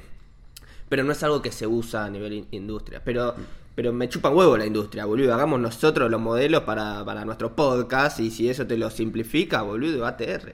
Pero 0.89 1.03
no 1.03 1.11
es 1.11 1.23
algo 1.23 1.41
que 1.41 1.51
se 1.51 1.67
usa 1.67 2.05
a 2.05 2.09
nivel 2.09 2.33
in- 2.33 2.47
industria. 2.51 3.01
Pero, 3.03 3.33
pero 3.75 3.93
me 3.93 4.09
chupa 4.09 4.29
huevo 4.29 4.57
la 4.57 4.65
industria, 4.65 5.05
boludo. 5.05 5.33
Hagamos 5.33 5.59
nosotros 5.59 6.11
los 6.11 6.19
modelos 6.19 6.63
para, 6.63 7.03
para 7.05 7.23
nuestro 7.25 7.55
podcast 7.55 8.19
y 8.19 8.29
si 8.29 8.49
eso 8.49 8.67
te 8.67 8.77
lo 8.77 8.89
simplifica, 8.89 9.61
boludo, 9.61 10.05
ATR. 10.05 10.53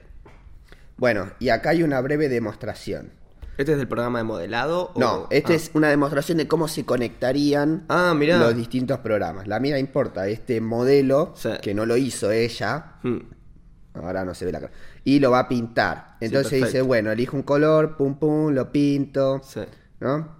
Bueno, 0.97 1.31
y 1.39 1.49
acá 1.49 1.71
hay 1.71 1.83
una 1.83 2.01
breve 2.01 2.29
demostración. 2.29 3.11
¿Este 3.57 3.71
es 3.71 3.77
del 3.77 3.87
programa 3.87 4.19
de 4.19 4.23
modelado? 4.23 4.91
o- 4.93 4.99
No, 4.99 5.27
esta 5.31 5.53
Ah. 5.53 5.55
es 5.55 5.71
una 5.73 5.89
demostración 5.89 6.37
de 6.37 6.47
cómo 6.47 6.67
se 6.67 6.85
conectarían 6.85 7.85
Ah, 7.89 8.13
mirá. 8.15 8.37
los 8.37 8.55
distintos 8.55 8.99
programas. 8.99 9.47
La 9.47 9.59
mía 9.59 9.79
importa 9.79 10.27
este 10.27 10.61
modelo, 10.61 11.33
Sí. 11.35 11.49
que 11.61 11.73
no 11.73 11.85
lo 11.85 11.97
hizo 11.97 12.31
ella, 12.31 12.97
Hmm. 13.03 13.17
ahora 13.95 14.23
no 14.25 14.35
se 14.35 14.45
ve 14.45 14.51
la 14.51 14.59
cara, 14.59 14.73
y 15.03 15.19
lo 15.19 15.31
va 15.31 15.39
a 15.39 15.47
pintar. 15.47 16.17
Entonces 16.21 16.63
dice, 16.63 16.81
bueno, 16.83 17.11
elijo 17.11 17.35
un 17.35 17.43
color, 17.43 17.97
pum 17.97 18.19
pum, 18.19 18.51
lo 18.53 18.71
pinto, 18.71 19.41
Sí. 19.43 19.61
¿no? 19.99 20.37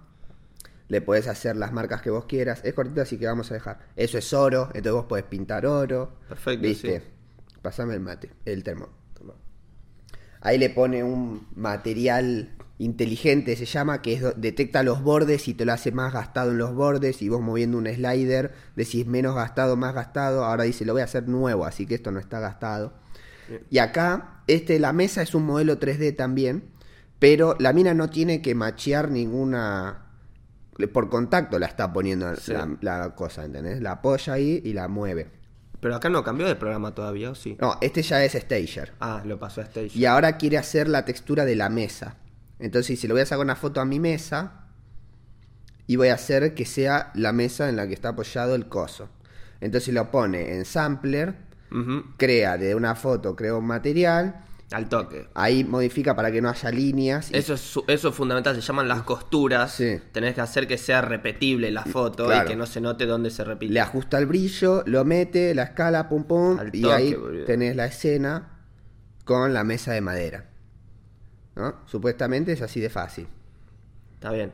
Le 0.86 1.00
puedes 1.02 1.26
hacer 1.28 1.56
las 1.56 1.72
marcas 1.72 2.00
que 2.00 2.08
vos 2.10 2.24
quieras. 2.24 2.60
Es 2.64 2.72
cortito, 2.72 3.02
así 3.02 3.18
que 3.18 3.26
vamos 3.26 3.50
a 3.50 3.54
dejar. 3.54 3.80
Eso 3.96 4.16
es 4.16 4.32
oro, 4.32 4.66
entonces 4.68 4.92
vos 4.92 5.04
podés 5.06 5.24
pintar 5.24 5.66
oro. 5.66 6.12
Perfecto, 6.28 6.62
¿Viste? 6.62 7.02
Pasame 7.62 7.94
el 7.94 8.00
mate, 8.00 8.30
el 8.44 8.62
termo. 8.62 8.88
Ahí 10.40 10.56
le 10.56 10.70
pone 10.70 11.02
un 11.02 11.48
material 11.56 12.50
inteligente, 12.78 13.56
se 13.56 13.64
llama, 13.64 14.02
que 14.02 14.14
es, 14.14 14.22
detecta 14.36 14.82
los 14.82 15.02
bordes 15.02 15.48
y 15.48 15.54
te 15.54 15.64
lo 15.64 15.72
hace 15.72 15.90
más 15.92 16.12
gastado 16.12 16.52
en 16.52 16.58
los 16.58 16.74
bordes. 16.74 17.22
Y 17.22 17.28
vos 17.28 17.40
moviendo 17.40 17.76
un 17.78 17.86
slider, 17.86 18.52
decís 18.76 19.06
menos 19.06 19.34
gastado, 19.34 19.76
más 19.76 19.94
gastado. 19.94 20.44
Ahora 20.44 20.64
dice, 20.64 20.84
lo 20.84 20.92
voy 20.92 21.02
a 21.02 21.06
hacer 21.06 21.28
nuevo, 21.28 21.64
así 21.64 21.86
que 21.86 21.94
esto 21.96 22.10
no 22.12 22.20
está 22.20 22.38
gastado. 22.40 22.92
Bien. 23.48 23.62
Y 23.70 23.78
acá, 23.78 24.42
este, 24.46 24.78
la 24.78 24.92
mesa 24.92 25.22
es 25.22 25.34
un 25.34 25.44
modelo 25.44 25.78
3D 25.80 26.14
también, 26.16 26.64
pero 27.18 27.56
la 27.58 27.72
mina 27.72 27.94
no 27.94 28.10
tiene 28.10 28.40
que 28.42 28.54
machear 28.54 29.10
ninguna... 29.10 30.04
Por 30.92 31.08
contacto 31.10 31.58
la 31.58 31.66
está 31.66 31.92
poniendo 31.92 32.36
Sí. 32.36 32.52
la, 32.52 32.76
la 32.80 33.14
cosa, 33.16 33.44
¿entendés? 33.44 33.82
La 33.82 33.92
apoya 33.92 34.34
ahí 34.34 34.62
y 34.64 34.72
la 34.74 34.86
mueve. 34.86 35.28
Pero 35.80 35.96
acá 35.96 36.08
no 36.08 36.22
cambió 36.22 36.46
de 36.46 36.54
programa 36.54 36.94
todavía, 36.94 37.30
¿o 37.30 37.34
sí? 37.34 37.56
No, 37.60 37.78
este 37.80 38.02
ya 38.02 38.22
es 38.24 38.34
Stager. 38.34 38.92
Ah, 39.00 39.22
lo 39.24 39.40
pasó 39.40 39.60
a 39.60 39.64
Stage. 39.64 39.90
Y 39.98 40.04
ahora 40.04 40.36
quiere 40.36 40.56
hacer 40.56 40.88
la 40.88 41.04
textura 41.04 41.44
de 41.44 41.56
la 41.56 41.68
mesa. 41.68 42.14
Entonces 42.58 42.88
dice, 42.88 43.06
le 43.08 43.14
voy 43.14 43.22
a 43.22 43.26
sacar 43.26 43.44
una 43.44 43.56
foto 43.56 43.80
a 43.80 43.84
mi 43.84 44.00
mesa 44.00 44.64
y 45.86 45.96
voy 45.96 46.08
a 46.08 46.14
hacer 46.14 46.54
que 46.54 46.66
sea 46.66 47.10
la 47.14 47.32
mesa 47.32 47.68
en 47.68 47.76
la 47.76 47.86
que 47.86 47.94
está 47.94 48.10
apoyado 48.10 48.54
el 48.54 48.66
coso. 48.68 49.08
Entonces 49.60 49.92
lo 49.94 50.10
pone 50.10 50.54
en 50.56 50.64
sampler, 50.64 51.34
crea 52.16 52.56
de 52.58 52.74
una 52.74 52.94
foto, 52.94 53.34
crea 53.36 53.54
un 53.54 53.66
material, 53.66 54.44
Al 54.70 54.88
toque. 54.88 55.28
ahí 55.34 55.64
modifica 55.64 56.14
para 56.14 56.30
que 56.30 56.40
no 56.42 56.48
haya 56.50 56.70
líneas. 56.70 57.30
y- 57.30 57.36
Eso 57.36 57.54
es, 57.54 57.74
eso 57.86 58.08
es 58.08 58.14
fundamental, 58.14 58.54
se 58.54 58.60
llaman 58.60 58.86
las 58.88 59.02
costuras. 59.02 59.72
Sí. 59.72 59.98
Tenés 60.12 60.34
que 60.34 60.40
hacer 60.42 60.66
que 60.66 60.76
sea 60.78 61.00
repetible 61.00 61.70
la 61.70 61.84
foto 61.84 62.26
Claro. 62.26 62.44
y 62.44 62.50
que 62.50 62.56
no 62.56 62.66
se 62.66 62.80
note 62.80 63.06
dónde 63.06 63.30
se 63.30 63.44
repite. 63.44 63.72
le 63.72 63.80
ajusta 63.80 64.18
el 64.18 64.26
brillo, 64.26 64.82
lo 64.86 65.04
mete, 65.04 65.54
la 65.54 65.62
escala, 65.64 66.08
pum 66.08 66.24
pum, 66.24 66.58
Al 66.58 66.74
y 66.74 66.82
toque, 66.82 66.94
ahí 66.94 67.14
boludo. 67.14 67.44
tenés 67.46 67.74
la 67.76 67.86
escena 67.86 68.58
con 69.24 69.54
la 69.54 69.64
mesa 69.64 69.92
de 69.92 70.00
madera. 70.02 70.44
¿No? 71.58 71.74
Supuestamente 71.86 72.52
es 72.52 72.62
así 72.62 72.80
de 72.80 72.88
fácil. 72.88 73.26
Está 74.14 74.30
bien. 74.30 74.52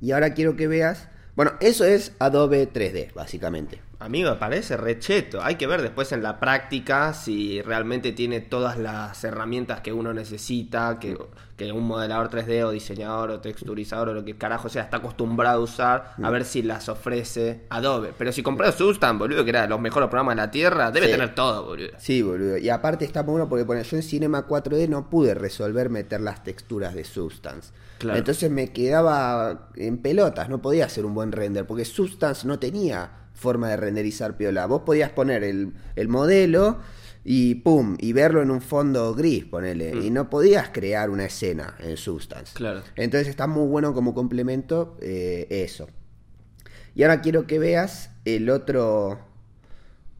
Y 0.00 0.12
ahora 0.12 0.32
quiero 0.32 0.56
que 0.56 0.66
veas. 0.66 1.08
Bueno, 1.38 1.52
eso 1.60 1.84
es 1.84 2.16
Adobe 2.18 2.68
3D, 2.68 3.14
básicamente. 3.14 3.80
Amigo, 4.00 4.28
me 4.30 4.36
parece 4.38 4.76
recheto. 4.76 5.40
Hay 5.40 5.54
que 5.54 5.68
ver 5.68 5.82
después 5.82 6.10
en 6.10 6.20
la 6.20 6.40
práctica 6.40 7.14
si 7.14 7.62
realmente 7.62 8.10
tiene 8.10 8.40
todas 8.40 8.76
las 8.76 9.22
herramientas 9.22 9.80
que 9.80 9.92
uno 9.92 10.12
necesita, 10.12 10.98
que, 10.98 11.16
que 11.56 11.70
un 11.70 11.86
modelador 11.86 12.28
3D 12.28 12.64
o 12.64 12.72
diseñador 12.72 13.30
o 13.30 13.38
texturizador 13.38 14.08
o 14.08 14.14
lo 14.14 14.24
que 14.24 14.36
carajo 14.36 14.68
sea 14.68 14.82
está 14.82 14.96
acostumbrado 14.96 15.60
a 15.60 15.62
usar, 15.62 16.14
a 16.20 16.28
ver 16.28 16.44
si 16.44 16.62
las 16.62 16.88
ofrece 16.88 17.66
Adobe. 17.70 18.12
Pero 18.18 18.32
si 18.32 18.42
compras 18.42 18.74
Substan, 18.74 19.16
boludo, 19.16 19.44
que 19.44 19.50
era 19.50 19.62
de 19.62 19.68
los 19.68 19.80
mejores 19.80 20.08
programas 20.08 20.34
de 20.34 20.42
la 20.42 20.50
Tierra, 20.50 20.90
debe 20.90 21.06
Sí. 21.06 21.12
tener 21.12 21.36
todo, 21.36 21.66
boludo. 21.66 21.90
Sí, 21.98 22.20
boludo. 22.20 22.58
Y 22.58 22.68
aparte 22.68 23.04
está 23.04 23.22
muy 23.22 23.34
bueno 23.34 23.48
porque 23.48 23.62
bueno, 23.62 23.82
yo 23.82 23.96
en 23.96 24.02
Cinema 24.02 24.44
4D 24.48 24.88
no 24.88 25.08
pude 25.08 25.34
resolver 25.34 25.88
meter 25.88 26.20
las 26.20 26.42
texturas 26.42 26.96
de 26.96 27.04
Substance. 27.04 27.70
Claro. 27.98 28.18
Entonces 28.18 28.50
me 28.50 28.72
quedaba 28.72 29.70
en 29.76 29.98
pelotas, 29.98 30.48
no 30.48 30.62
podía 30.62 30.86
hacer 30.86 31.04
un 31.04 31.14
buen 31.14 31.32
render 31.32 31.66
porque 31.66 31.84
Substance 31.84 32.46
no 32.46 32.58
tenía 32.58 33.28
forma 33.34 33.68
de 33.68 33.76
renderizar 33.76 34.36
piola. 34.36 34.66
Vos 34.66 34.82
podías 34.82 35.10
poner 35.10 35.44
el, 35.44 35.72
el 35.96 36.08
modelo 36.08 36.78
y 37.24 37.56
pum, 37.56 37.96
y 38.00 38.12
verlo 38.12 38.40
en 38.40 38.50
un 38.50 38.62
fondo 38.62 39.14
gris, 39.14 39.44
ponele. 39.44 39.94
Y 40.02 40.10
no 40.10 40.30
podías 40.30 40.70
crear 40.70 41.10
una 41.10 41.26
escena 41.26 41.74
en 41.78 41.96
Substance. 41.96 42.54
Claro. 42.54 42.82
Entonces 42.96 43.28
está 43.28 43.46
muy 43.46 43.66
bueno 43.66 43.92
como 43.92 44.14
complemento 44.14 44.96
eh, 45.00 45.46
eso. 45.50 45.88
Y 46.94 47.02
ahora 47.02 47.20
quiero 47.20 47.46
que 47.46 47.58
veas 47.58 48.10
el 48.24 48.48
otro 48.50 49.20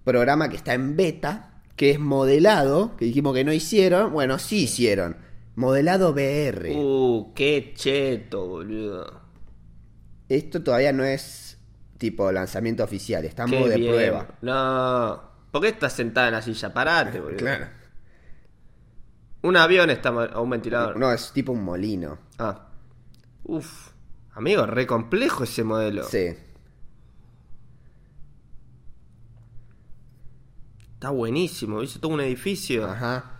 programa 0.04 0.48
que 0.48 0.56
está 0.56 0.74
en 0.74 0.96
beta, 0.96 1.62
que 1.76 1.90
es 1.90 1.98
modelado, 1.98 2.96
que 2.96 3.06
dijimos 3.06 3.34
que 3.34 3.44
no 3.44 3.52
hicieron, 3.52 4.12
bueno, 4.12 4.38
sí 4.38 4.64
hicieron. 4.64 5.16
Modelado 5.58 6.12
VR. 6.12 6.72
Uh, 6.76 7.34
qué 7.34 7.72
cheto, 7.74 8.46
boludo. 8.46 9.22
Esto 10.28 10.62
todavía 10.62 10.92
no 10.92 11.02
es 11.02 11.58
tipo 11.98 12.30
lanzamiento 12.30 12.84
oficial, 12.84 13.24
está 13.24 13.42
en 13.42 13.50
modo 13.50 13.66
de 13.66 13.76
bien. 13.76 13.92
prueba. 13.92 14.28
No. 14.40 15.20
¿Por 15.50 15.62
qué 15.62 15.68
estás 15.70 15.94
sentada 15.94 16.28
en 16.28 16.34
la 16.34 16.42
silla? 16.42 16.72
Parate, 16.72 17.18
boludo. 17.18 17.38
Claro. 17.38 17.66
Un 19.42 19.56
avión 19.56 19.90
está 19.90 20.12
o 20.12 20.42
un 20.42 20.50
ventilador. 20.50 20.96
No, 20.96 21.12
es 21.12 21.32
tipo 21.32 21.50
un 21.50 21.64
molino. 21.64 22.20
Ah. 22.38 22.68
Uf. 23.42 23.90
Amigo, 24.34 24.64
re 24.64 24.86
complejo 24.86 25.42
ese 25.42 25.64
modelo. 25.64 26.04
Sí. 26.04 26.36
Está 30.94 31.10
buenísimo. 31.10 31.82
Hizo 31.82 31.98
todo 31.98 32.14
un 32.14 32.20
edificio. 32.20 32.88
Ajá. 32.88 33.37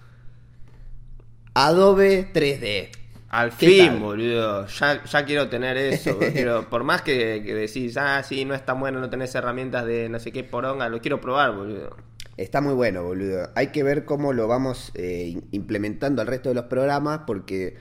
Adobe 1.55 2.28
3D. 2.32 2.90
Al 3.30 3.51
¿Qué 3.51 3.66
fin, 3.68 3.86
tal? 3.88 3.99
boludo. 3.99 4.66
Ya, 4.68 5.05
ya 5.05 5.24
quiero 5.26 5.49
tener 5.49 5.76
eso. 5.76 6.18
Quiero- 6.32 6.68
por 6.70 6.84
más 6.84 7.03
que, 7.03 7.42
que 7.44 7.55
decís, 7.55 7.96
ah, 7.99 8.22
sí, 8.22 8.44
no 8.46 8.55
es 8.55 8.64
tan 8.64 8.80
bueno, 8.80 9.01
no 9.01 9.11
tenés 9.11 9.34
herramientas 9.34 9.84
de 9.84 10.09
no 10.09 10.18
sé 10.18 10.32
qué 10.32 10.44
poronga, 10.44 10.88
lo 10.88 11.01
quiero 11.01 11.20
probar, 11.20 11.55
boludo. 11.55 11.94
Está 12.38 12.61
muy 12.62 12.72
bueno, 12.72 13.03
boludo. 13.03 13.51
Hay 13.55 13.66
que 13.66 13.82
ver 13.82 14.05
cómo 14.07 14.32
lo 14.32 14.46
vamos 14.49 14.92
eh, 14.94 15.38
implementando 15.51 16.22
al 16.22 16.28
resto 16.28 16.49
de 16.49 16.55
los 16.55 16.64
programas 16.66 17.22
porque 17.26 17.76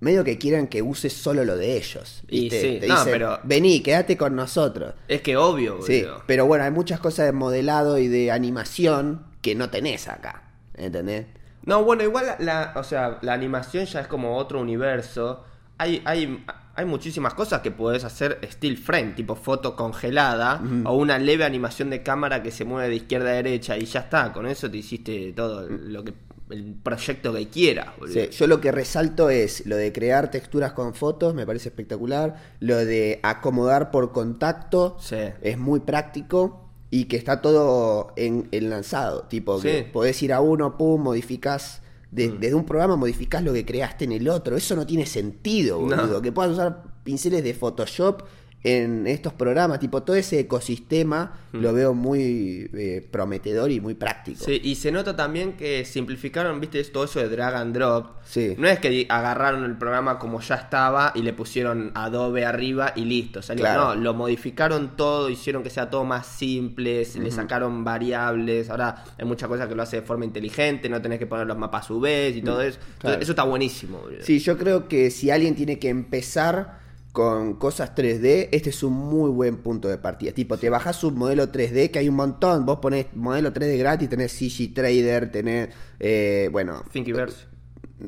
medio 0.00 0.24
que 0.24 0.38
quieren 0.38 0.68
que 0.68 0.80
uses 0.82 1.12
solo 1.12 1.44
lo 1.44 1.56
de 1.56 1.76
ellos. 1.76 2.22
Y 2.28 2.42
¿viste? 2.42 2.60
sí, 2.60 2.78
Te 2.80 2.86
no, 2.88 2.94
dicen, 2.96 3.12
pero- 3.12 3.40
vení, 3.42 3.82
quédate 3.82 4.16
con 4.16 4.34
nosotros. 4.34 4.94
Es 5.06 5.20
que 5.20 5.36
obvio, 5.36 5.72
boludo. 5.74 5.86
Sí, 5.86 6.06
pero 6.26 6.46
bueno, 6.46 6.64
hay 6.64 6.70
muchas 6.70 6.98
cosas 6.98 7.26
de 7.26 7.32
modelado 7.32 7.98
y 7.98 8.08
de 8.08 8.30
animación 8.30 9.26
que 9.42 9.54
no 9.54 9.68
tenés 9.68 10.08
acá. 10.08 10.44
¿Entendés? 10.74 11.26
No, 11.64 11.84
bueno, 11.84 12.02
igual 12.02 12.26
la, 12.26 12.36
la- 12.40 12.72
o 12.76 12.84
sea, 12.84 13.18
la 13.22 13.32
animación 13.32 13.84
ya 13.86 14.00
es 14.00 14.06
como 14.06 14.36
otro 14.36 14.60
universo. 14.60 15.44
Hay, 15.78 16.02
hay, 16.04 16.44
hay 16.74 16.84
muchísimas 16.84 17.34
cosas 17.34 17.60
que 17.60 17.70
puedes 17.70 18.04
hacer 18.04 18.38
still 18.44 18.76
frame, 18.78 19.12
tipo 19.12 19.34
foto 19.34 19.74
congelada, 19.76 20.60
o 20.84 20.94
una 20.96 21.18
leve 21.18 21.44
animación 21.44 21.90
de 21.90 22.02
cámara 22.02 22.42
que 22.42 22.50
se 22.50 22.64
mueve 22.64 22.88
de 22.88 22.96
izquierda 22.96 23.30
a 23.30 23.34
derecha 23.34 23.76
y 23.76 23.84
ya 23.84 24.00
está. 24.00 24.32
Con 24.32 24.46
eso 24.46 24.70
te 24.70 24.76
hiciste 24.78 25.32
todo 25.34 25.68
lo 25.68 26.04
que 26.04 26.14
el 26.50 26.74
proyecto 26.82 27.32
que 27.32 27.48
quieras. 27.48 27.88
Sí, 28.12 28.28
yo 28.30 28.46
lo 28.46 28.60
que 28.60 28.70
resalto 28.72 29.30
es 29.30 29.64
lo 29.66 29.76
de 29.76 29.90
crear 29.90 30.30
texturas 30.30 30.72
con 30.74 30.92
fotos, 30.94 31.32
me 31.34 31.46
parece 31.46 31.70
espectacular. 31.70 32.36
Lo 32.60 32.76
de 32.76 33.20
acomodar 33.22 33.90
por 33.90 34.12
contacto 34.12 34.96
Sí. 35.00 35.16
es 35.40 35.56
muy 35.58 35.80
práctico 35.80 36.61
y 36.92 37.06
que 37.06 37.16
está 37.16 37.40
todo 37.40 38.12
en, 38.16 38.46
enlazado. 38.52 39.22
Tipo, 39.22 39.58
que 39.60 39.78
Sí. 39.78 39.84
Mm. 39.88 39.92
podés 39.92 40.22
ir 40.22 40.32
a 40.32 40.40
uno, 40.40 40.76
pum, 40.78 41.02
modificás. 41.02 41.80
de- 42.12 42.28
Desde 42.28 42.54
un 42.54 42.66
programa 42.66 42.94
modificás 42.96 43.42
lo 43.42 43.54
que 43.54 43.64
creaste 43.64 44.04
en 44.04 44.12
el 44.12 44.28
otro. 44.28 44.54
Eso 44.54 44.76
no 44.76 44.86
tiene 44.86 45.06
sentido, 45.06 45.80
No. 45.80 45.96
boludo. 45.96 46.20
Que 46.20 46.30
puedas 46.30 46.52
usar 46.52 46.82
pinceles 47.02 47.42
de 47.42 47.54
Photoshop 47.54 48.22
en 48.64 49.06
estos 49.06 49.32
programas. 49.32 49.80
Tipo, 49.80 50.02
todo 50.02 50.16
ese 50.16 50.40
ecosistema 50.40 51.40
lo 51.52 51.72
veo 51.72 51.94
muy 51.94 52.70
eh, 52.72 53.06
prometedor 53.10 53.70
y 53.70 53.80
muy 53.80 53.94
práctico. 53.94 54.38
Mm. 54.42 54.44
Sí, 54.44 54.60
y 54.62 54.74
se 54.76 54.92
nota 54.92 55.16
también 55.16 55.54
que 55.54 55.84
simplificaron, 55.84 56.60
viste, 56.60 56.82
todo 56.84 57.04
eso 57.04 57.20
de 57.20 57.28
drag 57.28 57.54
and 57.56 57.74
drop. 57.74 58.22
Sí. 58.24 58.54
No 58.58 58.68
es 58.68 58.78
que 58.78 59.06
agarraron 59.08 59.64
el 59.64 59.76
programa 59.76 60.18
como 60.18 60.40
ya 60.40 60.54
estaba 60.54 61.12
y 61.14 61.22
le 61.22 61.32
pusieron 61.32 61.90
Adobe 61.94 62.44
arriba 62.44 62.92
y 62.96 63.04
listo. 63.04 63.42
Salió. 63.42 63.62
Claro. 63.64 63.94
No, 63.94 64.00
lo 64.00 64.14
modificaron 64.14 64.96
todo, 64.96 65.28
hicieron 65.28 65.62
que 65.62 65.70
sea 65.70 65.90
todo 65.90 66.04
más 66.04 66.26
simple, 66.26 67.06
le 67.18 67.30
sacaron 67.30 67.84
variables. 67.84 68.70
Ahora 68.70 69.04
hay 69.18 69.24
muchas 69.24 69.48
cosas 69.48 69.68
que 69.68 69.74
lo 69.74 69.82
hace 69.82 69.96
de 69.96 70.02
forma 70.02 70.24
inteligente, 70.24 70.88
no 70.88 71.02
tenés 71.02 71.18
que 71.18 71.26
poner 71.26 71.46
los 71.46 71.58
mapas 71.58 71.90
UV 71.90 72.36
y 72.36 72.42
todo 72.42 72.62
eso. 72.62 72.78
Entonces, 72.94 73.18
Mm, 73.18 73.22
eso 73.22 73.32
está 73.32 73.42
buenísimo, 73.44 73.98
boludo. 73.98 74.22
Sí, 74.22 74.38
yo 74.38 74.56
creo 74.56 74.88
que 74.88 75.10
si 75.10 75.30
alguien 75.30 75.54
tiene 75.54 75.78
que 75.78 75.88
empezar 75.88 76.81
con 77.12 77.54
cosas 77.54 77.94
3D, 77.94 78.48
este 78.52 78.70
es 78.70 78.82
un 78.82 78.94
muy 78.94 79.30
buen 79.30 79.58
punto 79.58 79.88
de 79.88 79.98
partida. 79.98 80.32
Tipo, 80.32 80.56
te 80.56 80.70
bajas 80.70 81.04
un 81.04 81.16
modelo 81.16 81.52
3D, 81.52 81.90
que 81.90 81.98
hay 81.98 82.08
un 82.08 82.16
montón. 82.16 82.64
Vos 82.64 82.78
ponés 82.78 83.06
modelo 83.14 83.52
3D 83.52 83.78
gratis, 83.78 84.08
tenés 84.08 84.32
CG 84.32 84.72
Trader, 84.74 85.30
tenés, 85.30 85.68
eh, 86.00 86.48
bueno... 86.50 86.84
Thinkiverse. 86.90 87.51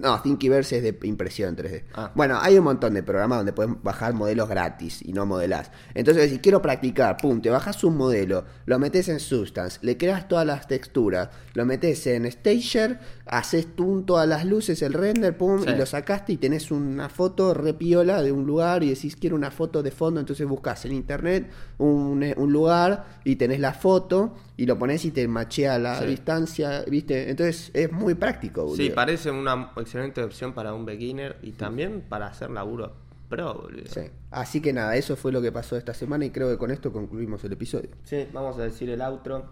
No, 0.01 0.20
Thinkiverse 0.20 0.78
es 0.78 0.82
de 0.82 0.99
impresión 1.07 1.57
3D. 1.57 1.84
Ah. 1.95 2.11
Bueno, 2.14 2.38
hay 2.40 2.59
un 2.59 2.64
montón 2.64 2.95
de 2.95 3.03
programas 3.03 3.38
donde 3.38 3.53
puedes 3.53 3.72
bajar 3.82 4.12
modelos 4.14 4.49
gratis 4.49 5.01
y 5.03 5.12
no 5.12 5.24
modelás. 5.26 5.70
Entonces, 5.95 6.30
si 6.30 6.38
quiero 6.40 6.61
practicar, 6.62 7.16
pum, 7.16 7.40
te 7.40 7.51
bajas 7.51 7.82
un 7.84 7.97
modelo, 7.97 8.45
lo 8.66 8.78
metes 8.78 9.09
en 9.09 9.20
Substance, 9.20 9.78
le 9.82 9.97
creas 9.97 10.26
todas 10.28 10.47
las 10.47 10.66
texturas, 10.66 11.28
lo 11.55 11.64
metes 11.64 12.07
en 12.07 12.30
Stager, 12.30 12.99
haces 13.26 13.74
tú 13.76 14.03
todas 14.03 14.28
las 14.28 14.45
luces, 14.45 14.82
el 14.82 14.92
render, 14.92 15.36
pum, 15.36 15.61
Sí. 15.62 15.70
y 15.70 15.76
lo 15.76 15.86
sacaste 15.86 16.32
y 16.32 16.36
tenés 16.36 16.70
una 16.70 17.09
foto 17.09 17.55
repiola 17.55 18.22
de 18.22 18.32
un 18.32 18.47
lugar 18.47 18.82
y 18.82 18.90
decís 18.90 19.16
quiero 19.16 19.36
una 19.36 19.51
foto 19.51 19.82
de 19.82 19.90
fondo, 19.90 20.20
entonces 20.20 20.47
buscas 20.47 20.84
en 20.84 20.92
internet 20.92 21.51
un, 21.78 22.24
un 22.36 22.53
lugar 22.53 23.07
y 23.24 23.36
tenés 23.36 23.61
la 23.61 23.72
foto 23.74 24.34
y 24.57 24.66
lo 24.66 24.78
pones 24.78 25.05
y 25.05 25.11
te 25.11 25.26
machea 25.26 25.78
la 25.78 25.98
Sí. 26.00 26.07
distancia, 26.07 26.84
¿viste? 26.88 27.28
Entonces 27.30 27.70
es 27.74 27.90
muy 27.90 28.14
práctico, 28.14 28.62
boludo. 28.64 28.76
Sí, 28.76 28.90
parece 28.90 29.30
una 29.30 29.70
excelente 29.76 30.22
opción 30.22 30.52
para 30.52 30.72
un 30.74 30.84
beginner 30.84 31.36
y 31.42 31.52
también 31.52 32.02
para 32.09 32.26
hacer 32.28 32.50
laburo 32.50 32.92
pro, 33.28 33.55
boludo. 33.55 33.86
Sí. 33.86 34.02
Así 34.30 34.61
que 34.61 34.72
nada, 34.72 34.94
eso 34.96 35.16
fue 35.16 35.32
lo 35.32 35.42
que 35.42 35.50
pasó 35.50 35.76
esta 35.76 35.92
semana 35.94 36.24
y 36.24 36.30
creo 36.30 36.48
que 36.50 36.57
con 36.59 36.70
esto 36.70 36.92
concluimos 36.92 37.42
el 37.44 37.52
episodio. 37.52 37.90
Sí, 38.05 38.26
vamos 38.32 38.59
a 38.59 38.62
decir 38.62 38.88
el 38.90 39.00
outro. 39.02 39.44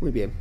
Muy 0.00 0.10
bien. 0.10 0.32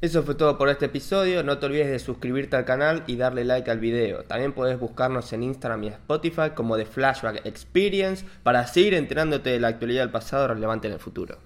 Eso 0.00 0.22
fue 0.22 0.34
todo 0.34 0.58
por 0.58 0.68
este 0.68 0.84
episodio. 0.86 1.42
No 1.42 1.56
te 1.58 1.64
olvides 1.66 1.90
de 1.90 1.98
suscribirte 1.98 2.56
al 2.56 2.66
canal 2.66 3.04
y 3.06 3.16
darle 3.16 3.44
like 3.44 3.70
al 3.70 3.78
video. 3.80 4.22
También 4.24 4.52
podés 4.52 4.78
buscarnos 4.78 5.32
en 5.32 5.42
Instagram 5.42 5.82
y 5.84 5.88
Spotify 5.88 6.50
como 6.54 6.76
The 6.76 6.84
Flashback 6.84 7.46
Experience 7.46 8.24
para 8.42 8.66
seguir 8.66 8.92
enterándote 8.94 9.48
de 9.50 9.60
la 9.60 9.68
actualidad 9.68 10.02
del 10.02 10.10
pasado 10.10 10.48
relevante 10.48 10.88
en 10.88 10.92
el 10.92 10.98
futuro. 11.00 11.38